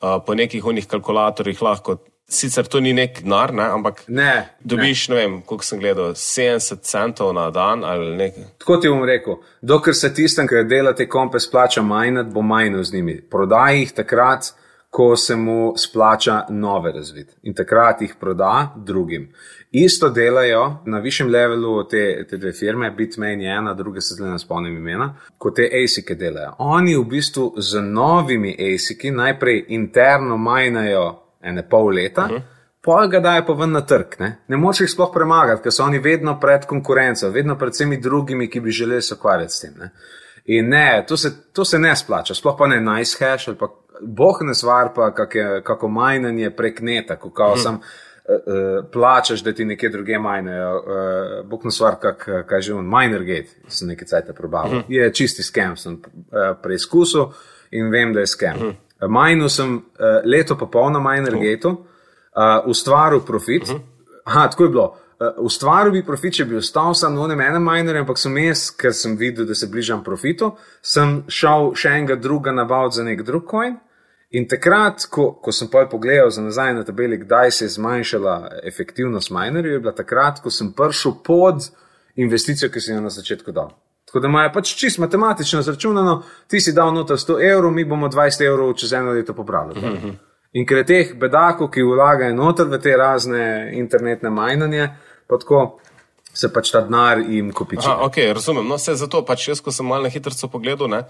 uh, 0.00 0.18
po 0.26 0.34
nekih 0.34 0.64
unih 0.64 0.86
kalkulatorjih 0.86 1.62
lahko. 1.62 1.98
Sicer 2.32 2.64
to 2.64 2.80
ni 2.80 2.94
nek 2.96 3.18
denar, 3.24 3.52
ne? 3.52 3.64
ampak 3.74 4.04
ne, 4.08 4.54
dobiš, 4.64 5.08
ne, 5.08 5.14
ne 5.14 5.20
vem, 5.20 5.34
koliko 5.42 5.66
sem 5.66 5.80
gledal, 5.82 6.14
70 6.16 6.86
centov 6.86 7.34
na 7.34 7.50
dan 7.50 7.84
ali 7.84 8.14
nekaj. 8.16 8.46
Tako 8.62 8.76
ti 8.80 8.88
bom 8.88 9.04
rekel, 9.04 9.42
dokler 9.60 9.96
se 9.98 10.14
tistem, 10.14 10.48
ki 10.48 10.64
dela 10.70 10.94
te 10.96 11.08
kompe, 11.10 11.42
splača 11.42 11.82
majnat, 11.82 12.30
bo 12.32 12.42
majnil 12.42 12.84
z 12.84 12.94
njimi. 12.94 13.18
Prodaj 13.30 13.78
jih 13.80 13.92
takrat, 13.98 14.54
ko 14.92 15.16
se 15.16 15.36
mu 15.36 15.72
splača 15.76 16.42
nove 16.48 16.92
razvid 16.92 17.26
in 17.42 17.54
takrat 17.54 18.02
jih 18.02 18.14
proda 18.20 18.74
drugim. 18.76 19.32
Isto 19.70 20.10
delajo 20.10 20.82
na 20.86 20.98
višjem 20.98 21.30
levelu 21.32 21.88
te, 21.88 22.26
te 22.30 22.36
dve 22.36 22.52
firme, 22.52 22.90
Bitmain 22.90 23.40
je 23.40 23.54
ena, 23.56 23.72
druga 23.74 24.00
se 24.00 24.14
zdaj 24.14 24.30
ne 24.30 24.38
spomnim 24.38 24.76
imena, 24.76 25.14
kot 25.38 25.56
te 25.56 25.70
ASIC-e 25.84 26.14
delajo. 26.14 26.52
Oni 26.58 26.96
v 26.96 27.06
bistvu 27.08 27.54
z 27.56 27.80
novimi 27.80 28.52
ASIC-i 28.52 29.10
najprej 29.10 29.64
interno 29.68 30.36
majnajo 30.36 31.06
ene 31.40 31.68
pol 31.68 31.88
leta. 31.94 32.24
Uh 32.24 32.30
mhm. 32.30 32.36
-huh. 32.36 32.60
Pol 32.84 33.08
ga 33.08 33.20
dajo 33.20 33.46
pa 33.46 33.52
ven 33.52 33.72
na 33.72 33.80
trg. 33.80 34.16
Ne, 34.18 34.38
ne 34.48 34.56
moč 34.56 34.80
jih 34.80 34.90
sploh 34.90 35.10
premagati, 35.14 35.62
ker 35.62 35.72
so 35.72 35.84
oni 35.84 35.98
vedno 35.98 36.40
pred 36.40 36.66
konkurenco, 36.66 37.30
vedno 37.30 37.58
pred 37.58 37.72
vsemi 37.72 38.00
drugimi, 38.00 38.50
ki 38.50 38.60
bi 38.60 38.70
želeli 38.70 39.02
se 39.02 39.14
ukvarjati 39.14 39.52
s 39.52 39.60
tem. 39.60 39.74
Ne. 39.78 39.90
In 40.44 40.68
ne, 40.68 41.04
to 41.08 41.16
se, 41.16 41.30
to 41.52 41.64
se 41.64 41.78
ne 41.78 41.96
splača, 41.96 42.34
sploh 42.34 42.56
pa 42.58 42.66
ne 42.66 42.80
nice 42.80 43.24
hash 43.24 43.48
ali 43.48 43.58
pa 43.58 43.68
boh 44.02 44.38
ne 44.40 44.54
stvar, 44.54 44.92
pa 44.94 45.14
kako 45.64 45.88
majnanje 45.88 46.50
prek 46.50 46.80
neta, 46.80 47.16
kako 47.16 47.30
kao 47.30 47.52
uh 47.52 47.56
-huh. 47.56 47.62
sem. 47.62 47.78
Uh, 48.28 48.84
plačaš, 48.92 49.42
da 49.42 49.52
ti 49.52 49.64
nekje 49.64 49.88
druge 49.88 50.18
majnejo, 50.18 50.76
uh, 50.76 51.48
bog 51.48 51.64
na 51.64 51.70
stvar, 51.70 51.96
kak, 52.00 52.28
kaj 52.46 52.60
že 52.60 52.74
on, 52.74 52.84
Minergate, 52.84 53.48
sem 53.68 53.88
nekaj 53.88 54.06
cajt 54.06 54.24
prebral. 54.36 54.66
Uh 54.66 54.72
-huh. 54.72 54.82
Je 54.88 55.12
čisti 55.12 55.42
skem, 55.42 55.76
sem 55.76 55.92
uh, 55.92 56.02
preizkusil 56.62 57.26
in 57.70 57.90
vem, 57.90 58.12
da 58.12 58.20
je 58.20 58.26
skem. 58.26 58.56
Uh 58.56 58.62
-huh. 58.62 59.08
Majnil 59.08 59.48
sem 59.48 59.76
uh, 59.76 59.82
leto 60.24 60.58
pa 60.58 60.66
pol 60.66 60.90
na 60.90 60.98
Minergateu, 60.98 61.70
uh 61.70 61.76
-huh. 61.76 62.62
uh, 62.62 62.68
ustvaril 62.68 63.20
profit. 63.20 63.62
Uh 63.62 63.68
-huh. 63.68 63.80
Aha, 64.24 64.48
tako 64.48 64.62
je 64.62 64.68
bilo. 64.68 64.96
Uh, 65.20 65.44
ustvaril 65.44 65.92
bi 65.92 66.02
profit, 66.06 66.34
če 66.34 66.44
bi 66.44 66.56
ostal 66.56 66.94
samo 66.94 67.26
na 67.26 67.34
enem 67.34 67.40
enem 67.40 67.62
minerju, 67.62 68.00
ampak 68.00 68.18
sem 68.18 68.38
jaz, 68.38 68.70
ker 68.70 68.92
sem 68.92 69.16
videl, 69.16 69.46
da 69.46 69.54
se 69.54 69.66
bližam 69.66 70.04
profitu, 70.04 70.56
sem 70.82 71.24
šel 71.28 71.74
še 71.74 71.88
enega 71.88 72.16
druga 72.16 72.52
nabaviti 72.52 72.96
za 72.96 73.04
nek 73.04 73.22
drug 73.22 73.50
coin. 73.50 73.76
In 74.32 74.46
takrat, 74.48 75.04
ko, 75.12 75.32
ko 75.44 75.52
sem 75.52 75.68
pa 75.68 75.84
pogledal 75.90 76.30
za 76.32 76.42
nazaj 76.42 76.74
na 76.74 76.84
tabeli, 76.84 77.18
kdaj 77.20 77.50
se 77.50 77.64
je 77.64 77.74
zmanjšala 77.76 78.64
efektivnost 78.64 79.30
minerjev, 79.30 79.72
je 79.72 79.80
bila 79.80 79.92
takrat, 79.92 80.40
ko 80.40 80.50
sem 80.50 80.72
prišel 80.72 81.18
pod 81.24 81.68
investicijo, 82.16 82.70
ki 82.72 82.80
sem 82.80 82.96
jo 82.96 83.02
na 83.04 83.10
začetku 83.12 83.52
dal. 83.52 83.74
Tako 84.08 84.20
da 84.20 84.28
imajo 84.28 84.50
pač 84.54 84.74
čist 84.76 84.98
matematično 84.98 85.62
zračunano, 85.62 86.22
ti 86.48 86.60
si 86.60 86.72
dal 86.72 86.94
noter 86.94 87.16
100 87.16 87.38
evrov, 87.52 87.72
mi 87.72 87.84
bomo 87.84 88.08
20 88.08 88.46
evrov 88.46 88.74
čez 88.76 88.92
eno 88.92 89.12
leto 89.12 89.34
popravili. 89.34 89.80
Uh 89.80 89.84
-huh. 89.84 90.14
In 90.52 90.66
ker 90.66 90.78
je 90.78 90.84
teh 90.84 91.14
bedakov, 91.16 91.70
ki 91.70 91.82
vlagajo 91.82 92.34
noter 92.34 92.66
v 92.66 92.78
te 92.78 92.96
razne 92.96 93.70
internetne 93.72 94.30
majnanje, 94.30 94.88
pa 95.26 95.38
tako 95.38 95.78
se 96.34 96.48
pač 96.52 96.70
ta 96.72 96.80
denar 96.80 97.20
jim 97.20 97.50
kopiči. 97.52 97.84
Aha, 97.84 98.06
okay, 98.06 98.32
razumem. 98.32 98.64
No, 98.68 98.78
zato 98.80 99.20
pač 99.28 99.48
jaz, 99.50 99.60
ko 99.60 99.72
sem 99.72 99.86
malo 99.86 100.06
na 100.06 100.10
hitro 100.12 100.32
pogledal, 100.48 100.88
ne, 100.88 101.02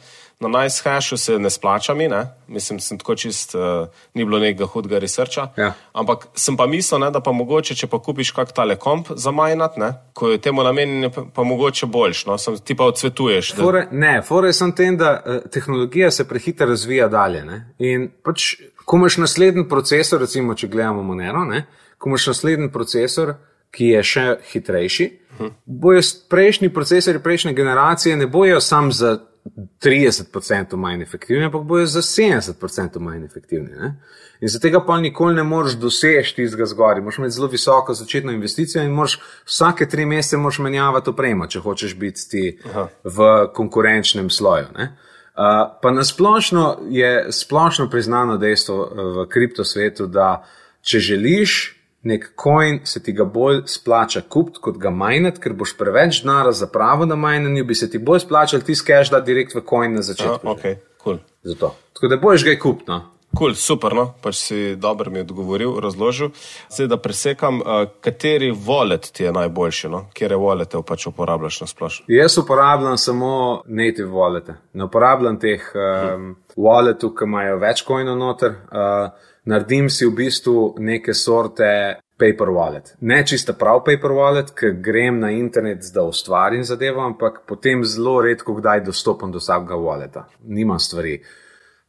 na 0.42 0.48
najshashu 0.50 1.16
se 1.16 1.38
ne 1.38 1.50
splača 1.50 1.94
mi, 1.94 2.08
ne. 2.10 2.24
mislim, 2.48 2.80
sem 2.80 2.98
tako 2.98 3.14
čist, 3.14 3.54
uh, 3.54 3.86
ni 4.14 4.24
bilo 4.24 4.40
nekega 4.42 4.66
hudega 4.66 4.98
researcha. 4.98 5.48
Ja. 5.56 5.72
Ampak 5.94 6.26
sem 6.34 6.56
pa 6.58 6.66
mislil, 6.66 7.00
ne, 7.04 7.10
da 7.14 7.22
pa 7.22 7.32
mogoče, 7.32 7.76
če 7.78 7.86
pa 7.86 8.00
kupiš 8.02 8.32
kak 8.34 8.52
telekom 8.56 9.04
za 9.14 9.30
majnat, 9.30 9.78
ne, 9.78 9.92
ko 10.12 10.32
je 10.34 10.40
temu 10.42 10.66
namenjen, 10.66 11.10
pa, 11.14 11.24
pa 11.34 11.46
mogoče 11.46 11.86
boljš, 11.86 12.24
no, 12.26 12.38
sem, 12.42 12.58
ti 12.58 12.74
pa 12.78 12.90
odsvetuješ. 12.90 13.54
Da... 13.54 13.62
Fore, 13.62 13.86
ne, 13.92 14.16
fore 14.26 14.50
je 14.50 14.58
sem 14.58 14.74
tem, 14.74 14.98
da 14.98 15.14
uh, 15.20 15.38
tehnologija 15.52 16.10
se 16.10 16.26
prehiter 16.28 16.68
razvija 16.68 17.08
dalje. 17.12 17.44
Ne. 17.46 17.62
In 17.78 18.10
pač, 18.26 18.56
ko 18.84 18.98
imaš 18.98 19.20
naslednji 19.22 19.68
procesor, 19.70 20.20
recimo, 20.26 20.58
če 20.58 20.68
gledamo 20.72 21.06
Monero, 21.06 21.46
ne, 21.46 21.64
ko 22.02 22.10
imaš 22.10 22.32
naslednji 22.34 22.72
procesor, 22.74 23.36
ki 23.72 23.92
je 23.96 24.02
še 24.02 24.26
hitrejši. 24.52 25.10
Bojo 25.64 26.02
prejšnji 26.30 26.68
procesori, 26.74 27.22
prejšnje 27.22 27.54
generacije 27.56 28.16
ne 28.16 28.26
bojo 28.26 28.60
samo 28.60 28.92
za 28.92 29.18
30% 29.82 30.76
manj 30.76 31.02
efektivni, 31.02 31.44
ampak 31.44 31.62
bojo 31.62 31.86
za 31.86 32.02
70% 32.02 33.00
manj 33.00 33.24
efektivni. 33.24 33.70
Ne? 33.70 33.94
In 34.40 34.48
za 34.48 34.58
tega 34.58 34.80
pa 34.86 35.00
nikoli 35.00 35.34
ne 35.34 35.42
moreš 35.42 35.74
doseči 35.78 36.34
tistega 36.36 36.66
zgori. 36.66 37.00
Moš 37.00 37.18
imeti 37.18 37.34
zelo 37.34 37.48
visoko 37.48 37.94
začetno 37.94 38.32
investicijo 38.32 38.84
in 38.84 38.90
moš 38.90 39.18
vsake 39.46 39.88
tri 39.88 40.06
mesece 40.06 40.62
menjavati 40.62 41.10
opremo, 41.10 41.46
če 41.46 41.60
hočeš 41.60 41.94
biti 41.98 42.28
ti 42.28 42.58
Aha. 42.70 42.86
v 43.04 43.32
konkurenčnem 43.54 44.30
sloju. 44.30 44.66
Ne? 44.76 44.96
Uh, 45.32 45.78
pa 45.82 45.90
nasplošno 45.90 46.78
je 46.90 47.32
splošno 47.32 47.90
priznano 47.90 48.36
dejstvo 48.36 48.76
v 48.94 49.28
kriptosvetu, 49.28 50.06
da 50.06 50.44
če 50.82 50.98
želiš 50.98 51.81
nek 52.02 52.32
coin 52.42 52.80
se 52.84 53.02
ti 53.02 53.12
ga 53.12 53.24
bolj 53.24 53.62
splača 53.66 54.24
kupiti, 54.28 54.60
kot 54.62 54.78
ga 54.82 54.90
majnati, 54.90 55.40
ker 55.40 55.54
boš 55.58 55.76
preveč 55.78 56.22
denara 56.22 56.52
za 56.52 56.66
pravo 56.66 57.06
na 57.06 57.16
majnanju, 57.16 57.64
bi 57.64 57.74
se 57.78 57.90
ti 57.90 57.98
bolj 57.98 58.24
splačal 58.26 58.60
ti 58.66 58.74
skeš 58.74 59.10
da 59.14 59.20
direkt 59.20 59.54
v 59.54 59.62
coin 59.68 59.94
na 59.94 60.02
začetku. 60.02 60.46
Uh, 60.46 60.56
okay, 60.56 60.76
cool. 61.02 61.22
Tako 61.92 62.08
da 62.08 62.16
boš 62.16 62.44
ga 62.44 62.58
kupiti. 62.58 62.90
No? 62.90 63.02
Cool, 63.38 63.54
super, 63.56 63.94
no? 63.96 64.10
pač 64.20 64.36
si 64.36 64.56
dobro 64.76 65.10
mi 65.10 65.22
odgovoril, 65.24 65.78
razložil. 65.80 66.34
Zdaj, 66.68 66.88
da 66.90 66.98
presekam, 67.00 67.62
uh, 67.62 67.86
kateri 68.04 68.50
wallet 68.52 69.08
ti 69.08 69.24
je 69.24 69.32
najboljši, 69.32 69.88
no? 69.88 70.02
kje 70.12 70.36
wallete 70.36 70.82
pač 70.84 71.06
uporabljaš 71.08 71.62
na 71.62 71.70
splošno? 71.70 72.04
Jaz 72.12 72.36
uporabljam 72.38 72.98
samo 72.98 73.62
native 73.64 74.10
wallete. 74.12 74.58
Ne 74.72 74.84
uporabljam 74.84 75.38
teh 75.40 75.64
um, 75.72 76.34
walletov, 76.56 77.14
ki 77.16 77.24
imajo 77.24 77.56
več 77.62 77.86
coinov 77.88 78.20
noter. 78.20 78.58
Uh, 78.68 79.31
naredim 79.44 79.90
si 79.90 80.06
v 80.06 80.14
bistvu 80.16 80.74
neke 80.78 81.14
sorte 81.14 81.68
paper 82.22 82.50
wallet. 82.54 82.94
Ne 83.00 83.22
čisto 83.26 83.54
prav 83.58 83.82
paper 83.84 84.14
wallet, 84.14 84.52
ker 84.54 84.76
grem 84.84 85.18
na 85.20 85.30
internet, 85.34 85.84
da 85.94 86.04
ustvarim 86.06 86.64
zadevo, 86.64 87.02
ampak 87.02 87.42
potem 87.48 87.84
zelo 87.84 88.20
redko 88.22 88.54
kdaj 88.60 88.84
dostopam 88.86 89.32
do 89.32 89.42
vsakega 89.42 89.78
walleta. 89.78 90.26
Nimam 90.42 90.78
stvari 90.78 91.18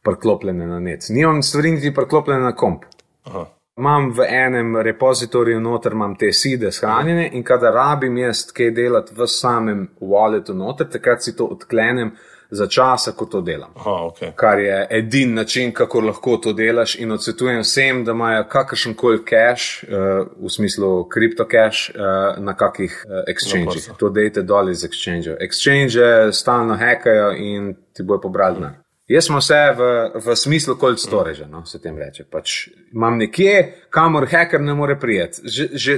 priklopljene 0.04 0.66
na 0.66 0.80
net, 0.80 1.06
nimam 1.08 1.42
stvari 1.42 1.76
niti 1.76 1.94
priklopljene 1.94 2.42
na 2.42 2.54
komp. 2.56 2.84
Aha. 3.24 3.46
Imam 3.78 4.12
v 4.14 4.26
enem 4.30 4.76
repozitoriju 4.86 5.60
noter, 5.60 5.92
imam 5.92 6.12
te 6.14 6.28
side 6.32 6.70
shranjene 6.72 7.24
in 7.34 7.42
kadar 7.42 7.74
rabim 7.74 8.18
jaz 8.20 8.44
kaj 8.54 8.70
delati 8.70 9.16
v 9.16 9.26
samem 9.26 9.88
walletu 10.00 10.54
noter, 10.54 10.86
takrat 10.90 11.22
si 11.22 11.34
to 11.36 11.48
odklenem 11.56 12.12
za 12.54 12.66
časa, 12.66 13.12
ko 13.12 13.26
to 13.26 13.40
delam. 13.40 13.70
Aha, 13.76 13.90
okay. 13.90 14.32
Kar 14.36 14.58
je 14.58 14.86
edini 14.90 15.34
način, 15.34 15.72
kako 15.72 16.00
lahko 16.00 16.36
to 16.36 16.52
delaš. 16.52 16.94
In 16.98 17.12
odsvetujem 17.12 17.60
vsem, 17.60 18.04
da 18.04 18.12
imajo 18.12 18.44
kakršen 18.48 18.94
koli 18.94 19.18
cache, 19.24 19.86
uh, 19.86 20.26
v 20.38 20.50
smislu 20.50 21.08
kriptocache, 21.08 21.92
uh, 21.94 22.38
na 22.44 22.56
kakih 22.56 23.04
uh, 23.06 23.22
exchangeh. 23.28 23.90
To 23.98 24.08
dejte 24.08 24.42
dol 24.42 24.70
iz 24.70 24.84
exchange. 24.84 25.36
Exchange 25.40 26.32
stalno 26.32 26.76
hekajo 26.76 27.32
in 27.36 27.74
ti 27.92 28.02
bojo 28.02 28.20
pobrali 28.20 28.54
denar. 28.60 28.83
Jaz 29.08 29.24
smo 29.24 29.38
vse 29.38 29.74
v, 29.76 29.80
v 30.24 30.36
smislu 30.36 30.74
cold 30.80 31.00
storage, 31.00 31.44
no, 31.46 31.66
se 31.66 31.78
tem 31.80 31.96
reče. 31.98 32.24
Pač 32.24 32.68
imam 32.94 33.18
nekje, 33.20 33.84
kamor 33.92 34.24
hacker 34.30 34.62
ne 34.64 34.74
more 34.74 34.96
prijeti. 35.00 35.42
Že, 35.44 35.66
že, 35.76 35.96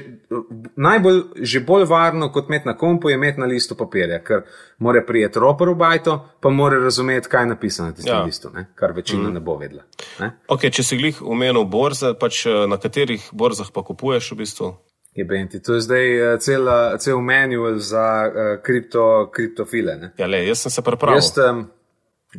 najbolj, 0.77 1.21
že 1.39 1.63
bolj 1.63 1.87
varno 1.87 2.33
kot 2.35 2.51
imeti 2.51 2.67
na 2.67 2.75
kompu 2.77 3.09
je 3.09 3.15
imeti 3.15 3.41
na 3.41 3.47
listu 3.47 3.77
papirja, 3.79 4.19
ker 4.27 4.43
mora 4.83 5.05
prijeti 5.07 5.39
roper 5.39 5.71
v 5.71 5.77
bajto, 5.79 6.17
pa 6.43 6.51
mora 6.51 6.81
razumeti, 6.83 7.31
kaj 7.31 7.47
je 7.47 7.53
napisano 7.53 7.89
na 7.89 7.95
tistem 7.95 8.15
ja. 8.17 8.25
listu, 8.25 8.51
ne, 8.55 8.67
kar 8.75 8.93
večina 8.97 9.29
mm. 9.29 9.35
ne 9.35 9.41
bo 9.41 9.55
vedela. 9.57 9.87
Ne. 10.21 10.33
Okay, 10.51 10.75
če 10.75 10.83
si 10.83 10.99
glih 10.99 11.23
umenil 11.23 11.63
borze, 11.71 12.11
pač 12.19 12.43
eh, 12.51 12.67
na 12.67 12.81
katerih 12.83 13.31
borzah 13.33 13.71
pa 13.71 13.87
kupuješ 13.87 14.33
v 14.35 14.41
bistvu? 14.43 14.75
Je 15.17 15.25
Benti. 15.25 15.63
To 15.63 15.79
je 15.79 15.81
zdaj 15.81 16.07
uh, 16.21 16.41
cel, 16.41 16.67
cel 17.01 17.21
manual 17.25 17.79
za 17.79 18.27
uh, 18.27 18.63
kripto, 18.63 19.31
kriptofile. 19.33 20.11
Ja, 20.19 20.27
le, 20.29 20.43
jaz 20.45 20.67
sem 20.67 20.75
se 20.75 20.83
pripravil. 20.85 21.23
Jaz, 21.23 21.31
um, 21.41 21.63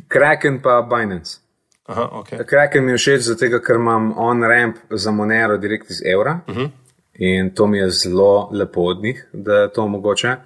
Kraken 0.08 0.62
pa 0.62 0.82
Binance. 0.82 1.38
Aha, 1.86 2.08
okay. 2.12 2.44
Kraken 2.46 2.84
mi 2.84 2.92
je 2.92 2.98
všeč 2.98 3.20
zato, 3.20 3.60
ker 3.64 3.76
imam 3.76 4.12
on-ramp 4.16 4.76
za 4.90 5.10
Monero 5.10 5.56
direkt 5.56 5.90
iz 5.90 6.02
evra 6.04 6.40
uh 6.46 6.54
mhm. 6.54 6.64
-huh. 6.64 6.70
in 7.12 7.54
to 7.54 7.66
mi 7.66 7.78
je 7.78 7.90
zelo 7.90 8.50
lepo 8.52 8.80
od 8.80 9.02
njih, 9.02 9.26
da 9.32 9.54
je 9.54 9.72
to 9.72 9.88
mogoče, 9.88 10.36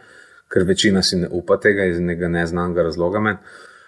ker 0.49 0.63
večina 0.63 1.03
si 1.03 1.17
ne 1.17 1.29
upa 1.31 1.57
tega 1.57 1.85
iz 1.85 2.01
nekega 2.01 2.29
neznanega 2.29 2.83
razloga. 2.83 3.21
Men. 3.21 3.37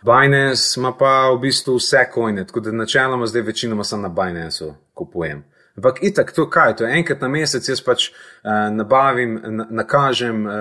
Binance 0.02 0.80
ima 0.80 0.92
pa 0.92 1.30
v 1.30 1.38
bistvu 1.40 1.76
vse 1.76 2.04
kojne, 2.12 2.46
tako 2.46 2.60
da 2.60 2.72
načeloma 2.72 3.26
zdaj 3.26 3.42
večinoma 3.42 3.84
sem 3.84 4.00
na 4.00 4.08
Binanceu 4.08 4.74
kupujem. 4.94 5.44
Ampak 5.76 6.02
itak, 6.02 6.32
to 6.32 6.50
kaj, 6.50 6.76
to 6.76 6.84
je 6.84 6.98
enkrat 6.98 7.20
na 7.20 7.28
mesec, 7.28 7.68
jaz 7.68 7.80
pač 7.80 8.10
uh, 8.10 8.74
nabavim, 8.74 9.40
na, 9.44 9.66
nakažem 9.70 10.46
uh, 10.46 10.52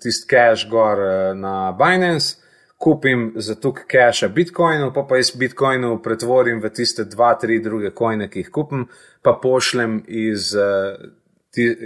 tisti 0.00 0.28
cash 0.28 0.68
gor 0.70 0.98
uh, 0.98 1.36
na 1.38 1.72
Binance 1.72 2.36
kupim 2.78 3.32
za 3.36 3.54
tuk 3.54 3.80
cache 3.90 4.28
bitcoinov, 4.28 4.92
pa 4.94 5.02
pa 5.02 5.18
iz 5.18 5.32
bitcoinov 5.36 5.98
pretvorim 6.02 6.60
v 6.62 6.70
tiste 6.70 7.04
dva, 7.04 7.34
tri 7.34 7.58
druge 7.62 7.90
coine, 7.90 8.28
ki 8.30 8.44
jih 8.44 8.50
kupim, 8.54 8.84
pa 9.22 9.34
pošljem 9.42 10.04
iz, 10.06 10.52
uh, 10.54 10.94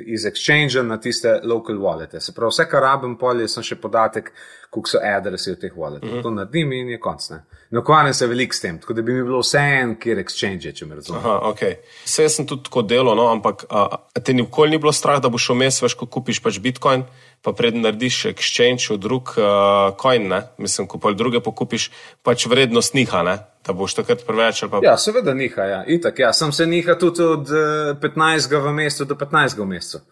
iz 0.05 0.27
exchange 0.29 0.83
na 0.85 1.01
tiste 1.01 1.39
local 1.45 1.81
wallete. 1.81 2.21
Se 2.21 2.35
pravi, 2.37 2.53
vse, 2.53 2.69
kar 2.69 2.85
rabim, 2.85 3.17
polje, 3.17 3.49
sem 3.49 3.65
še 3.65 3.81
podatek, 3.81 4.29
koliko 4.73 4.93
so 4.93 5.01
adresi 5.01 5.55
v 5.55 5.61
teh 5.65 5.73
walletih. 5.77 6.11
Mm 6.11 6.19
-hmm. 6.19 6.23
To 6.23 6.31
naredim 6.31 6.73
in 6.73 6.89
je 6.89 7.01
konc. 7.01 7.31
Ne 7.71 7.79
ukvarjam 7.79 8.15
se 8.15 8.27
veliko 8.27 8.55
s 8.55 8.61
tem, 8.61 8.79
tako 8.79 8.93
da 8.93 9.03
bi 9.03 9.13
mi 9.13 9.23
bilo 9.23 9.41
vse 9.41 9.59
en, 9.59 9.97
kjer 9.97 10.19
exchange, 10.19 10.73
če 10.73 10.87
me 10.87 10.95
razumete. 10.95 11.27
Okay. 11.27 11.75
Vse 12.05 12.29
sem 12.29 12.47
tudi 12.47 12.63
tako 12.63 12.83
delo, 12.83 13.15
no, 13.15 13.27
ampak 13.33 13.65
a, 13.71 13.97
te 14.25 14.33
nikoli 14.33 14.71
ni 14.71 14.79
bilo 14.79 14.93
strah, 14.93 15.21
da 15.23 15.29
boš 15.29 15.49
vmes, 15.51 15.83
veš, 15.83 15.95
ko 15.95 16.07
kupiš 16.07 16.43
pač 16.43 16.59
bitcoin 16.61 17.05
pa 17.43 17.53
predem 17.53 17.83
narediš 17.83 18.27
exchange 18.31 18.87
v 18.91 18.99
drug 19.03 19.35
uh, 19.35 19.91
coin, 19.99 20.29
ne? 20.31 20.43
mislim, 20.59 20.87
ko 20.87 20.99
pa 21.03 21.11
druge 21.13 21.43
pokupiš, 21.43 21.91
pač 22.23 22.47
vrednost 22.47 22.95
niha, 22.95 23.23
ne? 23.27 23.37
da 23.67 23.75
boš 23.75 23.99
takrat 23.99 24.23
preveč. 24.27 24.65
Pa... 24.71 24.81
Ja, 24.83 24.97
seveda 24.99 25.35
niha, 25.35 25.67
ja. 25.67 25.83
Itak, 25.87 26.19
ja. 26.19 26.33
sem 26.33 26.53
se 26.55 26.67
niha 26.67 26.95
tudi 26.99 27.23
od 27.23 27.51
uh, 27.51 27.95
eh, 27.95 28.01
15. 28.03 28.59
v 28.63 28.75
mesecu 28.79 29.07
do 29.11 29.19
15. 29.19 29.59
v 29.59 29.67
mesecu. 29.75 30.03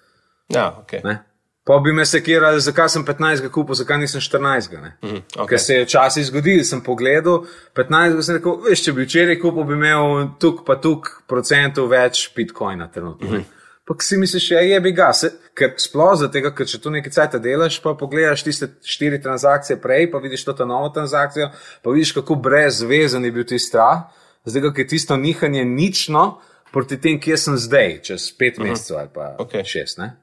Ja, 0.51 0.70
ok. 0.83 0.99
Ne? 1.07 1.20
Pa 1.66 1.78
bi 1.78 1.93
me 1.93 2.07
sekirali, 2.07 2.61
zakaj 2.61 2.89
sem 2.89 3.05
15. 3.07 3.47
kupil, 3.53 3.78
zakaj 3.78 3.99
nisem 4.03 4.20
14. 4.20 4.74
Mm, 5.03 5.22
okay. 5.37 5.49
Ker 5.49 5.61
se 5.61 5.74
je 5.74 5.85
včasih 5.85 6.26
zgodil, 6.26 6.64
sem 6.64 6.81
pogledal 6.83 7.45
15. 7.78 8.22
sem 8.26 8.39
rekel, 8.41 8.57
veš, 8.64 8.85
če 8.87 8.95
bi 8.97 9.07
včeraj 9.07 9.39
kupil, 9.39 9.68
bi 9.68 9.78
imel 9.78 10.33
tuk 10.43 10.64
pa 10.66 10.81
tuk 10.83 11.12
procentov 11.31 11.91
več 11.93 12.31
bitcoina 12.35 12.89
trenutno. 12.91 13.28
Mm 13.28 13.37
-hmm. 13.37 13.59
Pa 13.91 13.95
si 13.99 14.16
misliš, 14.16 14.51
ja, 14.51 14.61
je 14.61 14.80
bi 14.80 14.93
ga, 14.95 15.09
se, 15.12 15.32
ker 15.59 15.72
sploh 15.82 16.12
za 16.14 16.28
tega, 16.30 16.53
ker 16.55 16.66
če 16.70 16.78
tu 16.78 16.93
nekaj 16.95 17.11
cajt 17.11 17.32
delaš, 17.43 17.80
pa 17.82 17.97
pogledaš 17.99 18.45
tiste 18.47 18.68
štiri 18.86 19.18
transakcije 19.18 19.80
prej, 19.82 20.07
pa 20.12 20.20
vidiš 20.22 20.45
to 20.47 20.55
novo 20.62 20.93
transakcijo, 20.95 21.49
pa 21.82 21.91
vidiš, 21.91 22.12
kako 22.20 22.36
brezvezen 22.38 23.26
je 23.26 23.32
bil 23.34 23.49
ti 23.51 23.59
strah, 23.59 24.05
zdaj, 24.47 24.70
ker 24.70 24.84
je 24.84 24.93
tisto 24.95 25.18
nihanje 25.18 25.64
nično 25.66 26.22
proti 26.70 27.01
tem, 27.03 27.18
kje 27.18 27.36
sem 27.36 27.59
zdaj, 27.59 27.99
čez 28.07 28.30
pet 28.38 28.59
uh 28.59 28.62
mhm. 28.62 28.68
-huh. 28.68 28.70
mesecev 28.70 28.97
ali 28.97 29.09
pa 29.14 29.36
okay. 29.38 29.64
šest. 29.64 29.99
Ne? 29.99 30.16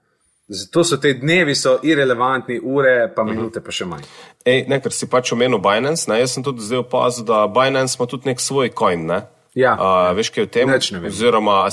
Zato 0.47 0.83
so 0.83 0.97
te 0.97 1.13
dnevi 1.13 1.55
so 1.55 1.79
irrelevantni, 1.83 2.61
ure 2.63 3.13
pa 3.15 3.23
mhm. 3.23 3.35
minute, 3.35 3.59
uh 3.59 3.63
-huh. 3.63 3.65
pa 3.65 3.71
še 3.71 3.85
manj. 3.85 4.03
Ej, 4.45 4.65
ne, 4.67 4.81
ker 4.81 4.91
si 4.91 5.09
pač 5.09 5.31
omenil 5.31 5.59
Binance, 5.59 6.11
ne? 6.11 6.19
jaz 6.19 6.31
sem 6.31 6.43
tudi 6.43 6.61
zdaj 6.61 6.77
opazil, 6.77 7.25
da 7.25 7.47
Binance 7.47 7.97
ima 7.99 8.07
tudi 8.07 8.29
nek 8.29 8.39
svoj 8.39 8.71
coin. 8.79 9.05
Ne? 9.05 9.21
Ja, 9.55 9.73
uh, 9.75 10.15
veš, 10.15 10.29
kaj 10.29 10.41
je 10.41 10.47
v 10.47 10.49
tem? 10.49 10.69
Ne, 10.69 10.79
ne 10.91 10.99
vem. 10.99 11.11
Oziroma, 11.11 11.69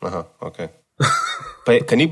Aha, 0.00 0.24
ok. 0.40 0.85
Kaj 1.66 1.96
ni, 1.98 2.06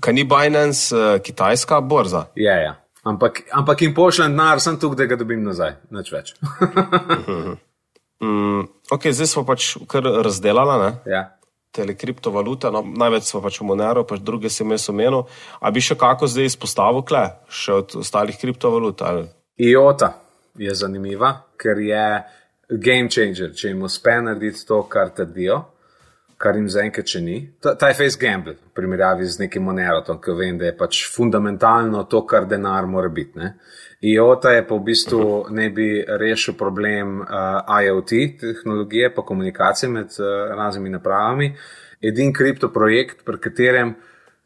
kaj 0.00 0.14
ni 0.14 0.24
Binance 0.28 0.96
uh, 0.96 1.16
kitajska 1.22 1.80
borza? 1.80 2.26
Ja, 2.36 2.58
ja. 2.60 2.74
Ampak, 3.08 3.40
ampak 3.52 3.82
jim 3.82 3.94
pošljem 3.94 4.34
denar, 4.34 4.60
sem 4.60 4.76
tukaj, 4.76 4.98
da 5.00 5.06
ga 5.08 5.16
dobim 5.22 5.40
nazaj, 5.46 5.78
nič 5.94 6.12
več. 6.12 6.34
Mm, 8.18 8.64
ok, 8.90 9.04
zdaj 9.14 9.28
smo 9.30 9.44
pač 9.46 9.76
kar 9.86 10.02
razdelali 10.02 10.88
ja. 11.06 11.20
tele 11.70 11.94
kriptovalute, 11.94 12.66
no, 12.74 12.82
največ 12.82 13.28
smo 13.30 13.38
pač 13.44 13.60
v 13.60 13.68
Monero, 13.68 14.02
pač 14.02 14.24
druge 14.26 14.50
sem 14.50 14.74
jaz 14.74 14.88
omenil. 14.90 15.28
A 15.62 15.70
bi 15.70 15.78
še 15.78 15.94
kako 15.94 16.26
zdaj 16.26 16.50
izpostavil, 16.50 17.04
kle, 17.06 17.22
še 17.46 17.76
od 17.78 17.94
ostalih 18.02 18.34
kriptovalut? 18.40 19.04
Ali? 19.06 19.28
IOTA 19.62 20.10
je 20.58 20.74
zanimiva, 20.74 21.30
ker 21.54 21.78
je 21.78 22.04
game 22.74 23.06
changer, 23.06 23.54
če 23.54 23.70
jim 23.70 23.86
uspe 23.86 24.18
narediti 24.18 24.66
to, 24.66 24.82
kar 24.90 25.14
trdijo, 25.14 25.62
kar 26.38 26.56
jim 26.56 26.68
zaenkrat 26.70 27.10
še 27.10 27.20
ni. 27.22 27.38
Ta, 27.60 27.74
ta 27.74 27.90
je 27.90 27.96
face 27.98 28.18
gamble, 28.20 28.54
v 28.54 28.74
primerjavi 28.78 29.26
z 29.26 29.42
nekim 29.42 29.64
Monerotom, 29.66 30.20
ki 30.22 30.36
vem, 30.38 30.58
da 30.58 30.68
je 30.68 30.76
pač 30.78 31.02
fundamentalno 31.10 32.04
to, 32.10 32.22
kar 32.30 32.46
denar 32.46 32.86
mora 32.86 33.10
biti. 33.10 33.38
Ne? 33.38 33.56
IOTA 34.06 34.54
je 34.54 34.64
pa 34.68 34.78
v 34.78 34.84
bistvu 34.86 35.22
ne 35.50 35.66
bi 35.74 35.88
rešil 36.06 36.54
problem 36.54 37.18
uh, 37.24 37.82
IoT 37.82 38.14
tehnologije, 38.38 39.10
pa 39.14 39.26
komunikacije 39.26 39.90
med 39.90 40.14
uh, 40.20 40.54
raznimi 40.54 40.94
napravami. 40.94 41.50
Edin 41.98 42.30
kriptoprojekt, 42.32 43.24
pri 43.26 43.42
katerem 43.42 43.96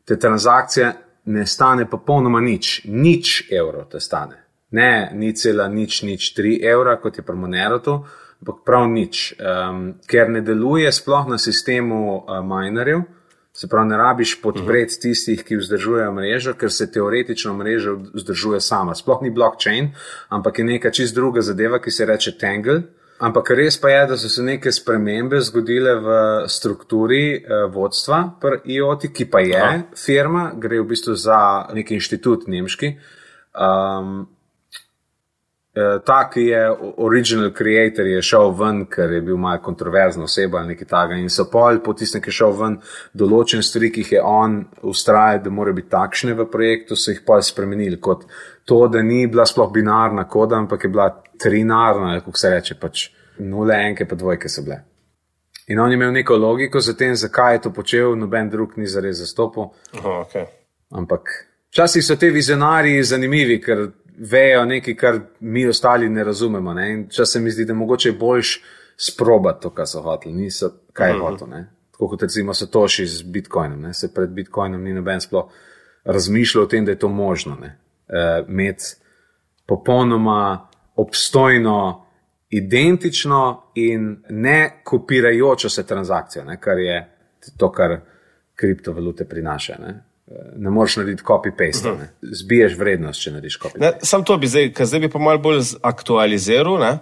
te 0.08 0.16
transakcije 0.16 0.92
ne 1.24 1.44
stane 1.46 1.84
popolnoma 1.90 2.40
nič, 2.40 2.86
nič 2.88 3.52
evrov 3.52 3.90
te 3.92 4.00
stane. 4.00 4.40
Ne, 4.72 5.12
ni 5.12 5.34
cela 5.36 5.68
nič, 5.68 6.00
nič 6.08 6.32
tri 6.32 6.56
evra, 6.64 6.96
kot 6.96 7.20
je 7.20 7.24
pri 7.26 7.36
Monerotu, 7.36 7.98
ampak 8.42 8.64
prav 8.66 8.88
nič, 8.90 9.38
um, 9.38 9.94
ker 10.10 10.26
ne 10.28 10.42
deluje 10.42 10.90
sploh 10.92 11.30
na 11.30 11.38
sistemu 11.38 12.26
uh, 12.26 12.40
minerjev. 12.42 13.06
Se 13.52 13.68
pravi, 13.68 13.88
ne 13.88 13.96
rabiš 14.00 14.38
podpreti 14.42 14.96
tistih, 15.00 15.44
ki 15.44 15.60
vzdržujejo 15.60 16.12
mrežo, 16.16 16.54
ker 16.58 16.72
se 16.72 16.88
teoretično 16.90 17.52
mreža 17.54 17.92
vzdržuje 18.14 18.60
sama. 18.64 18.96
Sploh 18.96 19.22
ni 19.22 19.30
blockchain, 19.30 19.92
ampak 20.32 20.58
je 20.58 20.64
neka 20.64 20.90
čist 20.90 21.14
druga 21.14 21.44
zadeva, 21.44 21.78
ki 21.78 21.90
se 21.90 22.06
reče 22.08 22.34
Tangle. 22.40 22.82
Ampak 23.22 23.52
res 23.54 23.76
pa 23.78 23.92
je, 23.92 24.06
da 24.10 24.16
so 24.18 24.26
se 24.32 24.42
neke 24.42 24.72
spremembe 24.72 25.38
zgodile 25.44 25.94
v 26.02 26.14
strukturi 26.50 27.36
eh, 27.36 27.66
vodstva 27.70 28.22
pri 28.40 28.58
IOT, 28.74 29.12
ki 29.14 29.28
pa 29.30 29.44
je 29.44 29.60
Aha. 29.60 29.82
firma, 29.94 30.48
gre 30.58 30.80
v 30.80 30.88
bistvu 30.90 31.14
za 31.14 31.68
neki 31.76 32.00
inštitut 32.00 32.48
nemški. 32.50 32.96
Um, 33.52 34.24
Ta, 35.72 36.18
ki 36.28 36.42
je 36.50 36.60
original 37.00 37.48
creator, 37.56 38.04
je 38.04 38.20
šel 38.22 38.50
ven, 38.58 38.82
ker 38.92 39.08
je 39.16 39.22
bil 39.24 39.38
malo 39.40 39.62
kontroverzna 39.64 40.26
oseba 40.28 40.58
ali 40.60 40.74
nekaj 40.74 40.88
takega. 40.90 41.20
In 41.20 41.30
so 41.32 41.46
pol, 41.48 41.78
po 41.80 41.94
tistem, 41.96 42.20
ki 42.20 42.28
je 42.28 42.36
šel 42.36 42.52
ven, 42.58 42.74
določene 43.16 43.64
stvari, 43.64 43.88
ki 43.94 44.04
jih 44.04 44.12
je 44.18 44.20
on 44.20 44.58
ustrajal, 44.92 45.40
da 45.46 45.52
morajo 45.54 45.78
biti 45.78 45.88
takšne 45.94 46.36
v 46.36 46.46
projektu, 46.52 46.96
so 46.96 47.14
jih 47.14 47.22
pol 47.24 47.40
spremenili. 47.40 47.96
Kot 48.04 48.26
to, 48.68 48.82
da 48.92 49.00
ni 49.00 49.24
bila 49.26 49.48
sploh 49.48 49.72
binarna 49.72 50.26
koda, 50.28 50.60
ampak 50.60 50.84
je 50.84 50.92
bila 50.92 51.08
trinarna, 51.40 52.18
kako 52.20 52.38
se 52.38 52.52
reče, 52.52 52.76
pač 52.76 53.06
nule, 53.40 53.78
enke, 53.88 54.04
pa 54.04 54.18
dvojke 54.20 54.52
so 54.52 54.66
bile. 54.66 54.82
In 55.72 55.80
on 55.80 55.88
je 55.88 55.96
imel 55.96 56.12
neko 56.12 56.36
logiko 56.36 56.80
za 56.84 56.92
tem, 56.98 57.16
zakaj 57.16 57.54
je 57.54 57.64
to 57.64 57.72
počel, 57.72 58.12
noben 58.18 58.52
drug 58.52 58.76
ni 58.76 58.86
zares 58.86 59.22
zastopil. 59.24 59.70
Aha, 59.96 60.20
okay. 60.26 60.46
Ampak 60.92 61.32
včasih 61.72 62.04
so 62.04 62.20
te 62.20 62.28
vizionarji 62.28 63.00
zanimivi, 63.08 63.56
ker 63.62 63.86
vejo 64.18 64.64
nekaj, 64.64 64.96
kar 64.96 65.20
mi 65.40 65.66
ostali 65.68 66.08
ne 66.08 66.24
razumemo. 66.24 66.74
Ne? 66.74 66.92
In 66.92 67.04
Včasih 67.06 67.32
se 67.32 67.40
mi 67.40 67.50
zdi, 67.50 67.64
da 67.64 67.74
mogoče 67.74 68.08
je 68.08 68.12
boljš 68.12 68.62
sprobati 68.96 69.62
to, 69.62 69.70
kar 69.70 69.86
so 69.86 70.02
hoteli, 70.02 70.34
niso 70.34 70.70
kaj 70.92 71.10
je 71.10 71.18
hotel. 71.18 71.48
Ne? 71.48 71.66
Tako 71.92 72.08
kot 72.08 72.22
recimo 72.22 72.54
se 72.54 72.70
toši 72.70 73.06
z 73.06 73.22
Bitcoinom. 73.22 73.80
Ne? 73.80 73.94
Se 73.94 74.14
pred 74.14 74.30
Bitcoinom 74.30 74.82
ni 74.82 74.94
noben 74.94 75.20
sploh 75.20 75.50
razmišljal 76.04 76.64
o 76.64 76.66
tem, 76.66 76.84
da 76.84 76.90
je 76.90 76.98
to 76.98 77.08
možno. 77.08 77.52
Uh, 77.52 78.48
Imeti 78.48 78.84
popolnoma 79.66 80.68
obstojno, 80.96 82.06
identično 82.50 83.62
in 83.74 84.16
ne 84.28 84.80
kopirajočo 84.84 85.68
se 85.68 85.86
transakcijo, 85.86 86.44
ne? 86.44 86.60
kar 86.60 86.78
je 86.78 87.16
to, 87.56 87.72
kar 87.72 88.00
kriptovalute 88.54 89.24
prinaša. 89.24 89.76
Ne, 89.78 90.04
ne 90.56 90.70
moreš 90.70 90.96
narediti 90.96 91.22
copy-paste, 91.26 91.92
ne. 91.98 92.10
zbiješ 92.22 92.76
vrednost, 92.78 93.22
če 93.22 93.30
narediš 93.34 93.58
copy-paste. 93.62 94.06
Sam 94.06 94.24
to 94.24 94.36
bi 94.38 94.48
zdaj, 94.48 94.70
ker 94.76 94.86
zdaj 94.86 95.00
bi 95.00 95.10
pa 95.12 95.18
malo 95.18 95.42
bolj 95.42 95.74
aktualiziral. 95.82 96.78
Ne? 96.80 96.92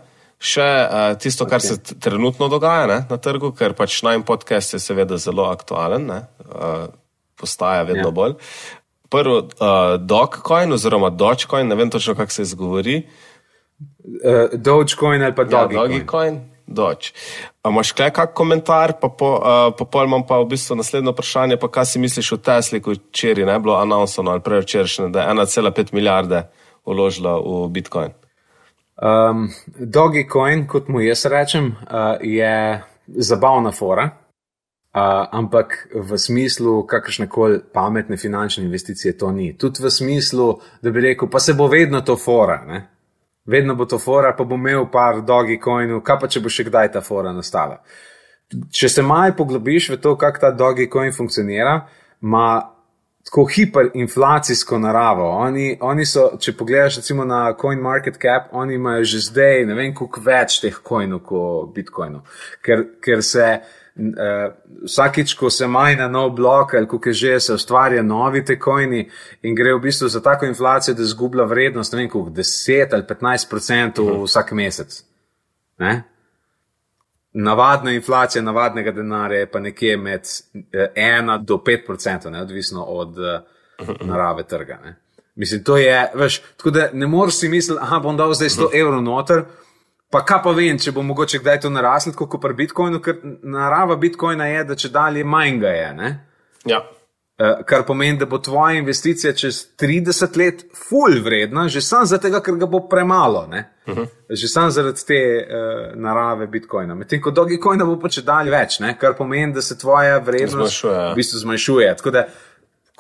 Še 0.40 0.64
uh, 0.64 1.18
tisto, 1.20 1.44
kar 1.44 1.60
okay. 1.60 1.76
se 1.76 1.82
t- 1.84 1.98
trenutno 2.00 2.48
dogaja 2.48 2.86
ne, 2.88 2.98
na 3.10 3.18
trgu, 3.20 3.52
ker 3.52 3.74
pač 3.76 3.98
najmen 4.06 4.24
podcast 4.24 4.72
je 4.72 4.80
seveda 4.80 5.18
zelo 5.20 5.44
aktualen, 5.52 6.06
ne, 6.08 6.20
uh, 6.48 6.86
postaja 7.36 7.82
vedno 7.84 8.08
Ja. 8.08 8.08
ja. 8.08 8.14
bolj. 8.16 8.38
Prvo, 9.12 9.36
uh, 9.42 9.98
Dogecoin 10.00 10.72
oziroma 10.72 11.10
Dogecoin, 11.10 11.68
ne 11.68 11.76
vem 11.76 11.90
točno, 11.90 12.14
kako 12.16 12.32
se 12.32 12.42
izgovori. 12.42 13.02
Uh, 14.00 14.54
Dogecoin 14.56 15.22
ali 15.22 15.34
pa 15.34 15.44
Ja, 15.50 15.66
Dogecoin. 15.68 16.40
Doge. 16.70 17.10
A 17.62 17.68
imaš 17.68 17.90
kaj 17.92 18.12
kak 18.14 18.34
komentar, 18.34 18.94
pa 19.00 19.08
po, 19.08 19.30
uh, 19.42 19.74
po 19.78 19.84
pol 19.84 20.06
imam 20.06 20.22
pa 20.26 20.38
v 20.38 20.46
bistvu 20.54 20.78
naslednje 20.78 21.10
vprašanje, 21.10 21.58
pa 21.58 21.68
kaj 21.68 21.90
si 21.90 21.98
misliš 21.98 22.32
o 22.32 22.38
Tesli, 22.38 22.80
ko 22.80 22.94
včeraj 22.94 23.46
ne 23.46 23.58
bilo 23.58 23.74
announceno 23.76 24.30
ali 24.30 24.44
prevčerajšnje, 24.46 25.08
da 25.10 25.26
je 25.26 25.34
1,5 25.34 25.92
milijarde 25.92 26.44
vložila 26.86 27.36
v 27.42 27.68
Bitcoin. 27.74 28.14
Um, 29.02 29.48
Dogecoin, 29.66 30.66
kot 30.68 30.88
mu 30.88 31.00
jaz 31.00 31.26
rečem, 31.26 31.74
uh, 31.74 32.20
je 32.22 32.82
zabavna 33.06 33.72
fora, 33.72 34.04
uh, 34.06 35.26
ampak 35.32 35.88
v 35.94 36.18
smislu 36.18 36.86
kakršne 36.86 37.26
koli 37.28 37.58
pametne 37.72 38.16
finančne 38.16 38.64
investicije 38.64 39.18
to 39.18 39.32
ni. 39.32 39.56
Tudi 39.58 39.82
v 39.82 39.90
smislu, 39.90 40.60
da 40.82 40.90
bi 40.90 41.00
rekel, 41.00 41.28
pa 41.32 41.40
se 41.40 41.54
bo 41.54 41.66
vedno 41.66 42.00
to 42.00 42.16
fora. 42.16 42.62
Ne? 42.64 42.86
Vedno 43.50 43.74
bo 43.74 43.86
to 43.90 43.98
fora, 43.98 44.32
pa 44.36 44.44
bo 44.44 44.54
imel 44.54 44.86
par 44.92 45.22
Dogecoinov, 45.26 46.04
kaj 46.06 46.18
pa 46.20 46.28
če 46.30 46.42
bo 46.44 46.52
še 46.52 46.68
kdaj 46.68 46.92
ta 46.94 47.02
fora 47.04 47.32
nastala. 47.34 47.80
Če 48.50 48.88
se 48.90 49.02
malo 49.06 49.34
poglobiš 49.38 49.92
v 49.94 50.00
to, 50.02 50.16
kako 50.18 50.42
ta 50.42 50.50
Dogecoin 50.54 51.14
funkcionira, 51.14 51.80
ima 52.22 52.46
tako 53.24 53.44
hiperinflacijsko 53.44 54.78
naravo. 54.78 55.28
Oni, 55.28 55.76
oni 55.80 56.06
so, 56.06 56.30
če 56.40 56.54
pogledaš 56.56 57.00
recimo 57.00 57.24
na 57.24 57.52
CoinMarketCap, 57.60 58.48
oni 58.52 58.74
imajo 58.74 59.04
že 59.04 59.20
zdaj 59.28 59.66
ne 59.68 59.76
vem 59.78 59.94
koliko 59.94 60.22
več 60.24 60.60
teh 60.62 60.80
coinov 60.88 61.22
kot 61.28 61.74
Bitcoinov. 61.74 62.24
Ker, 62.64 62.86
ker 63.04 63.22
se 63.22 63.46
uh, 63.96 64.52
vsakič, 64.84 65.34
ko 65.34 65.50
se 65.50 65.66
majna 65.66 66.08
nov 66.08 66.30
blok 66.30 66.74
ali 66.74 66.88
kako 66.88 67.12
že, 67.12 67.40
se 67.40 67.54
ustvarja 67.54 68.02
novi 68.02 68.44
te 68.44 68.58
coini 68.64 69.08
in 69.42 69.54
gre 69.54 69.74
v 69.74 69.80
bistvu 69.80 70.08
za 70.08 70.22
tako 70.22 70.46
inflacijo, 70.46 70.94
da 70.94 71.04
zgublja 71.04 71.44
vrednost, 71.44 71.92
ne 71.92 71.98
vem 71.98 72.08
koliko, 72.10 72.30
10 72.30 72.94
ali 72.94 73.02
15 73.02 73.54
odstotkov 73.54 74.24
vsak 74.24 74.52
mesec. 74.52 75.02
Ne? 75.78 76.02
Navadna 77.32 77.92
inflacija 77.92 78.42
navadnega 78.42 78.90
denarja 78.90 79.38
je 79.38 79.50
pa 79.50 79.60
nekje 79.60 79.96
med 79.96 80.22
1 80.52 81.44
do 81.44 81.56
5 81.66 81.92
odstotkov, 81.92 82.42
odvisno 82.42 82.82
od 82.84 83.18
uh, 83.18 83.86
narave 84.00 84.42
trga. 84.42 84.78
Ne. 84.84 84.96
Mislim, 85.34 85.64
to 85.64 85.76
je, 85.76 86.10
veš, 86.14 86.42
tako 86.56 86.70
da 86.70 86.88
ne 86.92 87.06
moreš 87.06 87.38
si 87.38 87.48
misliti, 87.48 87.80
da 87.90 87.98
bom 87.98 88.16
dal 88.16 88.34
zdaj 88.34 88.48
100 88.48 88.80
evrov 88.80 89.02
noter, 89.02 89.44
pa 90.10 90.24
kaj 90.26 90.42
pa 90.44 90.54
vem, 90.56 90.78
če 90.78 90.92
bo 90.92 91.02
mogoče 91.06 91.38
kdaj 91.42 91.60
to 91.64 91.70
naraslo, 91.70 92.12
kot 92.18 92.40
pri 92.42 92.56
Bitcoinu, 92.64 93.00
ker 93.02 93.20
narava 93.42 93.96
Bitcoina 93.96 94.48
je, 94.50 94.64
da 94.64 94.78
če 94.78 94.90
dalje 94.94 95.24
manj 95.24 95.60
ga 95.62 95.74
je. 95.76 95.92
Ne. 95.98 96.10
Ja. 96.68 96.82
Uh, 97.40 97.62
kar 97.64 97.86
pomeni, 97.88 98.18
da 98.20 98.26
bo 98.28 98.36
tvoja 98.42 98.76
investicija 98.76 99.32
čez 99.32 99.62
30 99.80 100.34
let 100.36 100.64
full 100.76 101.22
vredna, 101.24 101.68
že 101.72 101.80
sam 101.80 102.04
zato, 102.04 102.28
ker 102.44 102.58
ga 102.60 102.66
bo 102.68 102.82
premalo. 102.88 103.46
Uh 103.86 103.94
-huh. 103.96 104.08
Že 104.28 104.48
sam 104.48 104.70
zaradi 104.70 105.06
te 105.06 105.20
uh, 105.46 105.94
narave 105.96 106.46
Bitcoina. 106.46 106.94
Medtem 106.94 107.22
ko 107.22 107.30
Dogecoina 107.30 107.84
bo 107.84 107.96
pa 107.98 108.08
če 108.08 108.22
dalje 108.22 108.50
več, 108.50 108.80
ne? 108.80 108.98
kar 108.98 109.14
pomeni, 109.16 109.52
da 109.52 109.62
se 109.62 109.78
tvoja 109.78 110.18
vrednost 110.18 110.80
Zmanjšuje, 110.80 110.94
ja. 110.94 111.12
v 111.12 111.14
bistvu 111.14 111.38
zmanjšuje. 111.38 111.96
Tako 111.96 112.10
da, 112.10 112.26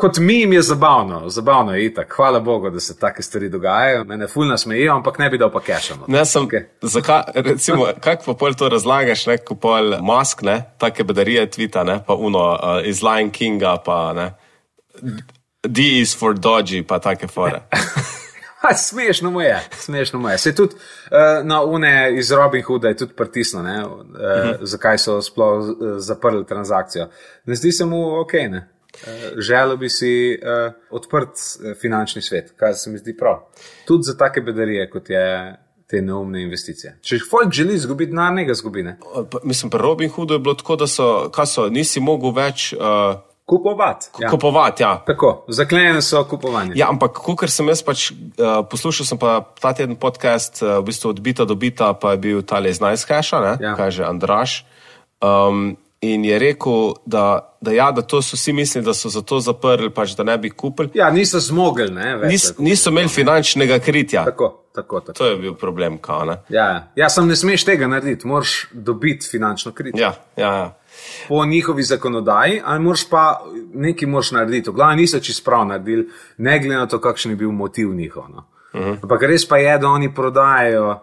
kot 0.00 0.18
mim 0.18 0.52
je 0.52 0.62
zabavno, 0.62 1.28
zabavno 1.28 1.74
je 1.74 1.84
itak. 1.84 2.12
Hvala 2.16 2.40
Bogu, 2.40 2.70
da 2.70 2.80
se 2.80 2.98
take 2.98 3.22
stvari 3.22 3.48
dogajajo. 3.48 4.04
Mene 4.04 4.28
ful 4.28 4.46
nasmejijo, 4.48 4.94
ampak 4.94 5.18
ne 5.18 5.28
bi 5.30 5.38
dal 5.38 5.50
pa 5.52 5.60
kešano. 5.60 6.04
Ne, 6.08 6.24
sem, 6.24 6.46
okay. 6.46 6.64
zakaj, 6.82 7.22
recimo, 7.34 7.86
kako 8.04 8.24
pa 8.26 8.34
pol 8.34 8.54
to 8.54 8.68
razlagaš, 8.68 9.26
ne, 9.26 9.36
ko 9.38 9.54
pol 9.54 9.98
mask, 10.02 10.42
ne, 10.42 10.62
take 10.78 11.04
bedarije 11.04 11.50
tvita, 11.50 11.84
ne, 11.84 11.98
pa 12.06 12.14
uno 12.14 12.46
uh, 12.52 12.80
iz 12.84 13.02
Lion 13.02 13.30
Kinga, 13.30 13.76
pa 13.84 13.98
ne, 14.16 14.30
D 15.68 16.00
is 16.00 16.16
for 16.16 16.34
Dodgy, 16.34 16.82
pa 16.86 16.98
take 16.98 17.28
fore. 17.28 17.60
Ha, 18.60 18.74
smešno 18.74 19.30
mu 19.30 19.40
je, 19.40 19.60
smešno 19.72 20.18
mu 20.18 20.28
je. 20.28 20.38
Se 20.38 20.54
tudi 20.54 20.74
uh, 20.74 21.46
na 21.46 21.62
une 21.64 22.18
iz 22.18 22.32
Robin 22.32 22.62
Hooda 22.62 22.88
je 22.88 22.96
tudi 22.96 23.12
pritisnilo, 23.16 23.88
uh, 23.88 24.00
uh 24.00 24.04
-huh. 24.16 24.56
zakaj 24.60 24.98
so 24.98 25.22
sploh 25.22 25.58
uh, 25.58 25.74
zaprli 25.96 26.46
transakcijo. 26.46 27.06
Ne 27.44 27.54
zdi 27.54 27.72
se 27.72 27.84
mu 27.84 28.20
ok. 28.20 28.32
Ne? 28.32 28.68
Uh, 28.94 29.38
želel 29.38 29.76
bi 29.76 29.88
si 29.88 30.12
uh, 30.34 30.72
odprt 30.90 31.28
uh, 31.28 31.72
finančni 31.80 32.22
svet, 32.22 32.52
kar 32.56 32.74
se 32.74 32.90
mi 32.90 32.98
zdi 32.98 33.16
prav. 33.16 33.42
Tudi 33.86 34.02
za 34.02 34.16
take 34.18 34.40
bedarije, 34.40 34.90
kot 34.90 35.10
je 35.10 35.56
te 35.90 36.02
neumne 36.02 36.42
investicije. 36.42 36.98
Če 37.02 37.18
folk 37.30 37.52
želi 37.52 37.74
izgubiti 37.74 38.10
denar, 38.10 38.32
ne 38.34 38.44
ga 38.44 38.54
zgubi. 38.54 38.82
Ne? 38.82 38.98
Mislim, 39.42 39.70
pri 39.70 39.82
Robin 39.82 40.10
Hoodu 40.10 40.34
je 40.34 40.38
bilo 40.38 40.54
tako, 40.54 40.76
da 40.76 40.86
so, 40.86 41.30
so, 41.46 41.68
nisi 41.68 42.00
mogel 42.00 42.34
več 42.36 42.72
uh, 42.72 43.18
Kupovati. 43.50 44.06
Ja. 44.18 44.30
kupovati. 44.30 44.82
Ja. 44.82 45.02
Tako, 45.06 45.44
zaklenjene 45.48 46.02
so 46.02 46.22
kupovanje. 46.24 46.72
Ja, 46.78 46.86
ampak, 46.88 47.18
ker 47.40 47.50
sem 47.50 47.66
jaz 47.66 47.80
pač 47.82 48.12
uh, 48.12 48.60
poslušal, 48.70 49.08
sem 49.08 49.18
pa 49.18 49.40
ta 49.58 49.72
teden 49.74 49.96
podcast, 49.98 50.62
uh, 50.62 50.78
v 50.78 50.92
bistvu 50.92 51.10
od 51.10 51.18
bita 51.18 51.42
do 51.50 51.56
bita, 51.58 51.90
pa 51.98 52.14
je 52.14 52.20
bil 52.22 52.44
tale 52.46 52.70
iz 52.70 52.78
Najskeša, 52.78 53.40
ne, 53.42 53.54
Ja. 53.58 53.74
kaže 53.74 54.06
Andraš. 54.06 54.62
Um, 55.18 55.74
in 56.00 56.24
je 56.24 56.38
rekel, 56.38 56.94
da, 57.06 57.56
da, 57.60 57.72
ja, 57.72 57.90
da 57.92 58.02
to 58.02 58.22
so 58.22 58.36
vsi 58.36 58.52
mislili, 58.52 58.84
da 58.84 58.94
so 58.94 59.08
zato 59.08 59.40
zaprli, 59.40 59.90
pač, 59.90 60.14
da 60.16 60.24
ne 60.24 60.38
bi 60.38 60.50
kupili. 60.50 60.90
Ja, 60.94 61.10
niso 61.10 61.40
zmogli, 61.40 61.90
ne? 61.92 62.14
Več, 62.16 62.30
Nis, 62.32 62.46
niso 62.58 62.90
imeli 62.90 63.08
finančnega 63.08 63.78
kritja. 63.84 64.24
Tako, 64.24 64.48
tako, 64.74 65.00
tako. 65.00 65.18
To 65.18 65.26
je 65.26 65.36
bil 65.36 65.54
problem, 65.60 65.98
kao, 65.98 66.24
ne? 66.24 66.38
Ja, 66.48 66.88
ja. 66.96 67.10
sem 67.12 67.28
ne 67.28 67.36
smeš 67.36 67.66
tega 67.68 67.88
narediti, 67.88 68.28
moraš 68.28 68.70
dobiti 68.72 69.28
finančno 69.28 69.74
kritje. 69.76 70.00
Ja, 70.00 70.14
ja, 70.36 70.54
ja. 70.54 70.70
Po 71.28 71.44
njihovi 71.44 71.82
zakonodaji, 71.82 72.62
ali 72.64 72.80
moraš 72.80 73.04
pa 73.10 73.26
nekaj 73.74 74.08
moraš 74.08 74.32
narediti. 74.38 74.70
V 74.70 74.80
glavi 74.80 75.02
niso 75.02 75.20
čisto 75.20 75.44
prav 75.50 75.68
naredili, 75.68 76.08
ne 76.38 76.58
glede 76.58 76.80
na 76.80 76.88
to, 76.88 77.00
kakšen 77.00 77.36
je 77.36 77.36
bil 77.44 77.52
motiv 77.52 77.92
njihov. 77.94 78.24
No. 78.30 78.46
Uh 78.72 78.80
-huh. 78.80 78.98
Ampak 79.02 79.22
res 79.22 79.48
pa 79.48 79.58
je, 79.58 79.78
da 79.78 79.88
oni 79.88 80.14
prodajajo 80.14 80.90
uh, 80.90 80.98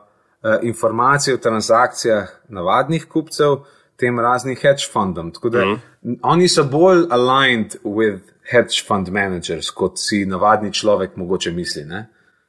informacije 0.61 1.35
o 1.35 1.37
transakcijah 1.37 2.29
navadnih 2.49 3.05
kupcev 3.05 3.57
tem 3.97 4.19
raznim 4.19 4.55
hedge 4.55 4.89
fundom. 4.93 5.31
Tako 5.33 5.49
da 5.49 5.65
uh 5.65 5.77
-huh. 6.03 6.17
oni 6.23 6.47
so 6.47 6.63
bolj 6.63 7.05
aligned 7.09 7.75
with 7.83 8.19
hedge 8.51 8.83
fund 8.87 9.09
managers, 9.09 9.71
kot 9.71 9.99
si 9.99 10.25
navadni 10.25 10.73
človek 10.73 11.15
mogoče 11.15 11.51
misli. 11.51 11.85
Ne? 11.85 12.07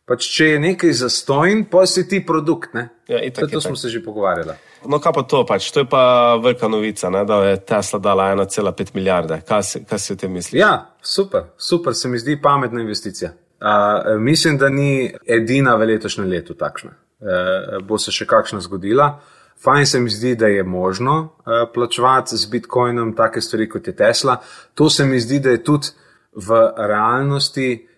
Pač, 0.08 0.24
če 0.32 0.44
je 0.44 0.58
nekaj 0.58 0.92
zastojn, 0.92 1.66
pa 1.68 1.86
si 1.86 2.06
ti 2.08 2.22
produkt. 2.26 2.72
Ne? 2.74 2.88
Ja, 3.08 3.20
itak, 3.20 3.44
Saj 3.44 3.50
to 3.52 3.58
itak. 3.58 3.62
smo 3.62 3.76
se 3.76 3.88
že 3.88 4.04
pogovarjali. 4.04 4.54
No, 4.88 5.00
kaj 5.02 5.12
pa 5.12 5.22
to 5.22 5.42
pač? 5.46 5.70
To 5.74 5.80
je 5.80 5.88
pa 5.90 6.36
velika 6.42 6.68
novica, 6.68 7.10
ne? 7.10 7.24
da 7.24 7.42
je 7.44 7.56
Tesla 7.60 7.98
dala 7.98 8.30
1,5 8.36 8.94
milijarde. 8.94 9.40
Kaj 9.48 9.62
si, 9.62 9.84
kaj 9.84 9.98
si 9.98 10.12
o 10.12 10.16
tem 10.16 10.32
misliš? 10.32 10.60
Ja, 10.60 10.94
super, 11.02 11.50
super, 11.58 11.94
se 11.94 12.08
mi 12.08 12.18
zdi 12.18 12.38
pametna 12.42 12.80
investicija. 12.80 13.32
Uh, 13.60 14.20
mislim, 14.20 14.58
da 14.58 14.68
ni 14.68 15.12
edina 15.26 15.74
v 15.74 15.90
letošnjem 15.92 16.28
letu 16.30 16.54
takšna. 16.54 16.90
Uh, 17.18 17.82
bo 17.84 17.98
se 17.98 18.14
še 18.14 18.26
kakšna 18.26 18.60
zgodila. 18.64 19.18
Fajn 19.64 19.86
se 19.86 20.00
mi 20.00 20.10
zdi, 20.10 20.34
da 20.34 20.46
je 20.46 20.62
možno 20.62 21.20
uh, 21.20 21.52
plačevati 21.74 22.36
z 22.36 22.46
bitcoinom 22.50 23.14
take 23.16 23.40
stvari 23.40 23.68
kot 23.68 23.86
je 23.86 23.96
Tesla. 23.96 24.36
To 24.74 24.90
se 24.90 25.04
mi 25.04 25.20
zdi, 25.20 25.40
da 25.40 25.50
je 25.50 25.64
tudi 25.64 25.86
v 26.34 26.72
realnosti 26.76 27.88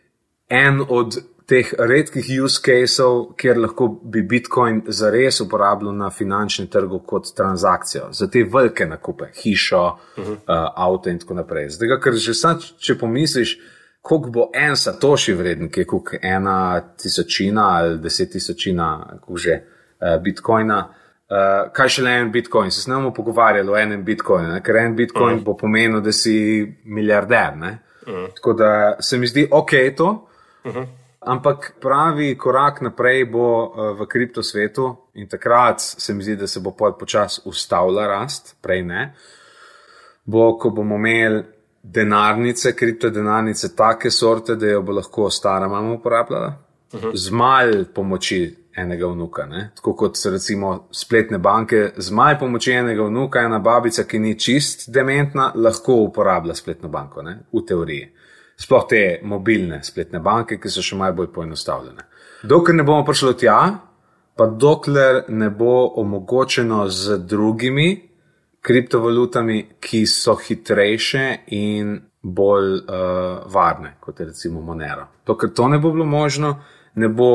en 0.49 0.81
od 0.89 1.17
teh 1.51 1.73
redkih 1.79 2.29
use 2.45 2.61
caseov, 2.63 3.33
kjer 3.39 3.59
lahko 3.59 3.89
bi 4.13 4.23
bitcoin 4.23 4.85
zares 4.87 5.41
uporabljal 5.41 5.97
na 5.97 6.11
finančnem 6.11 6.69
trgu 6.71 7.01
kot 7.07 7.33
transakcijo 7.37 8.13
za 8.13 8.29
te 8.31 8.45
velike 8.53 8.87
nakupe, 8.87 9.33
hišo, 9.43 9.83
uh 10.17 10.25
-huh. 10.25 10.31
uh, 10.31 10.39
avto 10.77 11.11
in 11.11 11.19
tako 11.19 11.35
naprej. 11.35 11.69
Zdaj, 11.71 12.01
ker 12.01 12.15
že 12.15 12.35
sad, 12.35 12.63
če 12.79 12.99
pomisliš, 12.99 13.59
koliko 14.01 14.31
bo 14.31 14.51
en 14.55 14.77
satoši 14.77 15.35
vreden, 15.35 15.71
ki 15.71 15.81
je 15.81 15.87
kot 15.87 16.15
ena 16.23 16.81
tisočina 16.97 17.69
ali 17.77 17.99
deset 17.99 18.31
tisočina, 18.33 19.07
kako 19.11 19.37
že 19.37 19.61
uh, 19.61 20.23
bitcoina. 20.23 20.95
Uh, 21.31 21.69
kaj 21.71 21.89
še 21.95 22.03
le 22.03 22.13
en 22.25 22.31
bitcoin? 22.35 22.73
Se 22.75 22.81
znamo 22.83 23.13
pogovarjati 23.15 23.71
o 23.71 23.77
enem 23.79 24.01
bitcoinu, 24.05 24.49
ne? 24.51 24.63
ker 24.67 24.77
en 24.77 24.97
bitcoin 24.97 25.35
uh 25.35 25.41
-huh. 25.41 25.45
bo 25.45 25.57
pomenil, 25.57 26.01
da 26.01 26.13
si 26.13 26.67
milijarder. 26.85 27.53
Uh 27.55 27.61
-huh. 28.07 28.33
Tako 28.35 28.53
da 28.53 28.97
se 29.01 29.19
mi 29.19 29.27
zdi 29.27 29.49
ok 29.51 29.71
to. 29.97 30.27
Uh 30.65 30.75
-huh. 30.75 30.87
Ampak 31.21 31.73
pravi 31.81 32.39
korak 32.39 32.81
naprej 32.81 33.25
bo 33.25 33.67
uh, 33.67 34.01
v 34.01 34.07
kriptosvetu 34.07 34.97
in 35.15 35.29
takrat 35.29 35.81
se 35.81 36.15
mi 36.15 36.23
zdi, 36.23 36.37
da 36.37 36.47
se 36.47 36.61
bo 36.61 36.71
počasi 36.99 37.41
ustavila 37.45 38.07
rast, 38.07 38.57
prej 38.63 38.83
ne. 38.83 39.15
Bo, 40.25 40.59
ko 40.59 40.71
bomo 40.71 40.97
imeli 40.97 41.45
denarnice, 41.83 42.77
kriptodenarnice, 42.77 43.77
take 43.77 44.11
sorte, 44.11 44.57
da 44.57 44.67
jo 44.67 44.83
bo 44.83 44.93
lahko 44.93 45.31
stara 45.31 45.69
mama 45.69 45.93
uporabljala, 45.93 46.53
uh 46.93 47.01
-huh. 47.01 47.11
z 47.15 47.31
mal 47.31 47.85
pomoči 47.95 48.57
enega 48.77 49.07
vnuka. 49.07 49.47
Ne? 49.47 49.71
Tako 49.77 49.95
kot 49.97 50.17
so 50.17 50.31
recimo 50.31 50.89
spletne 50.91 51.39
banke, 51.39 51.93
z 51.97 52.11
mal 52.11 52.39
pomoči 52.39 52.73
enega 52.73 53.03
vnuka, 53.03 53.41
ena 53.41 53.59
babica, 53.59 54.05
ki 54.05 54.19
ni 54.19 54.39
čist 54.39 54.89
dementna, 54.91 55.53
lahko 55.55 55.95
uporablja 55.95 56.55
spletno 56.55 56.89
banko, 56.89 57.23
ne? 57.23 57.39
v 57.53 57.65
teoriji. 57.67 58.11
Sploh 58.61 58.87
te 58.89 59.21
mobilne 59.25 59.81
spletne 59.83 60.21
banke, 60.21 60.61
ki 60.61 60.69
so 60.69 60.83
še 60.83 60.97
malo 60.97 61.17
bolj 61.17 61.31
poenostavljene. 61.33 62.05
Dokler 62.43 62.77
ne 62.77 62.85
bomo 62.85 63.05
prišli 63.05 63.37
tja, 63.37 63.61
pa 64.37 64.47
dokler 64.47 65.25
ne 65.29 65.51
bo 65.51 65.87
omogočeno 66.01 66.87
z 66.89 67.19
drugimi 67.29 67.89
kriptovalutami, 68.61 69.63
ki 69.81 70.05
so 70.07 70.35
hitrejše 70.37 71.25
in 71.57 71.97
bolj 72.23 72.75
uh, 72.77 73.53
varne, 73.53 73.95
kot 74.01 74.21
je 74.21 74.27
recimo 74.27 74.61
Monero. 74.61 75.07
Dokler 75.27 75.53
to 75.57 75.69
ne 75.69 75.79
bo 75.79 75.93
bilo 75.93 76.05
možno, 76.05 76.59
ne 77.01 77.09
bo 77.09 77.31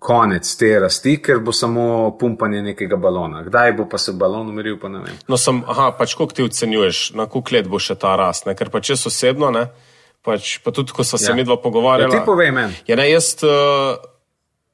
konec 0.00 0.48
te 0.56 0.70
rasti, 0.80 1.18
ker 1.20 1.42
bo 1.44 1.52
samo 1.52 1.84
pumpanje 2.20 2.62
nekega 2.64 2.96
balona. 2.96 3.42
Kdaj 3.44 3.74
bo 3.76 3.86
pa 3.88 3.98
se 4.00 4.14
balon 4.16 4.48
umiril, 4.48 4.78
pa 4.80 4.88
ne 4.88 5.02
vem. 5.04 5.18
No, 5.28 5.36
sem, 5.40 5.60
aha, 5.68 5.90
pač 5.98 6.16
koliko 6.16 6.38
ti 6.38 6.46
ocenjuješ, 6.48 7.02
na 7.20 7.28
koliko 7.28 7.56
let 7.58 7.68
bo 7.68 7.80
še 7.82 7.98
ta 8.00 8.14
rast, 8.16 8.48
ne? 8.48 8.56
ker 8.56 8.72
pač 8.72 8.94
jaz 8.94 9.04
osebno, 9.10 9.52
ne, 9.52 9.66
pač, 10.24 10.56
pa 10.64 10.72
tudi 10.72 10.96
ko 10.96 11.04
so 11.04 11.20
se 11.20 11.28
Ja. 11.28 11.34
ja. 11.34 11.40
midva 11.42 11.60
pogovarjala. 11.60 12.14
Ja, 12.16 12.22
ti 12.22 12.28
povej 12.28 12.52
meni. 12.56 12.80
Ja, 12.88 12.96
ne, 12.96 13.10
jaz 13.10 13.34
uh, 13.44 14.00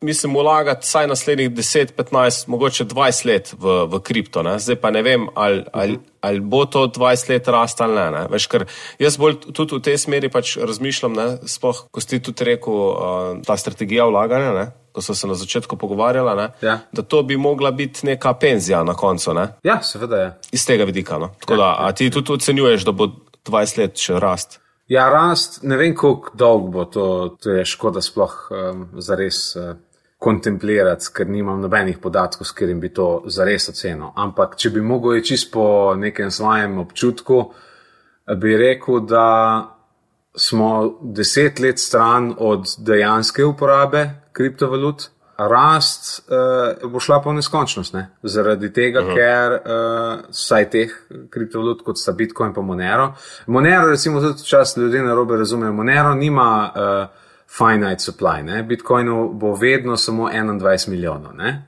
mislim 0.06 0.38
vlagati 0.38 0.86
vsaj 0.86 1.10
naslednjih 1.10 1.50
10, 1.50 1.92
15, 1.98 2.48
mogoče 2.48 2.84
20 2.84 3.26
let 3.26 3.54
v, 3.58 3.76
v 3.90 4.02
kripto. 4.06 4.46
Ne? 4.46 4.58
Zdaj 4.62 4.78
pa 4.78 4.94
ne 4.94 5.02
vem, 5.02 5.26
ali, 5.34 5.64
ali, 5.72 5.98
ali 6.26 6.40
bo 6.40 6.64
to 6.66 6.86
20 6.92 7.30
let 7.30 7.48
rast 7.48 7.80
ali 7.80 7.94
ne. 7.98 8.06
ne? 8.14 8.24
Veš, 8.32 8.48
ker 8.52 8.66
jaz 9.02 9.18
bolj 9.20 9.38
tudi 9.52 9.78
v 9.78 9.84
tej 9.86 10.00
smeri 10.02 10.30
pač 10.32 10.56
razmišljam, 10.58 11.14
ne? 11.16 11.28
sploh, 11.48 11.86
ko 11.90 12.02
si 12.02 12.20
tudi 12.20 12.50
rekel, 12.50 12.74
uh, 12.74 13.30
ta 13.46 13.56
strategija 13.60 14.08
vlaganja, 14.10 14.52
ne? 14.56 14.66
ko 14.96 15.02
so 15.04 15.14
se 15.14 15.28
na 15.28 15.34
začetku 15.36 15.76
pogovarjala, 15.76 16.34
ne? 16.34 16.46
Ja. 16.64 16.78
da 16.92 17.02
to 17.02 17.20
bi 17.22 17.36
mogla 17.36 17.70
biti 17.70 18.06
neka 18.06 18.32
penzija 18.40 18.80
na 18.84 18.94
koncu. 18.96 19.34
Ne? 19.36 19.48
Ja, 19.64 19.82
seveda 19.84 20.20
je. 20.22 20.30
Iz 20.56 20.64
tega 20.66 20.84
vidika. 20.88 21.18
No? 21.20 21.34
Tako 21.40 21.56
da, 21.60 21.74
a 21.78 21.92
ti 21.92 22.08
tudi 22.10 22.32
ocenjuješ, 22.32 22.86
da 22.88 22.96
bo 22.96 23.10
20 23.44 23.82
let 23.82 24.00
še 24.00 24.16
rast? 24.20 24.58
Ja, 24.88 25.08
rast, 25.10 25.60
ne 25.66 25.76
vem, 25.76 25.94
koliko 25.94 26.30
dolgo 26.38 26.68
bo 26.70 26.84
to, 26.84 27.06
to 27.42 27.58
je 27.58 27.64
škoda 27.66 28.00
sploh 28.00 28.34
um, 28.54 28.84
zares 29.02 29.40
uh, 29.58 29.74
kontemplirati, 30.18 31.10
ker 31.12 31.28
nimam 31.28 31.60
nobenih 31.60 31.98
podatkov, 32.02 32.46
s 32.48 32.54
katerim 32.56 32.80
bi 32.80 32.88
to 32.94 33.22
zares 33.32 33.68
ocenil. 33.68 34.14
Ampak, 34.16 34.56
če 34.56 34.72
bi 34.72 34.80
mogel 34.80 35.20
čisto 35.20 35.52
po 35.52 35.66
nekem 35.96 36.30
svojem 36.30 36.78
občutku, 36.80 37.42
bi 38.40 38.56
rekel, 38.56 39.02
da 39.06 39.26
smo 40.36 40.98
deset 41.00 41.60
let 41.60 41.78
stran 41.78 42.34
od 42.38 42.68
dejanske 42.78 43.44
uporabe 43.44 44.08
kriptovalut. 44.32 45.10
Rast 45.36 46.30
uh, 46.32 46.90
bo 46.90 47.00
šla 47.00 47.18
pa 47.20 47.28
v 47.28 47.36
neskončnost, 47.36 47.92
ne? 47.92 48.06
zaradi 48.22 48.70
tega, 48.72 49.02
-huh. 49.04 49.14
ker 49.14 49.52
uh, 49.52 50.24
saj 50.32 50.70
teh 50.70 50.94
kriptovalut, 51.30 51.82
kot 51.84 51.98
sta 52.00 52.12
Bitcoin 52.12 52.54
in 52.56 52.64
Monero. 52.64 53.12
Monero, 53.46 53.90
recimo, 53.90 54.20
tudi 54.20 54.44
čas 54.44 54.76
ljudje 54.76 55.02
na 55.02 55.14
robe 55.14 55.36
razumejo, 55.36 55.72
Monero 55.72 56.14
nima 56.14 56.72
uh, 56.72 57.25
finite 57.48 57.98
supply, 57.98 58.42
ne? 58.42 58.62
Bitcoinu 58.62 59.32
bo 59.32 59.54
vedno 59.54 59.96
samo 59.96 60.28
21 60.28 60.88
milijonov. 60.88 61.34
Ne? 61.34 61.66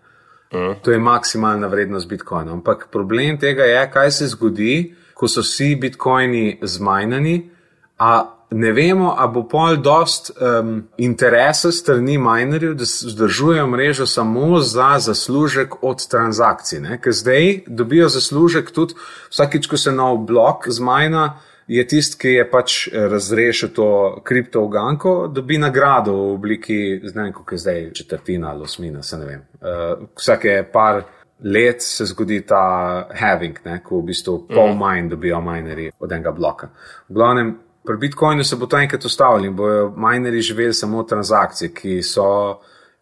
To 0.83 0.91
je 0.91 0.99
maksimalna 0.99 1.67
vrednost 1.67 2.09
bitcoina. 2.09 2.53
Ampak 2.53 2.89
problem 2.93 3.39
tega 3.39 3.63
je, 3.63 3.91
kaj 3.91 4.11
se 4.11 4.27
zgodi, 4.27 4.95
ko 5.15 5.29
so 5.29 5.43
vsi 5.45 5.75
bitcoini 5.77 6.59
zmajnani, 6.63 7.51
a 7.99 8.35
ne 8.51 8.73
vemo, 8.73 9.13
a 9.19 9.27
bo 9.29 9.43
pol 9.49 9.77
dost 9.77 10.31
um, 10.31 10.87
interesa 10.97 11.73
strani 11.73 12.17
minerjev, 12.19 12.75
da 12.75 12.85
vzdržujejo 12.85 13.67
mrežo 13.67 14.07
samo 14.07 14.61
za 14.61 14.95
zaslužek 14.99 15.83
od 15.83 16.07
transakcij. 16.09 16.81
Ne? 16.81 17.01
Ker 17.01 17.13
zdaj 17.13 17.61
dobijo 17.67 18.09
zaslužek 18.09 18.71
tudi 18.71 18.95
vsakič, 19.31 19.67
ko 19.67 19.77
se 19.77 19.93
nov 19.93 20.17
blok 20.25 20.69
zmajna. 20.69 21.39
Je 21.69 21.85
tisti, 21.87 22.17
ki 22.17 22.31
je 22.33 22.45
pač 22.49 22.77
eh, 22.89 23.09
razrešil 23.13 23.75
to 23.77 23.89
kriptovganko, 24.25 25.29
dobi 25.29 25.59
nagrado 25.61 26.15
v 26.17 26.33
obliki, 26.33 26.79
ne 27.05 27.27
vem, 27.27 27.33
kako 27.37 27.55
je 27.55 27.59
zdaj, 27.59 27.91
četrtina 27.93 28.51
ali 28.51 28.65
osmina, 28.65 29.03
se 29.03 29.19
ne 29.19 29.27
vem. 29.27 29.43
Uh, 29.61 30.09
vsake 30.17 30.63
par 30.73 31.03
let 31.45 31.83
se 31.83 32.07
zgodi 32.09 32.41
ta 32.47 33.09
having, 33.15 33.61
ne, 33.65 33.83
ko 33.85 34.01
v 34.01 34.09
bistvu 34.09 34.39
pol 34.49 34.73
manj 34.81 35.13
dobijo 35.13 35.43
minerji 35.45 35.93
od 36.01 36.13
enega 36.13 36.33
bloka. 36.33 36.71
V 37.09 37.21
glavnem, 37.21 37.53
pri 37.87 37.97
Bitcoinu 37.97 38.45
se 38.45 38.57
bo 38.57 38.67
to 38.67 38.81
enkrat 38.81 39.05
ustavilo 39.05 39.47
in 39.47 39.57
bojo 39.57 39.93
minerji 39.97 40.49
živeli 40.51 40.73
samo 40.75 41.05
od 41.05 41.09
transakcij, 41.09 41.75
ki 41.75 42.01
so 42.03 42.27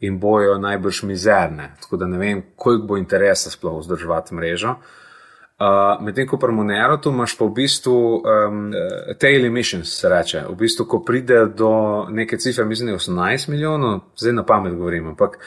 in 0.00 0.18
bojo 0.18 0.58
najbrž 0.58 1.02
mizerne. 1.06 1.70
Tako 1.80 1.96
da 1.96 2.06
ne 2.06 2.18
vem, 2.18 2.42
koliko 2.56 2.86
bo 2.86 2.98
interesa 2.98 3.50
sploh 3.50 3.78
vzdrževati 3.78 4.34
mrežo. 4.34 4.74
Uh, 4.74 5.05
Medtem 6.00 6.26
ko 6.28 6.36
pri 6.36 6.52
Monero 6.52 6.98
tu 7.00 7.08
imaš 7.10 7.32
pa 7.38 7.46
v 7.48 7.54
bistvu 7.56 7.96
um, 8.20 8.74
eh, 8.76 9.14
tail 9.16 9.46
emissions, 9.48 9.88
se 9.88 10.08
reče. 10.08 10.42
V 10.50 10.56
bistvu, 10.60 10.84
ko 10.84 11.00
pride 11.00 11.46
do 11.56 11.70
neke 12.12 12.36
cifre, 12.36 12.64
mislim, 12.64 12.90
da 12.90 12.92
je 12.92 12.98
18 12.98 13.48
milijonov, 13.48 14.00
zdaj 14.16 14.32
na 14.36 14.44
pamet 14.44 14.74
govorim, 14.74 15.08
ampak 15.08 15.38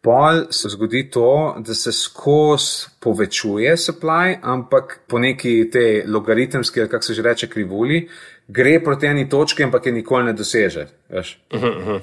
pol 0.00 0.46
se 0.50 0.68
zgodi 0.68 1.10
to, 1.10 1.56
da 1.66 1.74
se 1.74 1.92
skozi 1.92 2.94
povečuje 3.00 3.76
supply, 3.76 4.38
ampak 4.42 5.00
po 5.08 5.18
neki 5.18 5.70
te 5.72 6.04
logaritemski, 6.06 6.80
ali 6.80 6.88
kako 6.88 7.02
se 7.02 7.14
že 7.14 7.22
reče, 7.22 7.48
krivulji, 7.48 8.08
gre 8.48 8.78
proti 8.84 9.06
eni 9.06 9.28
točki, 9.28 9.64
ampak 9.64 9.86
je 9.86 9.92
nikoli 9.92 10.24
ne 10.24 10.32
doseže. 10.32 10.86
veš. 11.10 11.38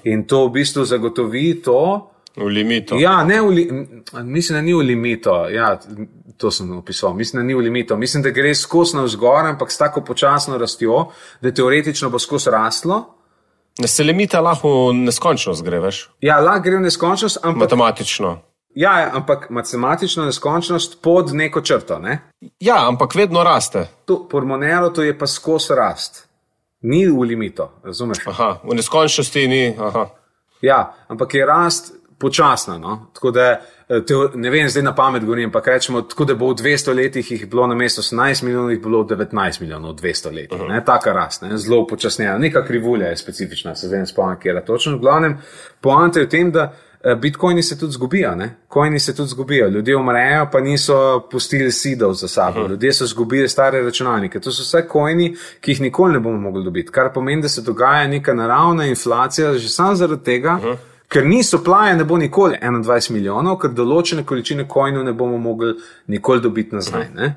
In 0.03 0.27
to 0.27 0.47
v 0.47 0.51
bistvu 0.51 0.85
zagotovi 0.85 1.61
to. 1.63 2.11
V 2.37 2.45
limitu. 2.45 2.99
Ja, 2.99 3.23
ne 3.23 3.41
v, 3.41 3.49
li, 3.49 3.67
m, 3.71 4.03
mislim, 4.23 4.55
da 4.55 4.61
ni 4.61 4.73
v 4.73 4.83
limitu. 4.85 5.29
Ja, 5.51 5.79
to 6.37 6.51
sem 6.51 6.77
opisal. 6.77 7.13
Mislim, 7.13 7.41
da 7.41 7.47
ni 7.47 7.55
v 7.55 7.59
limitu. 7.65 7.97
Mislim, 7.97 8.23
da 8.23 8.29
gre 8.29 8.55
skozi 8.55 8.97
navzgor, 8.97 9.45
ampak 9.45 9.71
s 9.71 9.77
tako 9.77 10.01
počasno 10.01 10.57
rastjo, 10.57 11.05
da 11.41 11.51
teoretično 11.51 12.09
bo 12.09 12.19
skozi 12.19 12.49
raslo. 12.49 13.03
Ne 13.79 13.87
se 13.87 14.03
limita 14.03 14.41
lahko 14.41 14.69
v 14.89 14.93
neskončnost 15.05 15.63
gre, 15.63 15.79
veš? 15.79 16.09
Ja, 16.21 16.39
lahko 16.39 16.63
gre 16.65 16.77
v 16.77 16.85
neskončnost, 16.87 17.37
ampak, 17.43 17.67
Matematično. 17.69 18.39
ja, 18.75 18.99
ja, 18.99 19.11
ampak 19.13 19.49
matematično 19.49 20.25
neskončnost 20.25 21.01
pod 21.01 21.33
neko 21.33 21.61
črto. 21.61 21.99
Ne? 21.99 22.19
Ja, 22.59 22.87
ampak 22.87 23.15
vedno 23.15 23.43
raste. 23.43 23.87
To, 24.05 24.27
po 24.29 24.41
Monero 24.41 24.89
to 24.89 25.03
je 25.03 25.17
pa 25.17 25.27
skozi 25.27 25.73
rast. 25.77 26.23
Ni 26.81 27.07
v 27.07 27.21
limitu, 27.21 27.69
razumeš? 27.83 28.17
Aha, 28.27 28.59
v 28.63 28.75
neskončnosti 28.77 29.47
ni. 29.47 29.75
Aha. 29.79 30.09
Ja, 30.61 30.93
ampak 31.07 31.33
je 31.33 31.45
rast 31.45 31.93
počasna. 32.19 32.77
No? 32.77 33.07
Tako 33.13 33.31
da, 33.31 33.61
eh, 33.89 34.01
teo, 34.07 34.29
ne 34.35 34.49
vem, 34.49 34.69
zdaj 34.69 34.83
na 34.83 34.95
pamet 34.95 35.23
govorim, 35.23 35.49
ampak 35.49 35.67
rečemo, 35.67 36.01
tako 36.01 36.25
da 36.25 36.35
bo 36.35 36.49
v 36.49 36.55
200 36.55 36.95
letih 36.95 37.31
jih 37.31 37.49
bilo 37.49 37.67
na 37.67 37.75
mesto 37.75 38.01
18 38.01 38.43
milijonov, 38.43 38.71
jih 38.71 38.81
bilo 38.81 39.03
19 39.03 39.61
milijonov 39.61 39.91
v 39.91 40.01
200 40.01 40.33
letih. 40.33 40.61
Uh 40.61 40.67
-huh. 40.67 40.85
Taka 40.85 41.13
rast, 41.13 41.41
ne? 41.41 41.57
zelo 41.57 41.87
počasnjena. 41.87 42.37
Neka 42.37 42.65
krivulja 42.65 43.07
je 43.07 43.17
specifična, 43.17 43.75
se 43.75 43.87
zdaj 43.87 43.99
ne 43.99 44.05
spomnim, 44.05 44.39
kje 44.39 44.49
je 44.49 44.65
točno. 44.65 44.97
V 44.97 44.99
glavnem, 44.99 45.37
poanta 45.81 46.19
je 46.19 46.25
v 46.25 46.29
tem, 46.29 46.51
da 46.51 46.73
eh, 47.03 47.15
bitcoini 47.15 47.63
se 47.63 47.79
tudi 47.79 47.91
zgubijo, 47.91 48.35
ne? 48.35 48.55
Coini 48.73 48.99
se 48.99 49.15
tudi 49.15 49.29
zgubijo, 49.29 49.67
ljudje 49.67 49.97
umrejo, 49.97 50.49
pa 50.51 50.59
niso 50.59 51.27
pustili 51.31 51.71
sidov 51.71 52.13
za 52.13 52.27
sabo, 52.27 52.59
-huh. 52.59 52.69
ljudje 52.69 52.93
so 52.93 53.05
zgubili 53.05 53.49
stare 53.49 53.81
računalnike. 53.81 54.39
To 54.39 54.51
so 54.51 54.63
vse 54.63 54.87
coini, 54.91 55.35
ki 55.61 55.71
jih 55.71 55.81
nikoli 55.81 56.13
ne 56.13 56.19
bomo 56.19 56.37
mogli 56.37 56.63
dobiti, 56.63 56.91
kar 56.91 57.13
pomeni, 57.13 57.41
da 57.41 57.49
se 57.49 57.61
dogaja 57.61 58.07
neka 58.07 58.33
naravna 58.33 58.85
inflacija, 58.85 59.53
že 59.53 59.69
samo 59.69 59.95
zaradi 59.95 60.23
tega. 60.23 60.59
-huh. 60.63 60.75
Ker 61.07 61.25
ni 61.25 61.43
supply, 61.43 61.95
ne 61.95 62.03
bo 62.03 62.17
nikoli 62.17 62.57
21 62.61 63.11
milijonov, 63.15 63.59
ker 63.61 63.71
določene 63.71 64.25
količine 64.27 64.67
coinov 64.67 65.05
ne 65.07 65.13
bomo 65.15 65.37
mogli 65.39 65.73
nikoli 66.11 66.43
dobiti 66.43 66.75
nazaj. 66.75 67.05
Ne? 67.15 67.29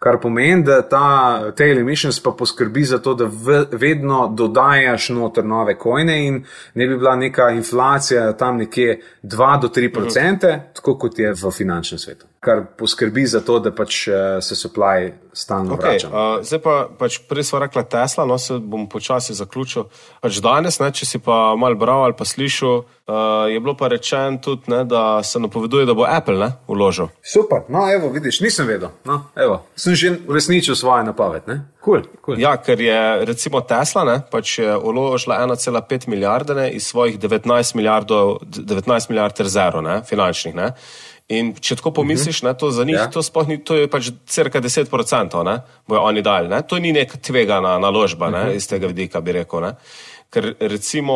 Kar 0.00 0.16
pomeni, 0.20 0.64
da 0.64 0.80
ta 0.88 1.52
tail 1.56 1.80
emissions 1.80 2.20
pa 2.24 2.32
poskrbi 2.32 2.84
za 2.88 2.98
to, 3.04 3.14
da 3.14 3.26
v, 3.28 3.64
vedno 3.72 4.22
dodajaš 4.36 5.10
noter 5.16 5.44
nove 5.44 5.76
coine 5.80 6.16
in 6.26 6.40
ne 6.74 6.86
bi 6.88 6.96
bila 6.96 7.16
neka 7.20 7.50
inflacija 7.56 8.32
tam 8.32 8.60
nekje 8.64 9.00
2 9.22 9.60
do 9.60 9.68
3 9.68 9.90
odstotke, 10.02 10.46
uh 10.46 10.52
-huh. 10.54 10.74
tako 10.74 10.98
kot 10.98 11.18
je 11.18 11.32
v 11.32 11.50
finančnem 11.56 11.98
svetu. 11.98 12.29
Kar 12.40 12.62
poskrbi 12.78 13.26
za 13.26 13.42
to, 13.44 13.58
da 13.60 13.68
pač 13.68 14.06
uh, 14.08 14.14
se 14.40 14.56
supply 14.56 15.10
stalno 15.32 15.74
Okay, 15.76 15.98
vrača. 16.00 16.08
uh, 16.08 16.38
zdaj 16.40 16.60
pa, 16.64 16.74
pač 16.98 17.18
prej 17.28 17.44
smo 17.44 17.58
rekla 17.60 17.82
Tesla, 17.84 18.24
no 18.24 18.38
se 18.40 18.56
bom 18.56 18.86
počasi 18.88 19.34
zaključil. 19.36 19.90
Pač 20.24 20.38
danes, 20.40 20.78
ne, 20.80 20.88
če 20.88 21.04
si 21.04 21.20
pa 21.20 21.52
mal 21.60 21.76
bral 21.76 22.06
ali 22.06 22.16
pa 22.16 22.24
slišal, 22.24 22.80
uh, 22.80 23.44
je 23.52 23.60
bilo 23.60 23.74
pa 23.76 23.90
rečeno 23.92 24.40
tudi, 24.40 24.72
ne, 24.72 24.86
da 24.88 25.20
se 25.20 25.36
napoveduje, 25.36 25.84
da 25.84 25.92
bo 25.92 26.06
Apple 26.08 26.38
ne, 26.40 26.48
vložil. 26.64 27.10
Super, 27.20 27.68
no, 27.68 27.84
evo, 27.92 28.08
vidiš, 28.08 28.40
nisem 28.40 28.72
vedel. 28.72 28.88
No, 29.04 29.20
evo, 29.36 29.60
sem 29.76 29.92
že 29.92 30.14
uresničil 30.24 30.72
svojo 30.80 31.04
napoved. 31.12 31.44
Cool, 31.84 32.08
cool. 32.24 32.40
Ja, 32.40 32.54
ker 32.56 32.80
je 32.80 33.26
recimo 33.28 33.60
Tesla 33.60 34.06
ne, 34.08 34.16
pač 34.32 34.58
je 34.64 34.80
vložila 34.80 35.44
1,5 35.44 36.08
milijarde 36.08 36.56
ne, 36.56 36.66
iz 36.72 36.88
svojih 36.88 37.20
19 37.20 37.76
milijardov, 37.76 38.40
19 38.48 39.12
milijard 39.12 39.44
rezerv 39.44 39.84
ne, 39.84 40.00
finančnih. 40.08 40.56
Ne. 40.56 40.72
In 41.30 41.52
če 41.54 41.76
tako 41.78 41.92
pomisliš, 42.00 42.42
ne, 42.42 42.52
to 42.58 42.72
za 42.74 42.82
njih, 42.84 42.96
Ja. 42.98 43.06
to, 43.06 43.22
sploh 43.22 43.46
ni, 43.46 43.60
to 43.62 43.76
je 43.78 43.86
pač 43.90 44.10
crka 44.26 44.60
10%, 44.60 45.44
ne, 45.46 45.60
bojo 45.86 46.00
oni 46.02 46.22
dali. 46.26 46.48
Ne. 46.50 46.58
To 46.66 46.78
ni 46.82 46.90
neka 46.92 47.20
tvegana 47.22 47.78
naložba 47.78 48.30
ne, 48.34 48.56
iz 48.58 48.66
tega 48.66 48.90
vidika, 48.90 49.20
bi 49.22 49.32
rekel. 49.38 49.62
Ne. 49.62 49.74
Ker 50.30 50.54
recimo 50.60 51.14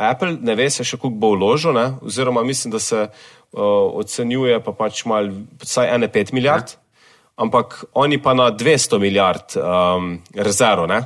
Apple 0.00 0.38
ne 0.40 0.54
ve 0.56 0.70
se 0.70 0.84
še, 0.84 0.96
koliko 0.96 1.20
bo 1.20 1.34
vložil, 1.36 1.76
ne, 1.76 1.90
oziroma 2.04 2.42
mislim, 2.44 2.72
da 2.72 2.80
se 2.80 3.04
uh, 3.04 3.60
ocenjuje 4.00 4.60
pa 4.64 4.72
pač 4.72 5.04
mal, 5.04 5.28
vsaj 5.60 5.92
1,5 5.92 6.32
milijard, 6.32 6.72
ja. 6.72 7.04
ampak 7.36 7.84
oni 7.92 8.16
pa 8.22 8.34
na 8.34 8.50
200 8.52 9.00
milijard 9.00 9.56
um, 9.60 10.22
rezerv, 10.36 10.88
ne, 10.88 11.02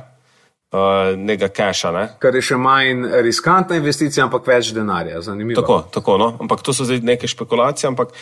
uh, 0.71 1.17
nekega 1.17 1.49
keša. 1.53 1.91
Ne. 1.95 2.05
Kar 2.21 2.35
je 2.35 2.43
še 2.51 2.57
manj 2.59 3.07
riskantna 3.25 3.79
investicija, 3.79 4.27
ampak 4.27 4.47
več 4.47 4.71
denarja. 4.75 5.21
Zanimivo. 5.25 5.61
Tako, 5.61 5.81
tako 5.93 6.17
no. 6.21 6.29
Ampak 6.43 6.63
to 6.65 6.75
so 6.75 6.87
zdaj 6.87 7.01
neke 7.05 7.29
špekulacije. 7.29 7.89
Ampak 7.89 8.13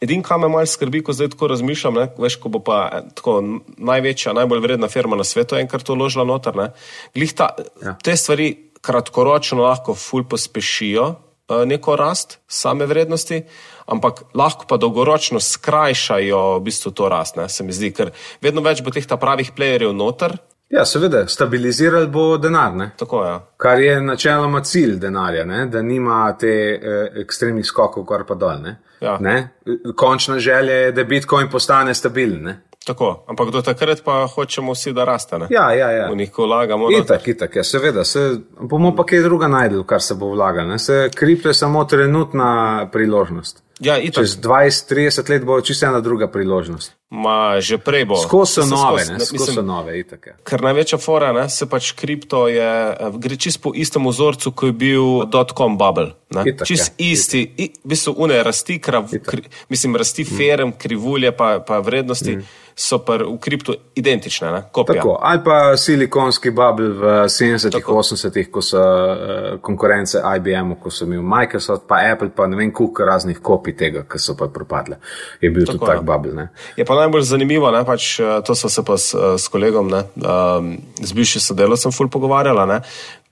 edino, 0.00 0.24
kar 0.26 0.40
me 0.40 0.50
malo 0.52 0.66
skrbi, 0.68 1.02
ko 1.04 1.16
zdaj 1.16 1.32
tako 1.34 1.50
razmišljam, 1.54 1.98
ne, 1.98 2.08
veš, 2.18 2.38
ko 2.42 2.52
bo 2.54 2.62
pa 2.64 2.80
eh, 2.86 3.08
tako 3.18 3.40
največja, 3.76 4.36
najbolj 4.38 4.64
vredna 4.64 4.90
firma 4.92 5.18
na 5.18 5.26
svetu 5.26 5.58
enkrat 5.58 5.86
to 5.86 5.98
vložila 5.98 6.26
noter. 6.28 6.56
Ne, 6.56 6.70
glih 7.16 7.34
ta, 7.34 7.54
Ja. 7.82 7.94
Te 8.02 8.16
stvari 8.18 8.48
kratkoročno 8.82 9.62
lahko 9.62 9.94
ful 9.98 10.24
pospešijo 10.28 11.06
eh, 11.08 11.64
neko 11.66 11.96
rast 11.98 12.38
same 12.46 12.86
vrednosti. 12.86 13.42
Ampak 13.88 14.26
lahko 14.36 14.66
pa 14.68 14.76
dolgoročno 14.76 15.40
skrajšajo 15.40 16.58
v 16.58 16.64
bistvu 16.66 16.92
to 16.92 17.08
rast, 17.08 17.38
ne, 17.40 17.48
se 17.48 17.64
mi 17.64 17.72
zdi, 17.72 17.88
ker 17.96 18.12
vedno 18.44 18.60
več 18.60 18.82
bo 18.84 18.92
teh 18.92 19.06
pravih 19.08 19.54
playerjev 19.56 19.96
noter. 19.96 20.36
Ja, 20.70 20.84
seveda, 20.84 21.26
stabilizirali 21.26 22.06
bo 22.06 22.36
denar, 22.36 22.74
ne? 22.76 22.90
Tako 22.96 23.22
je. 23.24 23.30
Ja. 23.30 23.46
kar 23.56 23.80
je 23.80 24.00
načeloma 24.00 24.60
cilj 24.60 24.96
denarja, 24.96 25.44
ne? 25.44 25.66
da 25.66 25.82
nima 25.82 26.36
te 26.40 26.48
eh, 26.82 27.20
ekstremnih 27.22 27.66
skokov, 27.66 28.04
kar 28.06 28.26
pa 28.28 28.34
dol. 28.34 28.60
Ne? 28.62 28.76
Ja. 29.00 29.16
Ne? 29.20 29.48
Končna 29.96 30.38
želja 30.38 30.74
je, 30.74 30.92
da 30.92 31.04
Bitcoin 31.04 31.50
postane 31.50 31.94
stabilen. 31.94 32.42
Ne? 32.42 32.60
Tako, 32.86 33.24
ampak 33.28 33.50
do 33.50 33.62
takrat 33.62 34.02
pa 34.04 34.26
hočemo 34.34 34.72
vsi, 34.72 34.92
da 34.92 35.04
raste. 35.04 35.38
Ne? 35.38 35.46
Ja, 35.50 35.72
ja, 35.72 35.90
ja. 35.90 36.10
V 36.10 36.16
njih 36.16 36.38
vlagamo. 36.38 36.90
noter. 36.90 37.04
Itak, 37.04 37.28
itak, 37.28 37.56
ja, 37.56 37.64
seveda, 37.64 38.04
se, 38.04 38.36
bomo 38.60 38.94
pa 38.96 39.04
kaj 39.04 39.22
druga 39.22 39.48
najdel, 39.48 39.84
kar 39.84 40.02
se 40.02 40.14
bo 40.14 40.30
vlagal. 40.32 40.68
Ne? 40.68 40.78
Se 40.78 41.10
kripto 41.14 41.48
je 41.48 41.54
samo 41.54 41.84
trenutna 41.84 42.88
priložnost. 42.92 43.62
Ja, 43.80 43.98
itak. 43.98 44.24
Čez 44.24 44.38
20-30 44.42 45.30
let 45.30 45.44
bo 45.44 45.60
čisto 45.60 45.86
ena 45.86 46.00
druga 46.00 46.28
priložnost. 46.28 46.98
Ma 47.08 47.56
že 47.60 47.78
prej 47.80 48.04
bo. 48.04 48.16
Skozi 48.20 48.60
nove, 48.68 49.00
skozi- 49.00 49.12
ne, 49.12 49.24
skozi 49.24 49.32
mislim, 49.32 49.66
nove, 49.66 49.98
itak. 49.98 50.26
Ja. 50.26 50.34
Ker 50.44 50.60
največja 50.60 50.98
fora, 51.00 51.32
ne, 51.32 51.48
se 51.48 51.64
pač 51.64 51.92
kripto 51.96 52.48
je, 52.52 52.92
eh, 52.92 53.10
gre 53.16 53.36
čist 53.36 53.62
po 53.62 53.72
istem 53.74 54.04
vzorcu, 54.04 54.52
kot 54.52 54.66
je 54.68 54.72
bil 54.72 55.24
dotcom 55.24 55.78
bubble. 55.78 56.12
Itak, 56.28 56.68
Čist 56.68 56.92
ja, 56.98 57.08
isti, 57.08 57.40
i, 57.56 57.72
v 57.84 57.88
bistvu 57.88 58.12
une 58.20 58.42
rasti, 58.44 58.76
krav, 58.78 59.08
kri, 59.08 59.48
mislim, 59.72 59.96
rasti 59.96 60.24
ferem, 60.28 60.72
krivulje 60.76 61.32
pa, 61.32 61.64
pa 61.64 61.78
vrednosti 61.80 62.36
mm. 62.36 62.44
so 62.76 62.98
pa 63.00 63.16
v 63.16 63.38
kriptu 63.40 63.72
identične, 63.96 64.52
ne, 64.52 64.62
kopija. 64.72 65.00
Tako, 65.00 65.16
ali 65.22 65.40
pa 65.44 65.76
silikonski 65.76 66.50
bubble 66.50 66.92
v 66.92 67.02
70-ih, 67.32 67.80
80-ih, 67.80 68.50
ko 68.52 68.60
so 68.60 68.76
uh, 68.76 69.56
konkurence 69.64 70.20
IBM, 70.20 70.76
ko 70.76 70.92
so 70.92 71.08
imeli 71.08 71.24
Microsoft, 71.24 71.88
pa 71.88 72.04
Apple, 72.12 72.28
pa 72.36 72.46
ne 72.46 72.60
vem, 72.60 72.72
koliko 72.72 73.08
raznih 73.08 73.40
kopij 73.40 73.67
tega, 73.76 74.04
ki 74.08 74.20
so 74.22 74.36
pa 74.38 74.48
propadle. 74.52 74.98
Je 75.40 75.50
bil 75.50 75.66
tudi 75.66 75.78
Tako, 75.78 75.90
tak 75.90 76.00
ja. 76.00 76.06
bubble. 76.06 76.32
Ne? 76.36 76.48
Je 76.76 76.86
pa 76.88 76.96
najbolj 76.98 77.26
zanimivo, 77.28 77.70
ne, 77.74 77.84
pač, 77.84 78.20
eh, 78.20 78.38
to 78.46 78.54
smo 78.54 78.70
se 78.70 78.84
pa 78.84 78.98
s, 78.98 79.14
eh, 79.14 79.36
s 79.38 79.48
kolegom, 79.52 79.90
ne, 79.90 80.02
um, 80.22 80.72
z 81.02 81.12
bivšim 81.12 81.44
sodelovcem, 81.44 81.92
ful 81.92 82.10
pogovarjala. 82.12 82.66
Ne, 82.66 82.80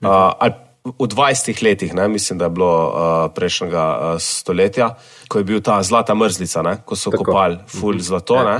uh, 0.03 0.31
ali 0.37 0.53
v 0.87 1.07
20 1.11 1.63
letih, 1.63 1.93
ne, 1.93 2.07
mislim, 2.07 2.39
da 2.39 2.45
je 2.45 2.55
bilo 2.55 2.71
uh, 2.87 3.33
prejšnjega 3.35 3.85
uh, 3.95 4.21
stoletja, 4.21 4.93
ko 5.27 5.41
je 5.41 5.43
bil 5.43 5.59
ta 5.61 5.81
zlata 5.83 6.15
mrzlica, 6.15 6.63
ne, 6.63 6.77
ko 6.85 6.95
so 6.95 7.11
Tako. 7.11 7.25
Kopali 7.25 7.59
ful 7.67 7.99
zlato. 7.99 8.39
Ja. 8.39 8.45
Ne, 8.47 8.57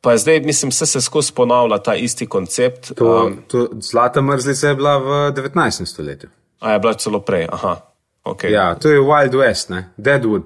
pa 0.00 0.16
zdaj, 0.16 0.40
mislim, 0.42 0.72
vse 0.74 0.86
se 0.86 1.00
skozi 1.00 1.32
ponavlja 1.36 1.78
ta 1.78 1.94
isti 1.94 2.26
koncept. 2.26 2.92
To, 2.98 3.26
Um, 3.26 3.42
to, 3.48 3.68
zlata 3.80 4.20
mrzlica 4.20 4.68
je 4.68 4.74
bila 4.74 4.98
v 4.98 5.08
19. 5.36 5.86
stoletju. 5.86 6.30
a 6.60 6.72
je 6.72 6.78
bila 6.78 6.94
celo 6.94 7.20
prej. 7.20 7.48
Aha, 7.52 7.76
okay. 8.24 8.52
Ja, 8.52 8.74
to 8.74 8.88
je 8.88 9.00
Wild 9.00 9.34
West, 9.34 9.70
ne? 9.70 9.88
Deadwood. 9.96 10.42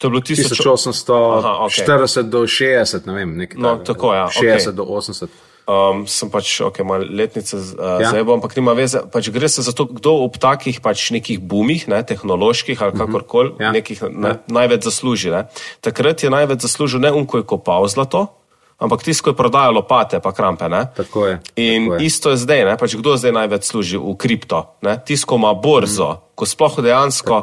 To 0.00 0.08
je 0.08 0.10
bilo 0.10 0.24
1000. 0.24 0.48
1840 0.48 1.12
Aha, 1.12 1.52
okej. 1.68 2.24
do 2.24 2.48
60, 2.48 3.04
ne 3.04 3.12
vem, 3.12 3.36
nekaj 3.36 3.60
No, 3.60 3.76
tako, 3.84 4.16
ja, 4.16 4.32
60 4.32 4.72
okej. 4.72 4.72
do 4.72 4.84
80. 4.88 5.28
Um, 5.70 6.02
sem 6.08 6.26
pač, 6.32 6.56
ok, 6.64 6.80
malo 6.82 7.04
letnice 7.04 7.54
uh, 7.54 7.76
Ja. 7.76 8.00
ja. 8.00 8.08
zdaj 8.10 8.24
ampak 8.24 8.56
nima 8.56 8.72
veze. 8.72 9.04
Pač 9.12 9.28
gre 9.28 9.44
se 9.44 9.60
za 9.62 9.76
to, 9.76 9.84
kdo 9.86 10.24
ob 10.24 10.40
takih 10.40 10.80
pač 10.80 11.12
nekih 11.12 11.36
bumih, 11.38 11.84
ne, 11.86 12.00
tehnoloških 12.00 12.80
ali 12.80 12.96
kakorkoli, 12.96 13.60
Ja. 13.60 13.68
ja. 13.68 13.76
nekih 13.76 14.00
ne, 14.08 14.40
največ 14.48 14.88
zasluži. 14.88 15.30
Ne. 15.30 15.46
Takrat 15.84 16.24
je 16.24 16.32
največ 16.32 16.64
zaslužil 16.64 16.98
ne 17.04 17.12
unko 17.12 17.44
je 17.44 17.46
kopal 17.46 17.84
zlato, 17.86 18.32
ampak 18.80 19.04
tisto, 19.04 19.28
ko 19.28 19.36
je 19.36 19.38
prodajal 19.38 19.76
lopate 19.76 20.18
pa 20.18 20.32
krampe. 20.32 20.66
Ne. 20.72 20.88
Tako 20.96 21.28
je. 21.28 21.34
In 21.60 21.92
tako 21.92 21.94
je. 22.00 22.06
isto 22.08 22.26
je 22.32 22.40
zdaj, 22.40 22.64
ne, 22.64 22.74
pač 22.80 22.96
kdo 22.96 23.20
zdaj 23.20 23.36
največ 23.36 23.62
služi 23.68 24.00
v 24.00 24.16
kripto. 24.16 24.64
Tisto, 25.04 25.28
ko 25.28 25.38
ima 25.38 25.52
borzo, 25.54 26.08
mm. 26.16 26.20
ko 26.34 26.44
sploh 26.48 26.80
dejansko. 26.82 27.36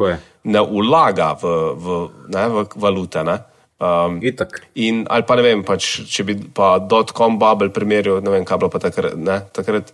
Ne 0.48 0.64
vlaga 0.64 1.34
v, 1.42 1.54
v, 1.76 2.02
ne, 2.34 2.44
v 2.56 2.66
valute. 2.76 3.24
Ne. 3.28 3.38
Um, 3.78 4.20
Itak. 4.26 4.62
In, 4.82 5.06
ali 5.10 5.26
pa 5.28 5.36
ne 5.38 5.44
vem, 5.46 5.64
pač, 5.68 5.90
če 6.10 6.24
bi 6.26 6.38
pa 6.56 6.78
dotcom 6.82 7.38
bubble 7.38 7.70
primerjal, 7.74 8.24
ne 8.26 8.34
vem, 8.34 8.46
kaj 8.48 8.64
bilo 8.64 8.72
pa 8.74 8.82
takrat. 8.82 9.18
Ne, 9.20 9.42
takrat 9.54 9.92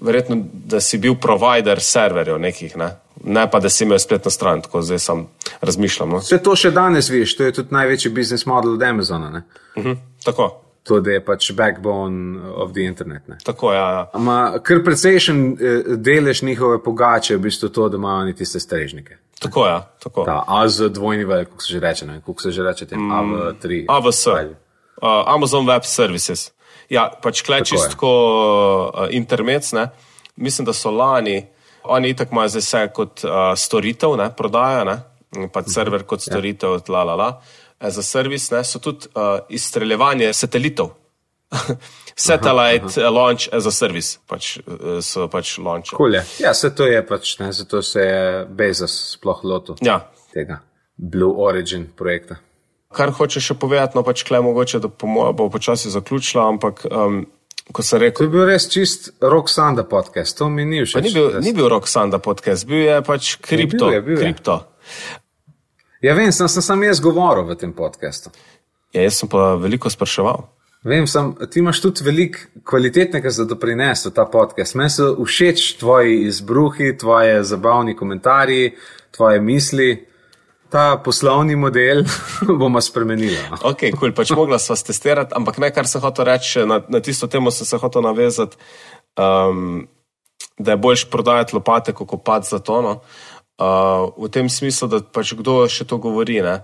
verjetno, 0.00 0.36
da 0.52 0.80
si 0.80 0.98
bil 0.98 1.14
provider 1.20 1.80
serverjev 1.80 2.38
nekih, 2.38 2.76
ne? 2.76 2.90
ne 3.24 3.46
pa 3.50 3.60
da 3.60 3.70
si 3.72 3.84
imel 3.84 3.98
spletno 3.98 4.30
stran, 4.30 4.60
tako 4.62 4.82
zdaj 4.82 4.98
sem 4.98 5.24
razmišljal. 5.60 6.08
No? 6.08 6.20
Vse 6.20 6.38
to 6.44 6.52
še 6.56 6.70
danes 6.70 7.08
veš, 7.10 7.36
to 7.38 7.48
je 7.48 7.54
tudi 7.56 7.74
največji 7.74 8.12
biznis 8.12 8.46
model 8.46 8.76
od 8.76 8.82
Amazona. 8.82 9.30
Ne? 9.30 9.42
Uh 9.76 9.84
-huh. 9.84 9.96
Tako. 10.24 10.62
To 10.86 11.00
je 11.02 11.24
pač 11.24 11.52
backbone 11.52 12.38
of 12.54 12.72
the 12.72 12.84
internet. 12.84 13.28
Ne? 13.28 13.38
Tako 13.44 13.72
je. 13.72 13.78
Ja, 13.78 13.90
ja. 13.90 14.10
Ampak 14.12 14.62
kar 14.62 14.84
precejšen 14.84 15.56
eh, 15.60 15.82
delež 15.96 16.42
njihove 16.42 16.82
pogače 16.82 17.32
je 17.34 17.38
v 17.38 17.40
bistvu 17.40 17.68
to, 17.68 17.88
da 17.88 17.96
imajo 17.96 18.20
oni 18.20 18.34
tiste 18.34 18.60
strežnike. 18.60 19.16
Tako 19.40 19.66
je. 19.66 19.72
Ja, 19.72 19.80
tako. 20.02 20.24
Ta 20.24 20.44
AZ 20.46 20.80
dvojni 20.90 21.24
vel, 21.24 21.44
kako 21.44 21.62
se 21.62 21.72
že 21.72 21.80
reče, 21.80 22.06
ne? 22.06 22.20
kako 22.20 22.42
se 22.42 22.50
že 22.50 22.62
reče, 22.62 22.86
tem 22.86 23.00
AV3. 23.00 23.84
AVS, 23.88 24.26
uh, 24.26 24.44
Amazon 25.26 25.66
Web 25.66 25.84
Services. 25.84 26.50
Ja, 26.88 27.10
pač 27.22 27.42
klečist 27.42 27.90
tako 27.90 28.12
uh, 28.94 29.06
intermec, 29.10 29.72
ne. 29.72 29.88
Mislim, 30.36 30.66
da 30.66 30.72
so 30.72 30.90
lani, 30.90 31.46
oni 31.84 32.10
itak 32.10 32.32
imajo 32.32 32.48
zdaj 32.48 32.64
vse 32.64 32.82
kot 32.94 33.24
uh, 33.24 33.52
storitev, 33.56 34.16
ne, 34.16 34.30
prodaja, 34.36 34.84
ne, 34.84 35.48
pa 35.52 35.62
server 35.66 36.04
kot 36.06 36.22
storitev, 36.22 36.80
la 36.88 37.04
la 37.04 37.14
la. 37.14 37.30
E, 37.80 37.90
Za 37.90 38.02
servis 38.02 38.50
ne, 38.50 38.64
so 38.64 38.78
tudi 38.78 39.10
uh, 39.14 39.38
izstreljevanje 39.48 40.32
satelitov. 40.32 40.94
Satellite 42.16 42.84
aha, 42.86 43.00
aha. 43.00 43.10
launch 43.10 43.48
as 43.52 43.66
a 43.66 43.72
service, 43.72 44.18
pač, 44.28 44.56
uh, 44.66 44.98
so 45.04 45.28
pač 45.28 45.58
launch. 45.58 45.92
Cool 45.96 46.14
je. 46.16 46.24
Ja, 46.40 46.54
se 46.54 46.70
to 46.74 46.86
je 46.88 47.02
pač, 47.06 47.38
ne, 47.38 47.52
zato 47.52 47.82
se 47.82 48.00
je 48.00 48.46
Bezos 48.48 48.94
sploh 49.16 49.44
lotil 49.44 49.76
Ja, 49.84 50.00
tega 50.34 50.62
Blue 50.96 51.34
Origin 51.44 51.86
projekta. 51.96 52.38
kar 52.96 53.12
hoče 53.12 53.40
še 53.40 53.54
povedati, 53.60 53.98
no 53.98 54.02
pač 54.02 54.24
klej 54.24 54.40
mogoče, 54.40 54.80
da 54.80 54.88
po 54.88 55.06
mojem 55.06 55.36
bo 55.36 55.50
počasi 55.52 55.90
zaključila, 55.92 56.46
ampak 56.48 56.86
um, 56.88 57.26
ko 57.72 57.82
sem 57.82 57.98
To 57.98 58.04
rekel, 58.06 58.26
je 58.26 58.32
bil 58.32 58.46
res 58.48 58.68
čist 58.72 59.10
Rock 59.20 59.52
Sanda 59.52 59.84
podcast, 59.84 60.38
to 60.38 60.48
mi 60.48 60.64
ni 60.64 60.80
všeč. 60.86 60.94
pa 60.94 61.04
ni 61.04 61.12
bil, 61.12 61.40
ni 61.44 61.52
bil 61.52 61.68
Rock 61.68 61.88
Sanda 61.90 62.18
podcast, 62.18 62.64
bil 62.66 62.86
je 62.86 63.02
pač 63.04 63.36
kripto. 63.36 63.90
bil 63.90 63.94
je, 63.94 64.02
bil 64.02 64.16
je. 64.16 64.22
kripto. 64.24 64.56
Ja, 66.00 66.14
vem, 66.14 66.32
sem, 66.32 66.48
sem 66.48 66.62
sam 66.62 66.82
jaz 66.82 67.00
govoril 67.04 67.44
v 67.44 67.56
tem 67.60 67.72
podkastu. 67.76 68.32
Ja, 68.94 69.04
jaz 69.04 69.20
sem 69.20 69.28
pa 69.28 69.54
veliko 69.60 69.90
spraševal. 69.92 70.46
Vem, 70.86 71.06
sem, 71.10 71.32
ti 71.50 71.58
imaš 71.58 71.80
tudi 71.82 72.04
veliko 72.06 72.38
kvalitetnega 72.64 73.30
za 73.30 73.44
doprinesti 73.44 74.08
v 74.08 74.12
ta 74.14 74.24
podcast. 74.30 74.76
Meni 74.78 74.92
so 74.94 75.08
všeč 75.18 75.72
tvoji 75.80 76.20
izbruhi, 76.28 76.92
tvoje 76.98 77.40
zabavni 77.42 77.96
komentarji, 77.96 78.76
tvoje 79.16 79.40
misli. 79.40 79.88
Ta 80.70 80.96
poslovni 81.04 81.56
model 81.56 82.04
bomo 82.60 82.80
spremenili. 82.80 83.38
no. 83.50 83.58
Ok, 83.70 83.88
kul, 83.90 83.98
cool, 83.98 84.14
pač 84.14 84.30
mogla 84.38 84.58
sva 84.62 84.76
testirati, 84.78 85.34
ampak 85.34 85.58
ne, 85.62 85.72
kar 85.74 85.90
sem 85.90 86.02
hotel 86.02 86.26
reči, 86.30 86.62
na, 86.66 86.80
na 86.88 87.00
tisto 87.02 87.26
temo 87.26 87.50
sem 87.50 87.66
se 87.66 87.78
hotel 87.82 88.02
navezati, 88.02 88.58
um, 89.18 89.86
da 90.58 90.74
je 90.74 90.82
boljš 90.82 91.06
prodajati 91.10 91.56
lopate, 91.56 91.94
kot 91.98 92.10
kopati 92.10 92.50
za 92.50 92.58
tono. 92.58 93.00
Uh, 93.58 94.12
v 94.22 94.30
tem 94.30 94.50
smislu, 94.50 94.90
da 94.90 95.02
pač 95.02 95.34
kdo 95.34 95.64
še 95.70 95.86
to 95.86 95.98
govori. 95.98 96.42
Ne? 96.46 96.60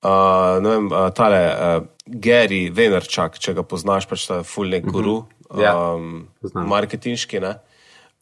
Uh, 0.00 0.56
ne 0.64 0.68
vem, 0.68 0.86
uh, 0.88 1.10
tale 1.12 1.40
uh, 1.52 1.82
Gary 2.06 2.70
Venerčak, 2.72 3.36
če 3.36 3.52
ga 3.58 3.64
poznaš, 3.68 4.06
pač 4.08 4.24
ta 4.30 4.40
fulnik 4.42 4.86
guru, 4.88 5.26
Ja, 5.58 5.74
um, 5.96 6.28
poznam. 6.40 6.68
marketinški. 6.70 7.40
Ne? 7.42 7.56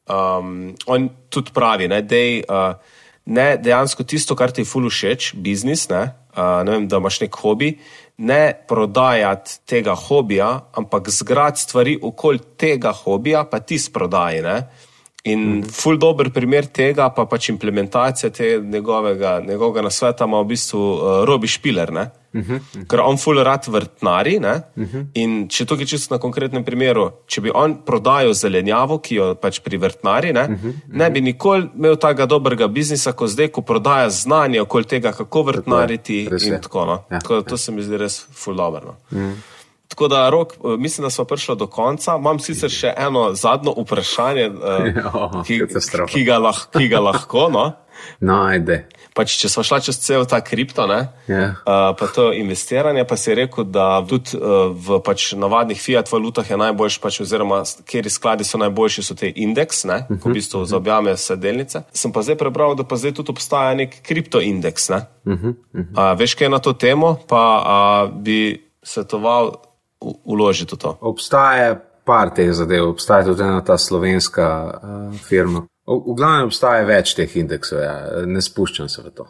Um, 0.09 0.75
on 0.89 1.11
tudi 1.31 1.53
pravi, 1.55 1.87
da 1.89 2.01
je 2.01 2.43
uh, 2.49 2.75
ne 3.27 3.57
dejansko 3.61 4.03
tisto, 4.09 4.35
kar 4.35 4.51
ti 4.51 4.65
je 4.65 4.71
ful 4.71 4.89
všeč, 4.89 5.35
biznis, 5.37 5.87
ne, 5.93 6.03
uh, 6.33 6.65
ne 6.65 6.73
vem, 6.73 6.89
da 6.89 6.99
imaš 6.99 7.21
nek 7.21 7.37
hobi, 7.37 7.75
ne 8.19 8.43
prodajati 8.69 9.61
tega 9.69 9.95
hobija, 9.95 10.49
ampak 10.75 11.13
zgrad 11.13 11.61
stvari 11.61 11.99
okoli 12.03 12.41
tega 12.57 12.91
hobija, 13.05 13.45
pa 13.45 13.61
ti 13.61 13.79
sprodaji. 13.79 14.43
Ne. 14.43 14.57
In 15.23 15.39
mm 15.39 15.63
-hmm. 15.63 15.71
ful 15.71 15.99
dober 15.99 16.31
primer 16.31 16.67
tega, 16.67 17.09
pa 17.11 17.25
pač 17.27 17.49
implementacija 17.49 18.31
te 18.31 18.61
njegovega, 18.65 19.43
njegovega 19.49 19.83
nasveta 19.83 20.25
ima 20.25 20.41
v 20.41 20.45
bistvu 20.45 20.79
uh, 20.79 21.25
Robi 21.25 21.47
Špiler. 21.47 21.93
Ne? 21.93 22.11
Uh 22.33 22.41
-huh. 22.41 22.87
Ker 22.89 23.01
on 23.01 23.17
ful 23.17 23.43
rad 23.43 23.67
vrtnari. 23.67 24.37
Uh 24.37 24.43
-huh. 24.77 25.07
In 25.15 25.49
če 25.49 25.65
to 25.65 25.75
je 25.75 25.87
čisto 25.87 26.15
na 26.15 26.19
konkretnem 26.21 26.65
primeru, 26.65 27.11
če 27.27 27.41
bi 27.41 27.51
on 27.55 27.77
prodajal 27.87 28.33
zelenjavo, 28.33 28.99
ki 28.99 29.15
jo 29.15 29.35
pač 29.35 29.61
pri 29.61 29.77
vrtnari, 29.77 30.33
ne, 30.33 30.43
uh 30.43 30.49
-huh. 30.49 30.73
ne 30.89 31.11
bi 31.11 31.21
nikoli 31.21 31.69
imel 31.77 31.97
takega 31.97 32.27
dobrega 32.27 32.67
biznisa, 32.67 33.13
kot 33.13 33.31
zdaj, 33.31 33.49
ko 33.49 33.61
prodaja 33.61 34.11
znanje 34.11 34.61
okoli 34.61 34.85
tega, 34.85 35.13
kako 35.13 35.43
vrtnariti 35.43 36.29
res 36.31 36.43
je. 36.43 36.49
in 36.49 36.61
tako 36.63 36.85
naprej. 36.85 37.17
Ja, 37.17 37.21
Tako 37.21 37.35
da 37.35 37.43
to 37.43 37.57
se 37.57 37.73
mi 37.73 37.83
zdi 37.83 37.97
res 37.97 38.27
ful 38.33 38.55
dobro. 38.55 38.97
No. 39.11 39.19
Uh 39.19 39.25
-huh. 39.25 39.58
Tako 39.89 40.09
da, 40.09 40.31
rok, 40.31 40.53
eh, 40.53 40.77
mislim, 40.79 41.03
da 41.07 41.11
smo 41.11 41.25
prišli 41.25 41.57
do 41.57 41.67
konca. 41.67 42.17
Imam 42.19 42.39
sicer 42.39 42.71
še 42.71 42.95
eno 42.97 43.35
zadnjo 43.35 43.75
vprašanje, 43.77 44.51
Oh, 45.15 45.43
ki, 45.47 45.61
ki, 46.09 46.25
ga 46.25 46.39
lahko, 46.39 46.79
ki 46.79 46.89
ga 46.89 47.01
lahko. 47.01 47.49
No? 47.53 47.73
No, 48.21 48.43
ajde. 48.47 48.87
Pač, 49.15 49.35
če 49.41 49.49
smo 49.51 49.65
šla 49.67 49.81
čez 49.83 49.99
cel 49.99 50.23
ta 50.31 50.41
kripto, 50.45 50.87
ne, 50.87 51.01
Ja. 51.27 51.59
uh, 51.67 51.91
pa 51.99 52.07
to 52.15 52.29
investiranje, 52.33 53.03
pa 53.09 53.17
si 53.19 53.35
rekel, 53.35 53.67
da 53.67 53.99
tudi 54.07 54.39
uh, 54.39 54.71
v 54.71 55.01
pač 55.05 55.33
navadnih 55.35 55.81
fiat 55.81 56.11
valutah 56.13 56.47
je 56.47 56.57
najboljši, 56.61 57.01
pač, 57.03 57.21
oziroma 57.27 57.63
kjer 57.89 58.07
skladi 58.11 58.47
so 58.47 58.61
najboljši, 58.63 59.03
so 59.03 59.19
te 59.19 59.33
indeks, 59.35 59.85
ne, 59.85 60.05
uh 60.07 60.17
-huh. 60.17 60.31
v 60.31 60.39
bistvu 60.39 60.65
zaobjame 60.65 61.17
vse 61.19 61.37
delnice. 61.37 61.83
Sem 61.93 62.13
pa 62.13 62.23
zdaj 62.23 62.39
prebral, 62.39 62.75
da 62.75 62.85
pa 62.85 62.97
zdaj 62.97 63.19
tudi 63.19 63.35
obstaja 63.35 63.75
nek 63.75 64.03
kriptoindeks. 64.03 64.89
Ne. 64.89 64.97
Uh 65.27 65.33
-huh, 65.35 65.49
uh 65.49 65.55
-huh. 65.75 66.13
uh, 66.13 66.19
veš, 66.19 66.35
kaj 66.35 66.49
na 66.49 66.59
to 66.59 66.73
temo, 66.73 67.19
pa 67.29 67.43
uh, 67.59 68.15
bi 68.15 68.71
svetoval 68.83 69.68
uložiti 70.01 70.75
v 70.75 70.79
to. 70.79 70.97
Obstaja 71.01 71.75
par 72.05 72.31
teh 72.35 72.53
zadev, 72.53 72.89
obstaja 72.89 73.29
tudi 73.29 73.43
ena 73.45 73.61
ta 73.65 73.79
slovenska 73.79 74.47
uh, 74.65 75.19
firma. 75.21 75.67
V, 75.87 75.99
v 76.07 76.17
glavnem 76.17 76.49
obstaja 76.49 76.87
več 76.89 77.15
teh 77.19 77.37
indeksov, 77.41 77.83
ja. 77.83 77.97
ne 78.27 78.41
spuščam 78.45 78.89
se 78.89 79.05
v 79.05 79.13
to. 79.13 79.29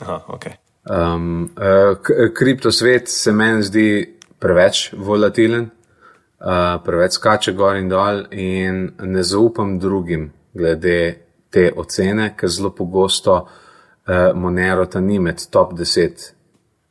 Aha, 0.00 0.22
okay. 0.32 0.56
Um, 0.88 1.50
uh, 1.60 2.30
kriptosvet 2.36 3.10
se 3.12 3.32
meni 3.36 3.66
zdi 3.68 3.88
preveč 4.40 4.94
volatilen, 4.96 5.68
uh, 5.68 6.78
preveč 6.84 7.18
skače 7.20 7.52
gor 7.52 7.76
in 7.76 7.90
dol, 7.92 8.24
in 8.32 8.86
ne 9.04 9.24
zaupam 9.26 9.76
drugim 9.78 10.30
glede 10.56 11.00
te 11.52 11.68
ocene, 11.76 12.32
ker 12.36 12.48
zelo 12.48 12.72
pogosto 12.72 13.36
uh, 13.42 14.30
Monero 14.34 14.86
ta 14.88 15.02
ni 15.04 15.18
med 15.20 15.44
top 15.52 15.76
10 15.76 16.39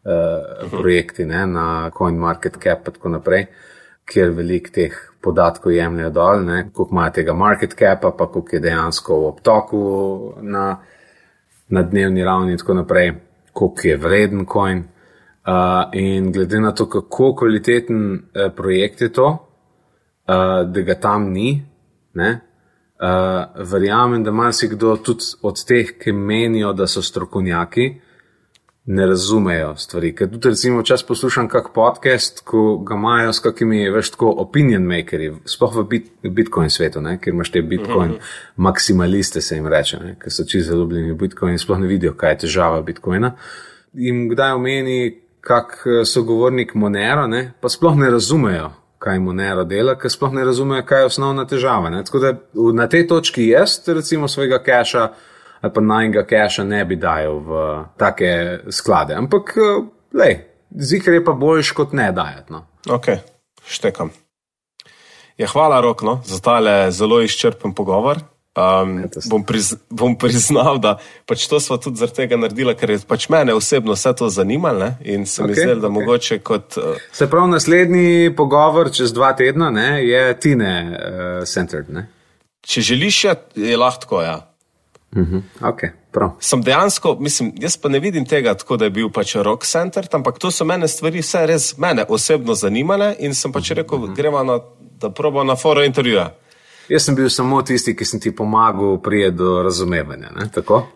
uh, 0.04 0.70
projekti 0.72 1.26
ne, 1.26 1.46
na 1.48 1.66
CoinMarketCap 1.98 2.88
in 2.88 2.98
tako 2.98 3.10
naprej, 3.10 3.48
kjer 4.10 4.32
velik 4.34 4.72
teh 4.74 4.96
podatkov 5.22 5.74
jemljajo 5.76 6.10
dol, 6.16 6.44
ne, 6.46 6.60
koliko 6.74 6.96
ima 6.96 7.10
tega 7.12 7.34
market 7.34 7.76
capa, 7.80 8.12
pa 8.18 8.28
koliko 8.32 8.56
je 8.56 8.60
dejansko 8.60 9.20
v 9.20 9.28
obtoku 9.28 9.82
na, 10.42 10.80
na 11.70 11.84
dnevni 11.84 12.24
ravni 12.24 12.56
in 12.56 12.58
tako 12.58 12.74
naprej, 12.74 13.14
koliko 13.54 13.88
je 13.88 13.98
vreden 13.98 14.46
coin. 14.46 14.84
Uh, 15.50 15.90
in 15.94 16.32
glede 16.32 16.60
na 16.60 16.72
to, 16.76 16.86
kako 16.90 17.34
kvaliteten 17.36 18.14
uh, 18.14 18.52
projekt 18.56 19.02
je 19.02 19.10
to, 19.14 19.28
uh, 20.28 20.72
da 20.72 20.82
ga 20.82 20.96
tam 20.96 21.32
ni, 21.34 21.64
ne, 22.14 22.40
uh, 23.02 23.64
verjamem, 23.72 24.24
da 24.24 24.32
marsikdo 24.32 24.98
tudi 25.04 25.32
od 25.42 25.64
teh, 25.66 25.96
ki 25.98 26.12
menijo, 26.12 26.74
da 26.74 26.88
so 26.88 27.02
strokovnjaki, 27.02 27.90
ne 28.92 29.06
razumejo 29.06 29.76
stvari. 29.78 30.10
Ker 30.16 30.30
tudi, 30.32 30.50
recimo, 30.50 30.82
čas 30.84 31.04
poslušam 31.06 31.48
kak 31.50 31.68
podcast, 31.74 32.42
ko 32.46 32.78
ga 32.78 32.96
imajo 32.96 33.34
s 33.34 33.40
kakimi, 33.40 33.84
veš, 33.94 34.10
tako 34.16 34.32
opinion 34.42 34.82
makers, 34.84 35.36
sploh 35.46 35.76
v 35.76 35.84
bit, 35.90 36.08
Bitcoin 36.24 36.74
svetu, 36.74 37.02
ne, 37.06 37.20
ker 37.22 37.36
imaš 37.36 37.52
te 37.54 37.62
Bitcoin 37.62 38.16
maksimaliste, 38.58 39.42
se 39.46 39.60
jim 39.60 39.70
reče, 39.70 40.00
ne, 40.02 40.16
ker 40.18 40.34
so 40.34 40.44
čisto 40.44 40.72
zaljubljeni 40.72 41.14
v 41.14 41.20
Bitcoin 41.22 41.54
in 41.54 41.62
sploh 41.62 41.78
ne 41.78 41.88
vidijo, 41.88 42.16
kaj 42.18 42.34
je 42.34 42.42
težava 42.48 42.82
Bitcoina. 42.82 43.36
In 43.94 44.26
kdaj 44.32 44.58
omeni 44.58 45.00
kak 45.46 45.78
eh, 45.86 46.02
sogovornik 46.06 46.74
Monero, 46.74 47.28
ne, 47.28 47.52
pa 47.62 47.70
sploh 47.70 47.98
ne 47.98 48.10
razumejo, 48.10 48.72
kaj 48.98 49.22
Monero 49.22 49.70
dela, 49.70 50.00
ker 50.02 50.10
sploh 50.10 50.34
ne 50.34 50.50
razumejo, 50.50 50.82
kaj 50.90 51.06
je 51.06 51.14
osnovna 51.14 51.46
težava. 51.46 51.94
Ne. 51.94 52.02
Tako 52.10 52.26
da 52.26 52.34
na 52.74 52.90
tej 52.90 53.06
točki 53.08 53.52
jaz, 53.54 53.84
recimo, 53.86 54.28
svojega 54.28 54.64
keša 54.66 55.12
ali 55.62 55.74
pa 55.74 55.82
najnega 55.82 56.26
keša 56.26 56.64
ne 56.64 56.86
bi 56.86 56.96
dajal 56.96 57.40
v 57.40 57.60
take 57.98 58.60
sklade. 58.72 59.14
Ampak, 59.16 59.54
eh, 59.58 59.84
lej, 60.14 60.40
zikr 60.72 61.14
je 61.14 61.26
pa 61.26 61.32
boljš 61.32 61.72
kot 61.72 61.94
ne 61.94 62.12
dajati. 62.12 62.54
No. 62.54 62.66
Ok, 62.90 63.06
štekam. 63.68 64.12
Ja, 65.38 65.48
hvala, 65.48 65.80
Rok, 65.82 66.02
no, 66.04 66.20
za 66.26 66.40
tale 66.44 66.92
zelo 66.92 67.22
izčrpen 67.22 67.74
pogovor. 67.74 68.20
Um, 68.60 69.06
bom, 69.30 69.44
priz, 69.46 69.76
bom 69.90 70.18
priznal, 70.20 70.82
da 70.82 70.98
pač 71.30 71.46
to 71.48 71.60
smo 71.64 71.78
tudi 71.78 72.02
zaradi 72.02 72.18
tega 72.18 72.36
naredili, 72.36 72.74
ker 72.76 72.90
je 72.92 72.98
pač 73.08 73.30
mene 73.32 73.54
osebno 73.56 73.94
vse 73.96 74.12
to 74.20 74.28
zanimalo 74.28 74.80
ne, 74.80 74.90
in 75.06 75.24
se 75.30 75.46
mi 75.46 75.54
Okej, 75.54 75.64
zdelo, 75.64 75.80
da 75.80 75.88
okej. 75.88 75.96
mogoče 75.96 76.40
kot. 76.44 76.76
Uh, 76.78 76.98
Se 77.16 77.30
pravi, 77.30 77.54
naslednji 77.54 78.34
pogovor 78.36 78.92
čez 78.92 79.14
dva 79.14 79.32
tedna 79.38 79.70
ne, 79.70 80.04
je 80.04 80.40
Tine 80.40 80.74
uh, 80.92 81.48
centered. 81.48 81.88
Ne? 81.94 82.10
če 82.70 82.82
želiš, 82.82 83.24
je, 83.24 83.36
je 83.70 83.78
lahko 83.78 84.02
tako, 84.06 84.22
ja. 85.16 85.70
Ok, 85.70 85.82
prav. 86.12 86.36
Sem 86.40 86.62
dejansko, 86.62 87.16
mislim, 87.20 87.54
jaz 87.60 87.78
pa 87.78 87.90
ne 87.90 88.00
vidim 88.00 88.26
tega 88.26 88.54
tako, 88.54 88.78
da 88.78 88.86
je 88.86 88.96
bil 88.98 89.10
pač 89.10 89.36
rock 89.36 89.66
center, 89.66 90.08
ampak 90.12 90.40
to 90.40 90.52
so 90.52 90.66
mene 90.66 90.88
stvari 90.88 91.24
vse 91.24 91.46
res 91.50 91.72
mene 91.78 92.06
osebno 92.10 92.56
zanimale 92.56 93.16
in 93.20 93.34
sem 93.34 93.52
pač 93.52 93.72
rekel, 93.78 94.12
gremo 94.16 94.44
na, 94.44 94.60
da 95.02 95.10
probo 95.10 95.44
na 95.44 95.56
foro 95.56 95.84
intervjuja. 95.86 96.30
Jaz 96.90 97.06
sem 97.06 97.16
bil 97.16 97.30
samo 97.30 97.62
tisti, 97.62 97.94
ki 97.96 98.06
sem 98.06 98.20
ti 98.20 98.32
pomagal 98.36 98.98
prije 99.02 99.32
do 99.32 99.60
razumevanja. 99.64 100.32
Ne? 100.36 100.48
Tako? 100.54 100.88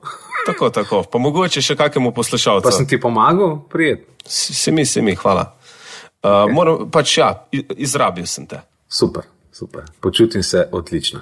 Tako, 0.46 0.70
tako. 0.70 1.04
Pa 1.12 1.20
mogoče 1.22 1.62
še 1.62 1.76
kakemu 1.78 2.12
poslušalcu. 2.12 2.66
Pa 2.66 2.72
sem 2.74 2.88
ti 2.90 3.00
pomagal 3.02 3.60
prije. 3.70 4.00
Se 4.26 4.72
mi, 4.72 4.86
se 4.86 5.02
mi, 5.02 5.16
hvala. 5.16 5.54
Uh, 6.24 6.30
okay. 6.30 6.54
moram, 6.54 6.90
pač 6.92 7.18
ja, 7.18 7.30
izrabil 7.76 8.26
sem 8.26 8.48
te. 8.48 8.62
Super, 8.88 9.28
super. 9.52 9.86
Počutim 10.02 10.44
se 10.44 10.68
odlično. 10.72 11.20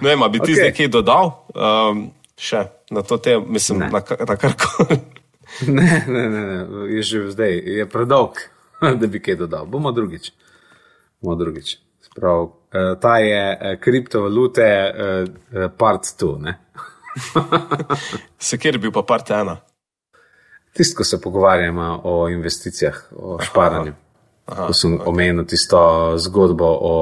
Ne 0.00 0.08
vem, 0.08 0.20
bi 0.32 0.38
ti 0.40 0.52
okay. 0.52 0.58
zdaj 0.58 0.72
kaj 0.76 0.88
dodal? 0.92 1.32
Um, 1.54 2.10
še 2.38 2.64
na 2.90 3.02
to 3.06 3.18
temo, 3.22 3.46
mislim, 3.46 3.78
ne. 3.78 3.90
na, 3.90 4.02
na 4.28 4.36
karkoli. 4.36 4.98
ne, 5.78 6.04
ne, 6.08 6.28
ne, 6.28 6.42
ne, 6.46 6.86
je 6.96 7.02
že 7.02 7.30
zdaj, 7.34 7.58
je 7.78 7.86
predolg, 7.90 8.38
da 9.00 9.06
bi 9.06 9.22
kaj 9.22 9.36
dodal. 9.44 9.66
Bomo 9.66 9.92
drugič. 9.92 10.32
Bomo 11.20 11.36
drugič. 11.38 11.78
Sprav, 12.02 12.42
uh, 12.44 12.52
ta 13.00 13.18
je 13.22 13.42
uh, 13.52 13.80
kriptovalute, 13.80 14.68
uh, 14.68 15.68
part 15.78 16.08
2. 16.20 16.54
se 18.48 18.58
kjer 18.58 18.78
bi 18.78 18.88
bil 18.88 18.94
pa 18.94 19.02
part 19.06 19.30
1? 19.30 19.56
Tisto, 20.72 20.96
ko 20.96 21.04
se 21.04 21.20
pogovarjamo 21.20 22.00
o 22.08 22.28
investicijah, 22.32 22.96
o 23.12 23.36
šparanju. 23.42 23.92
Aha, 23.92 24.11
ko 24.46 24.72
sem 24.74 24.96
okay. 24.96 25.08
omenil 25.08 25.46
tisto 25.48 25.80
zgodbo 26.18 26.68
o 26.68 26.94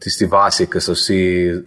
tisti 0.00 0.26
vasi, 0.30 0.66
ki 0.70 0.82
so 0.82 0.94
vsi 0.94 1.20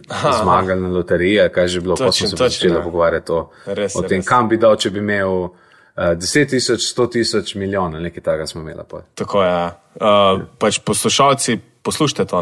aha, 0.08 0.32
zmagali 0.42 0.80
na 0.80 0.92
loteriji, 0.94 1.48
kaj 1.52 1.68
že 1.68 1.82
bilo, 1.84 1.96
ko 1.96 2.12
smo 2.12 2.28
se 2.28 2.36
začeli 2.36 2.80
pogovarjati 2.82 3.32
o, 3.32 3.42
res, 3.66 3.96
o 3.96 4.04
tem, 4.04 4.22
res. 4.22 4.28
kam 4.28 4.48
bi 4.48 4.60
dal, 4.60 4.78
če 4.80 4.94
bi 4.94 5.04
imel. 5.04 5.46
10 5.94 6.48
tisoč, 6.50 6.88
100 6.90 7.04
tisoč 7.12 7.52
milijonov, 7.54 8.00
nekaj 8.02 8.22
takega 8.26 8.48
smo 8.50 8.64
imeli. 8.64 8.82
Pa. 8.90 9.04
Tako 9.14 9.44
je. 9.44 9.58
Uh, 9.94 10.40
pač 10.58 10.80
poslušalci, 10.82 11.54
poslušajte 11.86 12.24
to, 12.32 12.40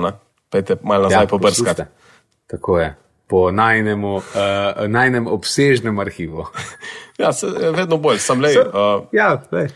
pejte 0.49 0.78
malo 0.80 1.11
nazaj 1.11 1.26
ja, 1.26 1.28
pobrskati. 1.28 1.85
Tako 2.49 2.78
je 2.80 2.87
po 3.33 3.51
najnem, 3.51 4.05
uh, 4.05 4.22
najnem 4.89 5.26
obsežnem 5.26 5.99
arhivu. 5.99 6.45
ja, 7.22 7.33
se, 7.33 7.49
vedno 7.72 7.97
bolj, 7.97 8.20
sem 8.20 8.41
le. 8.45 8.53
Uh, 8.61 9.07
ja, 9.16 9.39
le. 9.53 9.70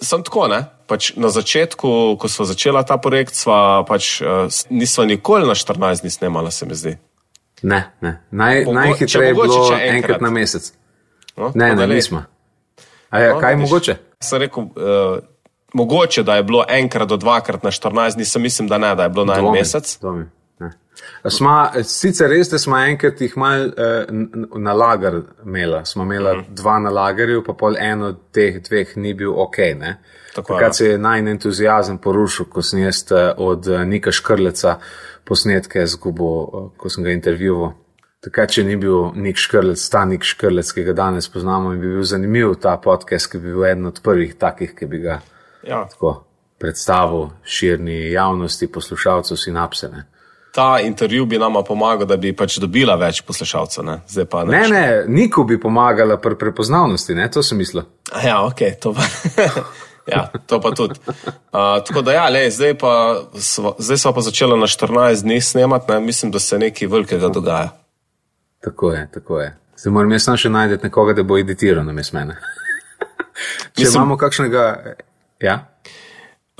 Sem 0.00 0.22
tako, 0.24 0.46
ne? 0.48 0.64
Pač 0.88 1.12
na 1.20 1.28
začetku, 1.28 2.16
ko 2.16 2.28
smo 2.28 2.46
začeli 2.48 2.80
ta 2.88 2.96
projekt, 2.96 3.36
sva, 3.36 3.84
pač, 3.88 4.20
uh, 4.24 4.48
nismo 4.72 5.04
nikoli 5.04 5.48
na 5.48 5.54
14 5.54 6.02
dni 6.02 6.10
snemali, 6.10 6.52
se 6.52 6.66
mi 6.66 6.74
zdi. 6.74 6.94
Ne, 7.62 7.92
ne. 8.00 8.12
Naj, 8.30 8.64
Mogo, 8.64 8.78
najhitreje 8.80 9.28
je 9.28 9.34
bilo 9.34 9.58
enkrat. 9.72 9.94
enkrat 9.94 10.20
na 10.20 10.30
mesec. 10.30 10.72
No, 11.36 11.52
ne, 11.54 11.74
ne, 11.76 11.86
nismo. 11.86 12.24
A 13.12 13.20
ja, 13.20 13.34
no, 13.34 13.40
kaj 13.40 13.52
je 13.52 13.56
mogoče? 13.56 13.96
Sem 14.20 14.42
rekel, 14.42 14.62
uh, 14.64 15.20
mogoče, 15.72 16.22
da 16.22 16.36
je 16.36 16.42
bilo 16.42 16.64
enkrat 16.68 17.08
do 17.08 17.16
dvakrat 17.16 17.62
na 17.62 17.70
14 17.70 18.16
dni, 18.16 18.24
sem 18.24 18.42
mislim, 18.42 18.68
da 18.68 18.78
ne, 18.78 18.94
da 18.94 19.02
je 19.02 19.08
bilo 19.08 19.24
na 19.24 19.38
en 19.38 19.52
mesec. 19.52 19.98
Dvomi. 20.00 20.26
Sma, 21.30 21.70
sicer 21.86 22.30
res, 22.30 22.48
da 22.50 22.58
smo 22.58 22.78
enkrat 22.82 23.20
jih 23.22 23.34
mal 23.38 23.68
eh, 23.70 24.08
na 24.58 24.72
lagar 24.74 25.20
imeli. 25.44 25.80
Smo 25.86 26.02
imeli 26.02 26.36
mm. 26.36 26.54
dva 26.58 26.78
na 26.82 26.90
lagarju, 26.90 27.44
pa 27.46 27.54
pol 27.58 27.78
eno 27.78 28.10
od 28.12 28.18
teh 28.34 28.58
dveh 28.62 28.96
ni 28.96 29.14
bil 29.14 29.34
ok. 29.36 29.58
Takrat 30.34 30.76
se 30.76 30.86
je 30.86 30.98
naj 30.98 31.20
entuzijazem 31.30 31.98
porušil, 31.98 32.48
ko 32.50 32.62
sem 32.62 32.82
jaz 32.82 33.04
eh, 33.12 33.32
od 33.36 33.68
eh, 33.68 33.84
Nika 33.86 34.12
Škrleca 34.12 34.78
posnetke 35.24 35.86
zgubil, 35.86 36.42
eh, 36.42 36.68
ko 36.76 36.90
sem 36.90 37.04
ga 37.04 37.14
intervjuval. 37.14 37.74
Takrat, 38.22 38.52
če 38.54 38.64
ni 38.64 38.76
bil 38.78 39.10
nek 39.18 39.38
škrlec, 39.38 39.82
ta 39.90 40.04
nek 40.06 40.22
škrlec, 40.26 40.68
ki 40.74 40.84
ga 40.86 40.92
danes 40.94 41.26
poznamo 41.30 41.72
bi 41.74 41.88
bil 41.96 42.04
zanimiv 42.06 42.54
ta 42.62 42.76
podcast, 42.78 43.30
ki 43.30 43.40
bi 43.42 43.50
bil 43.50 43.66
eden 43.66 43.90
od 43.90 43.98
prvih 44.02 44.36
takih, 44.38 44.76
ki 44.78 44.86
bi 44.86 45.00
ga 45.02 45.18
ja. 45.66 45.80
predstavil 46.62 47.32
širni 47.42 48.12
javnosti, 48.12 48.70
poslušalcev 48.70 49.40
sinapsene 49.42 50.06
ta 50.52 50.80
intervju 50.80 51.26
bi 51.26 51.38
nama 51.38 51.62
pomagal, 51.62 52.06
da 52.06 52.16
bi 52.16 52.34
pač 52.36 52.58
dobila 52.60 52.94
več 53.00 53.22
poslušalcev. 53.24 53.84
Ne, 53.84 54.00
ne, 54.46 54.66
ne, 54.68 54.82
niko 55.08 55.46
bi 55.48 55.56
pomagala 55.60 56.18
pri 56.20 56.36
prepoznavnosti, 56.38 57.16
ne? 57.16 57.30
to 57.32 57.42
sem 57.42 57.58
mislil. 57.58 57.86
Ja, 58.24 58.42
ok, 58.44 58.68
to 58.80 58.94
pa. 58.96 59.08
Ja, 60.06 60.24
to 60.50 60.58
pa 60.58 60.72
tudi. 60.74 60.98
Uh, 61.06 61.78
tako 61.86 62.02
da, 62.02 62.12
ja, 62.12 62.24
lej, 62.26 62.48
zdaj, 62.50 62.72
pa 62.74 62.90
sva, 63.38 63.70
zdaj 63.78 64.00
smo 64.02 64.10
pa 64.16 64.24
začeli 64.26 64.56
na 64.58 64.66
14 64.66 65.22
dni 65.22 65.36
snemati, 65.40 65.92
ne? 65.92 66.00
mislim, 66.00 66.32
da 66.34 66.42
se 66.42 66.58
nekaj 66.58 66.88
velikega 66.90 67.28
dogaja. 67.30 67.68
Tako 68.66 68.92
je, 68.92 69.04
tako 69.14 69.38
je. 69.40 69.52
Zdaj 69.78 69.92
moram 69.94 70.12
jaz 70.12 70.26
še 70.42 70.50
najti 70.50 70.80
nekoga, 70.82 71.14
da 71.14 71.22
bo 71.22 71.38
editiral 71.38 71.86
na 71.86 71.94
mene. 71.94 72.34
Če 73.78 73.84
mislim, 73.84 73.94
imamo 73.94 74.18
kakšnega. 74.18 74.66
Ja? 75.38 75.56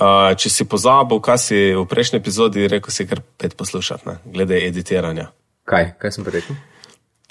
Uh, 0.01 0.33
če 0.33 0.49
si 0.49 0.65
pozabil, 0.65 1.19
kaj 1.21 1.37
si 1.37 1.57
v 1.77 1.85
prejšnji 1.85 2.17
epizodi 2.17 2.67
rekel, 2.67 2.89
si 2.91 3.05
kar 3.05 3.21
pet 3.37 3.53
poslušati, 3.53 4.07
ne? 4.09 4.15
glede 4.25 4.57
editiranja. 4.65 5.29
Kaj, 5.69 5.93
kaj 6.01 6.15
sem 6.15 6.25
rekel? 6.25 6.57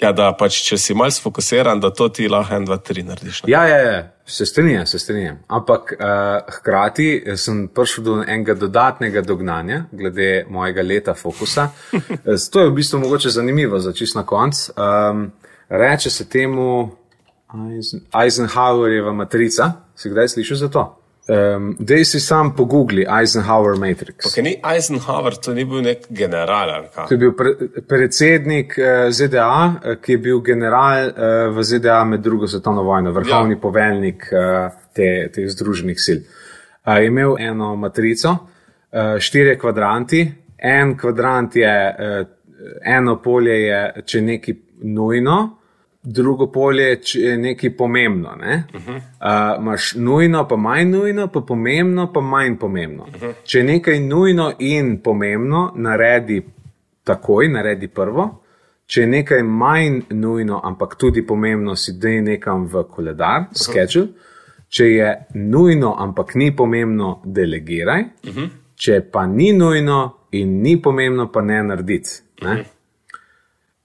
Ja, 0.01 0.09
da 0.15 0.31
pač, 0.35 0.57
če 0.65 0.77
si 0.81 0.95
malce 0.97 1.21
fokusiran, 1.21 1.79
da 1.83 1.91
to 1.93 2.07
ti 2.11 2.25
lahko 2.31 2.55
en, 2.57 2.65
dva, 2.67 2.79
tri 2.81 3.03
narediš. 3.05 3.43
Ne? 3.43 3.51
Ja, 3.51 3.61
ja, 3.69 3.77
ja, 3.83 3.99
se 4.25 4.47
strinjam, 4.47 4.87
se 4.89 4.99
strinjam. 4.99 5.37
Ampak 5.53 5.93
uh, 5.95 6.55
hkrati 6.57 7.35
sem 7.39 7.67
prišel 7.67 8.07
do 8.07 8.15
enega 8.23 8.55
dodatnega 8.57 9.21
dognanja, 9.27 9.83
glede 9.91 10.45
mojega 10.49 10.87
leta 10.87 11.13
fokusa. 11.19 11.69
to 12.51 12.63
je 12.63 12.71
v 12.71 12.75
bistvu 12.79 13.03
mogoče 13.03 13.31
zanimivo 13.35 13.79
za 13.83 13.93
čist 13.93 14.15
na 14.15 14.25
konc. 14.25 14.65
Um, 14.73 15.29
reče 15.69 16.09
se 16.09 16.29
temu 16.29 16.89
Eisenhowerjeva 17.53 19.13
matrica. 19.13 19.71
Si 19.95 20.09
kdaj 20.09 20.33
slišal 20.35 20.57
za 20.57 20.73
to? 20.73 20.87
Um, 21.25 21.75
Dej 21.79 22.05
si 22.05 22.19
sam 22.19 22.51
po 22.55 22.65
Google 22.65 23.05
Eisenhower 23.07 23.77
Matrix. 23.79 24.27
Okay, 24.27 24.43
ni 24.43 24.59
Eisenhower, 24.59 25.31
to 25.39 25.53
ni 25.53 25.63
bil 25.63 25.79
nek 25.79 26.09
general. 26.11 26.89
To 26.91 27.07
je 27.15 27.17
bil 27.17 27.31
pre, 27.31 27.53
predsednik 27.87 28.75
eh, 28.75 29.07
ZDA, 29.07 29.47
uh, 29.71 29.95
ki 30.03 30.17
je 30.17 30.19
bil 30.19 30.41
general 30.43 31.07
uh, 31.07 31.55
v 31.55 31.63
ZDA 31.63 32.03
med 32.03 32.19
drugo 32.19 32.47
svetovno 32.47 32.83
vojno, 32.83 33.15
vrhovni 33.15 33.55
ja. 33.55 33.61
poveljnik 33.61 34.27
uh, 34.35 34.75
te, 34.91 35.29
te 35.31 35.47
združenih 35.47 35.95
sil. 36.05 36.19
Uh, 36.83 36.99
je 36.99 37.07
imel 37.07 37.39
eno 37.39 37.71
matrico, 37.79 38.35
uh, 38.35 39.15
štiri 39.15 39.55
kvadranti. 39.59 40.27
En 40.59 40.97
kvadrant 40.99 41.55
je, 41.55 41.71
uh, 41.71 42.27
eno 42.83 43.21
polje 43.23 43.61
je, 43.63 43.81
če 44.05 44.21
nekaj 44.27 44.59
nujno, 44.83 45.39
drugo 46.03 46.51
polje, 46.51 46.95
če 47.01 47.19
je 47.19 47.37
nekaj 47.37 47.77
pomembno. 47.77 48.35
Ne? 48.41 48.63
Uh 48.73 48.81
-huh. 48.81 48.95
uh, 48.95 49.61
Imáš 49.61 49.95
nujno, 49.95 50.47
pa 50.47 50.55
manj 50.55 50.89
nujno, 50.89 51.27
pa 51.27 51.41
pomembno, 51.41 52.13
pa 52.13 52.21
manj 52.21 52.57
pomembno. 52.59 53.03
Uh 53.03 53.21
-huh. 53.21 53.33
Če 53.43 53.63
nekaj 53.63 53.99
nujno 53.99 54.53
in 54.59 55.01
pomembno 55.03 55.73
naredi 55.75 56.41
takoj, 57.03 57.47
naredi 57.47 57.87
prvo. 57.87 58.43
Če 58.85 59.01
je 59.01 59.07
nekaj 59.07 59.43
manj 59.43 60.01
nujno, 60.09 60.61
ampak 60.63 60.95
tudi 60.95 61.25
pomembno, 61.27 61.75
si 61.75 61.93
dej 61.93 62.21
nekam 62.21 62.65
v 62.65 62.83
koledar, 62.83 63.41
uh 63.41 63.47
-huh. 63.47 63.63
schedule. 63.63 64.07
Če 64.69 64.85
je 64.85 65.25
nujno, 65.33 65.95
ampak 65.99 66.35
ni 66.35 66.55
pomembno, 66.55 67.21
delegiraj. 67.25 68.01
Uh 68.01 68.35
-huh. 68.35 68.49
Če 68.75 69.01
pa 69.11 69.27
ni 69.27 69.53
nujno 69.53 70.13
in 70.31 70.61
ni 70.61 70.81
pomembno, 70.81 71.31
pa 71.31 71.41
ne 71.41 71.63
narediti. 71.63 72.09
Uh 72.41 72.47
-huh. 72.47 72.63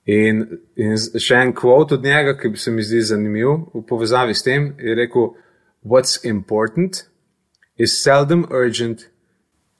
In, 0.09 0.45
in 0.81 0.97
še 0.97 1.37
en 1.37 1.53
kvot 1.53 1.93
od 1.93 2.05
njega, 2.05 2.33
ki 2.41 2.55
se 2.57 2.73
mi 2.73 2.83
zdi 2.83 3.03
zanimiv 3.11 3.51
v 3.75 3.83
povezavi 3.89 4.35
s 4.35 4.43
tem, 4.47 4.71
je 4.81 4.95
rekel: 4.97 5.35
What's 5.85 6.17
important 6.25 7.05
is 7.77 7.99
seldom 8.03 8.47
urgent, 8.51 9.11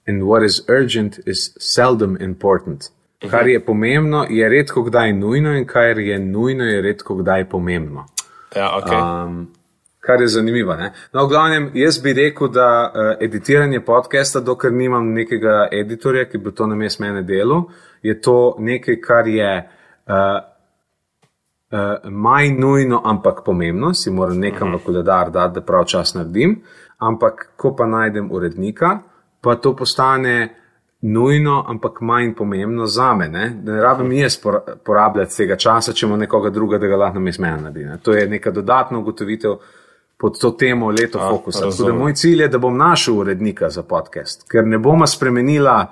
and 0.07 0.21
what 0.23 0.45
is 0.45 0.61
urgent 0.69 1.17
is 1.25 1.49
seldom 1.57 2.17
important. 2.21 2.91
Mhm. 3.23 3.29
Kar 3.31 3.47
je 3.47 3.59
pomembno, 3.59 4.25
je 4.29 4.49
redko 4.49 4.83
kdaj 4.83 5.13
nujno, 5.13 5.55
in 5.57 5.65
kar 5.65 5.99
je 5.99 6.19
nujno, 6.19 6.63
je 6.63 6.81
redko 6.81 7.15
kdaj 7.15 7.49
pomembno. 7.49 8.05
Ja, 8.55 8.69
okay. 8.77 9.25
um, 9.25 9.47
kar 9.99 10.21
je 10.21 10.27
zanimivo. 10.27 10.75
Ne? 10.75 10.93
No, 11.13 11.25
v 11.25 11.29
glavnem, 11.29 11.71
jaz 11.73 11.99
bi 12.01 12.13
rekel, 12.13 12.47
da 12.47 12.69
uh, 12.85 13.09
editiranje 13.25 13.81
podcasta, 13.85 14.39
dokler 14.39 14.73
nimam 14.73 15.11
nekega 15.13 15.67
editorja, 15.71 16.25
ki 16.29 16.37
bi 16.37 16.53
to 16.55 16.67
na 16.67 16.75
mestu 16.75 17.03
mene 17.03 17.21
delo, 17.21 17.63
je 18.01 18.21
to 18.21 18.55
nekaj, 18.59 19.01
kar 19.01 19.27
je 19.27 19.51
uh, 20.09 20.15
uh, 21.71 22.09
manj 22.09 22.59
nujno, 22.59 23.01
ampak 23.05 23.43
pomembno, 23.45 23.93
si 23.93 24.11
moram 24.11 24.39
nekam 24.39 24.75
v 24.75 24.83
koledar 24.85 25.31
dati, 25.31 25.53
da 25.55 25.61
prav 25.61 25.85
čas 25.85 26.13
naredim. 26.13 26.61
Ampak, 26.97 27.51
ko 27.57 27.75
pa 27.75 27.85
najdem 27.87 28.31
urednika, 28.31 28.97
pa 29.41 29.55
to 29.55 29.75
postane 29.75 30.55
nujno, 31.01 31.65
ampak 31.67 32.01
manj 32.01 32.33
pomembno 32.35 32.85
za 32.85 33.13
me. 33.15 33.29
Ne, 33.29 33.49
ne 33.63 33.81
rabim 33.81 34.11
jaz 34.11 34.39
porabljati 34.85 35.35
tega 35.37 35.55
časa, 35.55 35.93
če 35.93 36.05
ima 36.05 36.17
nekoga 36.17 36.49
druga, 36.49 36.77
da 36.77 36.87
ga 36.87 36.97
lahko 36.97 37.19
na 37.19 37.23
mestu 37.23 37.41
naredi. 37.41 37.85
Ne. 37.85 37.97
To 38.03 38.13
je 38.13 38.27
neka 38.27 38.51
dodatna 38.51 38.99
ugotovitev. 38.99 39.55
Pod 40.19 40.35
to 40.35 40.49
temo 40.51 40.89
leto 40.91 41.19
A, 41.19 41.29
fokusa. 41.29 41.69
Tudi 41.77 41.93
moj 41.95 42.13
cilj 42.13 42.41
je, 42.41 42.47
da 42.51 42.59
bom 42.59 42.77
našel 42.77 43.21
urednika 43.21 43.69
za 43.69 43.85
podcast, 43.87 44.43
ker 44.51 44.65
ne 44.67 44.77
bomo 44.77 45.07
spremenila 45.07 45.85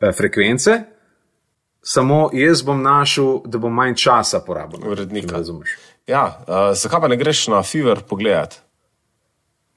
eh, 0.00 0.12
frekvence, 0.12 0.76
samo 1.84 2.30
jaz 2.32 2.64
bom 2.64 2.82
našel, 2.82 3.42
da 3.44 3.60
bom 3.60 3.72
manj 3.72 3.94
časa 4.00 4.40
porabil. 4.40 4.80
Urednika. 4.88 5.42
Ja, 6.08 6.24
uh, 6.48 6.72
zakaj 6.76 7.00
pa 7.00 7.08
ne 7.12 7.16
greš 7.20 7.46
na 7.52 7.62
Fever 7.62 8.02
pogledat? 8.08 8.58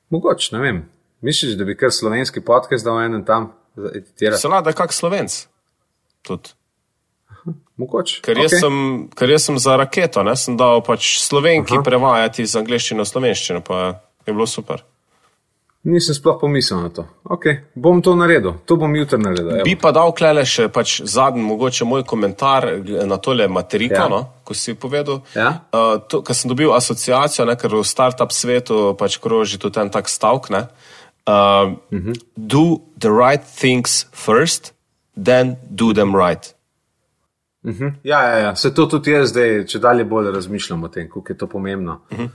Mogoče, 0.09 0.55
ne 0.55 0.61
vem. 0.63 0.81
Misliš, 1.21 1.57
da 1.59 1.65
bi 1.67 1.75
kar 1.77 1.91
slovenski 1.91 2.41
podcast 2.41 2.85
dal 2.85 3.01
enem 3.03 3.25
tam? 3.25 3.51
editirati. 3.95 4.41
Seveda, 4.41 4.73
kak 4.73 4.93
slovenc. 4.93 5.45
Tudi. 6.21 6.49
Mogoče. 7.77 8.21
Ker, 8.25 8.39
jaz 8.41 8.51
Okej. 8.51 8.61
sem, 8.63 8.77
ker 9.15 9.31
jaz 9.31 9.45
sem 9.47 9.59
za 9.61 9.77
raketo, 9.79 10.23
ne, 10.25 10.33
sem 10.35 10.57
dal 10.59 10.81
pač 10.83 11.17
slovenki 11.21 11.77
Aha. 11.77 11.83
prevajati 11.85 12.43
iz 12.43 12.55
angleščine 12.59 13.05
v 13.05 13.07
slovenščino, 13.07 13.61
pa 13.63 14.01
je 14.25 14.33
bilo 14.33 14.47
super. 14.49 14.81
Nisem 15.87 16.15
sploh 16.15 16.35
pomislil 16.41 16.81
na 16.83 16.89
to. 16.91 17.05
Okay. 17.23 17.61
Bom 17.75 18.01
to 18.03 18.11
naredil, 18.15 18.57
to 18.67 18.75
bom 18.75 18.91
jutri 18.95 19.17
naredil. 19.23 19.51
evo. 19.55 19.63
Bi 19.63 19.75
pa 19.79 19.91
dal 19.95 20.11
klele 20.11 20.43
še 20.45 20.67
pač 20.67 20.97
zadnji, 21.07 21.41
mogoče 21.47 21.85
moj 21.87 22.03
komentar 22.03 22.67
na 23.07 23.17
tole 23.17 23.47
materiko, 23.47 23.95
Ja. 23.95 24.07
no, 24.11 24.19
ko 24.43 24.53
si 24.53 24.73
povedal. 24.75 25.21
Ja. 25.35 25.63
Uh, 25.71 25.95
to, 26.09 26.19
ker 26.21 26.35
sem 26.35 26.49
dobil 26.51 26.73
asociacijo, 26.75 27.45
ne, 27.47 27.55
ker 27.55 27.71
v 27.71 27.83
startup 27.87 28.31
svetu 28.35 28.95
pač 28.99 29.15
kroži 29.17 29.57
tudi 29.57 29.79
en 29.79 29.89
tak 29.89 30.09
stavek. 30.09 30.49
ne, 30.49 30.67
Uh, 31.27 31.33
mm 31.91 31.97
Mhm. 31.99 32.11
-hmm. 32.11 32.15
Do 32.37 32.63
the 32.99 33.09
right 33.11 33.43
things 33.59 34.05
first, 34.13 34.73
then 35.23 35.55
do 35.69 35.93
them 35.93 36.15
right. 36.15 36.53
Ja, 38.03 38.23
ja, 38.23 38.37
ja. 38.39 38.55
se 38.55 38.73
to 38.73 38.85
tudi 38.85 39.11
jaz 39.11 39.29
zdaj, 39.29 39.65
če 39.67 39.79
dalje 39.79 40.05
bolj 40.05 40.31
razmišljam 40.31 40.83
o 40.83 40.87
tem, 40.87 41.09
kako 41.09 41.33
je 41.33 41.37
to 41.37 41.47
pomembno. 41.47 41.99
Uh 42.11 42.19
-huh. 42.19 42.29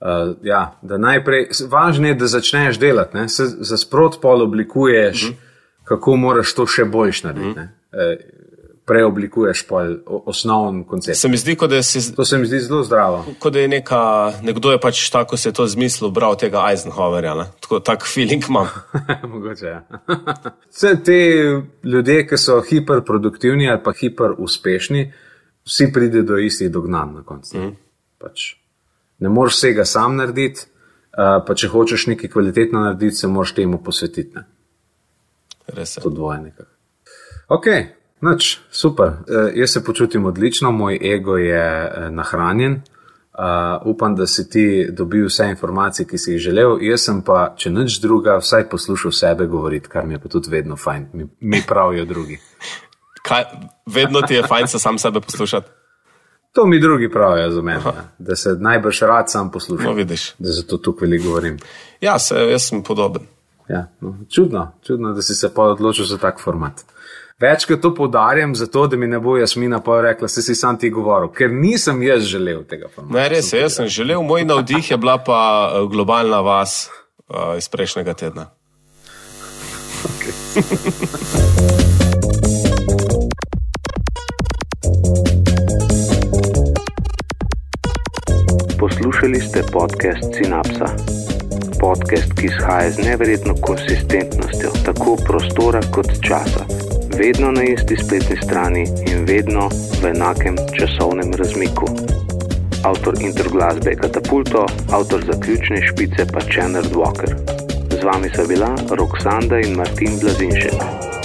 Uh, 0.00 0.36
ja, 0.42 0.78
da 0.82 0.98
najprej, 0.98 1.48
važno 1.68 2.08
je, 2.08 2.14
da 2.14 2.26
začneš 2.26 2.78
delati, 2.78 3.16
ne? 3.16 3.28
se 3.28 3.46
za 3.46 3.76
sprot 3.76 4.20
pol 4.22 4.42
oblikuješ, 4.42 5.22
uh 5.24 5.30
-huh. 5.30 5.34
kako 5.84 6.16
moraš 6.16 6.54
to 6.54 6.66
še 6.66 6.84
boljš 6.84 7.22
narediti. 7.22 7.60
Uh 7.60 7.66
-huh. 7.92 8.14
uh, 8.14 8.38
preoblikuješ 8.88 9.66
pol 9.68 10.00
o- 10.06 10.22
osnoven 10.26 10.84
koncept. 10.84 11.18
Se 11.18 11.28
mi 11.28 11.36
zdi, 11.36 11.56
da, 11.68 11.82
si, 11.82 12.14
To 12.16 12.24
se 12.24 12.38
mi 12.38 12.46
zdi 12.46 12.60
zelo 12.60 12.82
zdravo. 12.82 13.24
kot 13.38 13.52
da 13.52 13.60
je 13.60 13.68
neka, 13.68 14.32
nekdo 14.42 14.72
je 14.72 14.80
pač 14.80 15.10
tako 15.10 15.36
se 15.36 15.48
je 15.48 15.52
to 15.52 15.66
zmislil, 15.66 16.10
bral 16.10 16.36
tega 16.36 16.58
Eisenhowerja. 16.58 17.34
ne. 17.34 17.44
Tako, 17.60 17.80
tak 17.80 18.06
feeling 18.14 18.44
imam. 18.48 18.66
Mogoče 19.32 19.66
je. 19.66 19.82
Vse 20.72 20.96
te 21.04 21.18
ljudje, 21.84 22.26
ki 22.26 22.36
so 22.38 22.60
hiperproduktivni 22.70 23.70
ali 23.70 23.80
pa 23.84 23.92
hiperuspešni, 23.92 25.12
vsi 25.66 25.92
pride 25.92 26.22
do 26.22 26.36
istih 26.36 26.70
dognanj 26.70 27.14
na 27.14 27.22
koncu. 27.22 27.58
Mm. 27.58 27.76
Pač 28.18 28.54
ne 29.18 29.28
moreš 29.28 29.56
vsega 29.56 29.84
sam 29.84 30.16
narediti, 30.16 30.66
pa 31.12 31.54
če 31.54 31.68
hočeš 31.68 32.06
nekaj 32.12 32.30
kvalitetno 32.30 32.80
narediti, 32.80 33.16
se 33.16 33.28
moraš 33.28 33.54
temu 33.54 33.82
posvetiti. 33.82 34.34
Ne? 34.34 34.44
Res 35.74 35.96
je. 35.96 36.02
To 36.02 36.10
dvoje 36.10 36.40
nekako. 36.40 36.70
Ok, 37.48 37.66
noč, 38.20 38.58
super. 38.70 39.06
Uh, 39.08 39.50
jaz 39.54 39.72
se 39.72 39.84
počutim 39.84 40.26
odlično, 40.26 40.72
moj 40.72 40.98
ego 41.14 41.36
je 41.36 41.64
uh, 41.84 42.08
nahranjen. 42.14 42.80
Uh, 43.38 43.44
upam, 43.86 44.16
da 44.16 44.26
si 44.26 44.48
ti 44.50 44.88
dobil 44.90 45.26
vse 45.26 45.46
informacije, 45.50 46.06
ki 46.06 46.18
si 46.18 46.32
jih 46.32 46.40
želel. 46.42 46.78
Jaz 46.82 47.04
sem 47.06 47.20
pa, 47.22 47.52
če 47.56 47.70
nič 47.70 48.00
druga, 48.02 48.40
vsaj 48.42 48.66
poslušal 48.68 49.14
sebe 49.14 49.46
govoriti, 49.46 49.88
kar 49.88 50.06
mi 50.06 50.16
je 50.16 50.18
pa 50.18 50.28
tudi 50.28 50.50
vedno 50.50 50.76
fajn, 50.76 51.06
mi, 51.12 51.28
mi 51.40 51.62
pravijo 51.68 52.04
drugi. 52.04 52.40
Kaj, 53.28 53.44
vedno 53.86 54.22
ti 54.22 54.34
je 54.34 54.42
fajn 54.42 54.66
se 54.68 54.78
sam 54.78 54.98
sebe 54.98 55.20
poslušati. 55.20 55.77
To 56.52 56.66
mi 56.66 56.80
drugi 56.80 57.10
pravijo 57.10 57.50
za 57.50 57.62
mene, 57.62 57.80
da 58.18 58.36
se 58.36 58.56
najbrž 58.60 59.00
rad 59.00 59.30
sam 59.30 59.50
poslušam. 59.50 59.86
No, 59.86 59.92
vidiš. 59.92 60.34
Da 60.38 60.52
zato 60.52 60.76
tukaj 60.76 61.06
veliko 61.06 61.28
govorim. 61.28 61.58
Ja, 62.00 62.18
se, 62.18 62.34
jaz 62.34 62.62
sem 62.68 62.82
podoben. 62.82 63.22
Ja, 63.68 63.88
no, 64.00 64.18
čudno, 64.34 64.72
čudno, 64.86 65.12
da 65.12 65.22
si 65.22 65.34
se 65.34 65.54
pa 65.54 65.62
odločil 65.62 66.04
za 66.04 66.18
tak 66.18 66.40
format. 66.40 66.84
Večkrat 67.40 67.80
to 67.80 67.94
poudarjam, 67.94 68.54
zato 68.54 68.86
da 68.86 68.96
mi 68.96 69.06
ne 69.06 69.18
bo 69.18 69.36
Jasmina 69.36 69.80
pa 69.80 70.00
rekla, 70.00 70.28
se 70.28 70.42
si 70.42 70.54
sam 70.54 70.78
ti 70.78 70.90
govoril, 70.90 71.28
ker 71.28 71.52
nisem 71.52 72.02
jaz 72.02 72.22
želel 72.22 72.64
tega 72.64 72.88
formata. 72.94 73.18
Ne, 73.18 73.28
res 73.28 73.52
je, 73.52 73.60
jaz 73.60 73.76
sem 73.76 73.86
želel, 73.86 74.22
moj 74.22 74.44
navdih 74.44 74.90
je 74.90 74.96
bila 74.96 75.18
pa 75.18 75.70
eh, 75.72 75.86
globalna 75.90 76.40
vas 76.40 76.90
uh, 77.28 77.58
iz 77.58 77.68
prejšnjega 77.68 78.14
tedna. 78.14 78.50
Poslušali 88.78 89.40
ste 89.40 89.62
podcast 89.72 90.24
Synapsa. 90.38 90.86
Podcast, 91.80 92.30
ki 92.38 92.46
izhaja 92.46 92.90
z 92.90 92.98
neverjetno 93.02 93.54
konsistentnostjo 93.60 94.70
tako 94.84 95.16
prostora 95.26 95.80
kot 95.94 96.06
časa. 96.22 96.62
Vedno 97.18 97.50
na 97.50 97.62
isti 97.62 97.96
spletni 97.96 98.36
strani 98.44 98.86
in 99.10 99.26
vedno 99.26 99.68
v 100.02 100.14
enakem 100.14 100.56
časovnem 100.78 101.34
razmiku. 101.34 101.86
Avtor 102.84 103.14
interglasbe 103.20 103.90
je 103.90 103.96
Katapulto, 103.96 104.66
avtor 104.92 105.26
zaključne 105.26 105.82
špice 105.82 106.26
pa 106.32 106.40
Channel 106.40 106.86
Walker. 106.94 107.34
Z 107.90 108.04
vami 108.04 108.30
sta 108.30 108.46
bila 108.46 108.74
Roksanda 108.90 109.58
in 109.58 109.74
Martin 109.74 110.18
Blazinšek. 110.22 111.17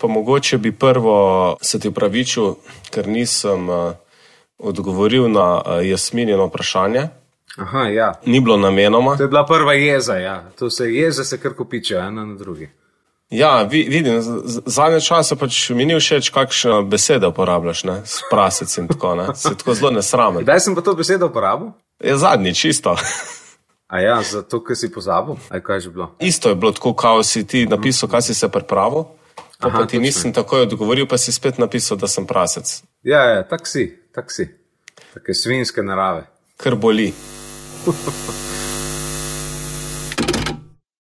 Pa 0.00 0.06
mogoče 0.06 0.58
bi 0.58 0.72
prvo 0.72 1.56
se 1.62 1.80
ti 1.80 1.88
upravičil, 1.88 2.54
ker 2.90 3.08
nisem 3.08 3.68
uh, 3.68 3.92
odgovoril 4.58 5.30
na 5.30 5.54
uh, 5.54 5.86
Jasminino 5.86 6.46
vprašanje. 6.46 7.08
Aha, 7.58 7.88
ja. 7.90 8.12
Ni 8.26 8.40
bilo 8.40 8.56
namenoma. 8.56 9.16
To 9.16 9.22
je 9.22 9.28
bila 9.28 9.46
prva 9.46 9.74
jeza, 9.74 10.14
ja. 10.14 10.50
To 10.58 10.70
se 10.70 10.92
jeze 10.94 11.24
se 11.24 11.40
kar 11.40 11.54
kopičijo, 11.54 11.98
ena 11.98 12.24
na 12.24 12.34
drugi. 12.34 12.70
Ja, 13.30 13.62
vi, 13.62 13.82
vidim, 13.90 14.20
zadnje 14.66 15.00
čase 15.00 15.36
pač 15.36 15.70
mi 15.70 15.84
ni 15.84 15.98
všeč, 16.00 16.30
kakšne 16.32 16.78
besede 16.88 17.28
uporabljaš, 17.28 17.82
ne, 17.84 17.96
s 18.08 18.22
prasec 18.30 18.72
in 18.78 18.88
tako, 18.88 19.14
ne. 19.18 19.26
Se 19.36 19.52
tako 19.52 19.74
zelo 19.74 19.90
nesramen. 19.90 20.46
Kdaj 20.46 20.60
sem 20.64 20.74
pa 20.74 20.80
to 20.80 20.94
besedo 20.96 21.28
uporabil? 21.28 21.74
Je 22.00 22.16
zadnji, 22.16 22.54
čisto. 22.54 22.96
A 23.88 24.00
ja, 24.00 24.22
zato, 24.22 24.62
ker 24.64 24.76
si 24.76 24.88
pozabil. 24.92 25.36
Aj 25.52 25.60
kaj 25.60 25.76
je 25.76 25.80
že 25.80 25.90
bilo? 25.90 26.08
Isto 26.20 26.48
je 26.48 26.56
bilo 26.56 26.72
tako, 26.72 26.94
kao 26.94 27.22
si 27.22 27.44
ti 27.46 27.66
napisal, 27.66 28.08
kaj 28.08 28.22
si 28.22 28.34
se 28.34 28.48
pripravil. 28.48 29.04
Pa, 29.58 29.68
Aha, 29.68 29.78
pa 29.78 29.86
ti 29.86 29.96
točno. 29.96 30.06
nisem 30.06 30.32
takoj 30.32 30.62
odgovoril, 30.62 31.06
pa 31.06 31.18
si 31.18 31.32
spet 31.32 31.58
napisal, 31.58 31.98
da 31.98 32.06
sem 32.08 32.26
prasec. 32.26 32.82
Ja, 33.02 33.24
ja, 33.24 33.42
tak 33.42 33.66
si, 33.66 33.90
tak 34.14 34.30
si. 34.30 34.46
Take 35.14 35.34
svinske 35.34 35.82
narave. 35.82 36.26
Kar 36.56 36.76
boli. 36.76 37.12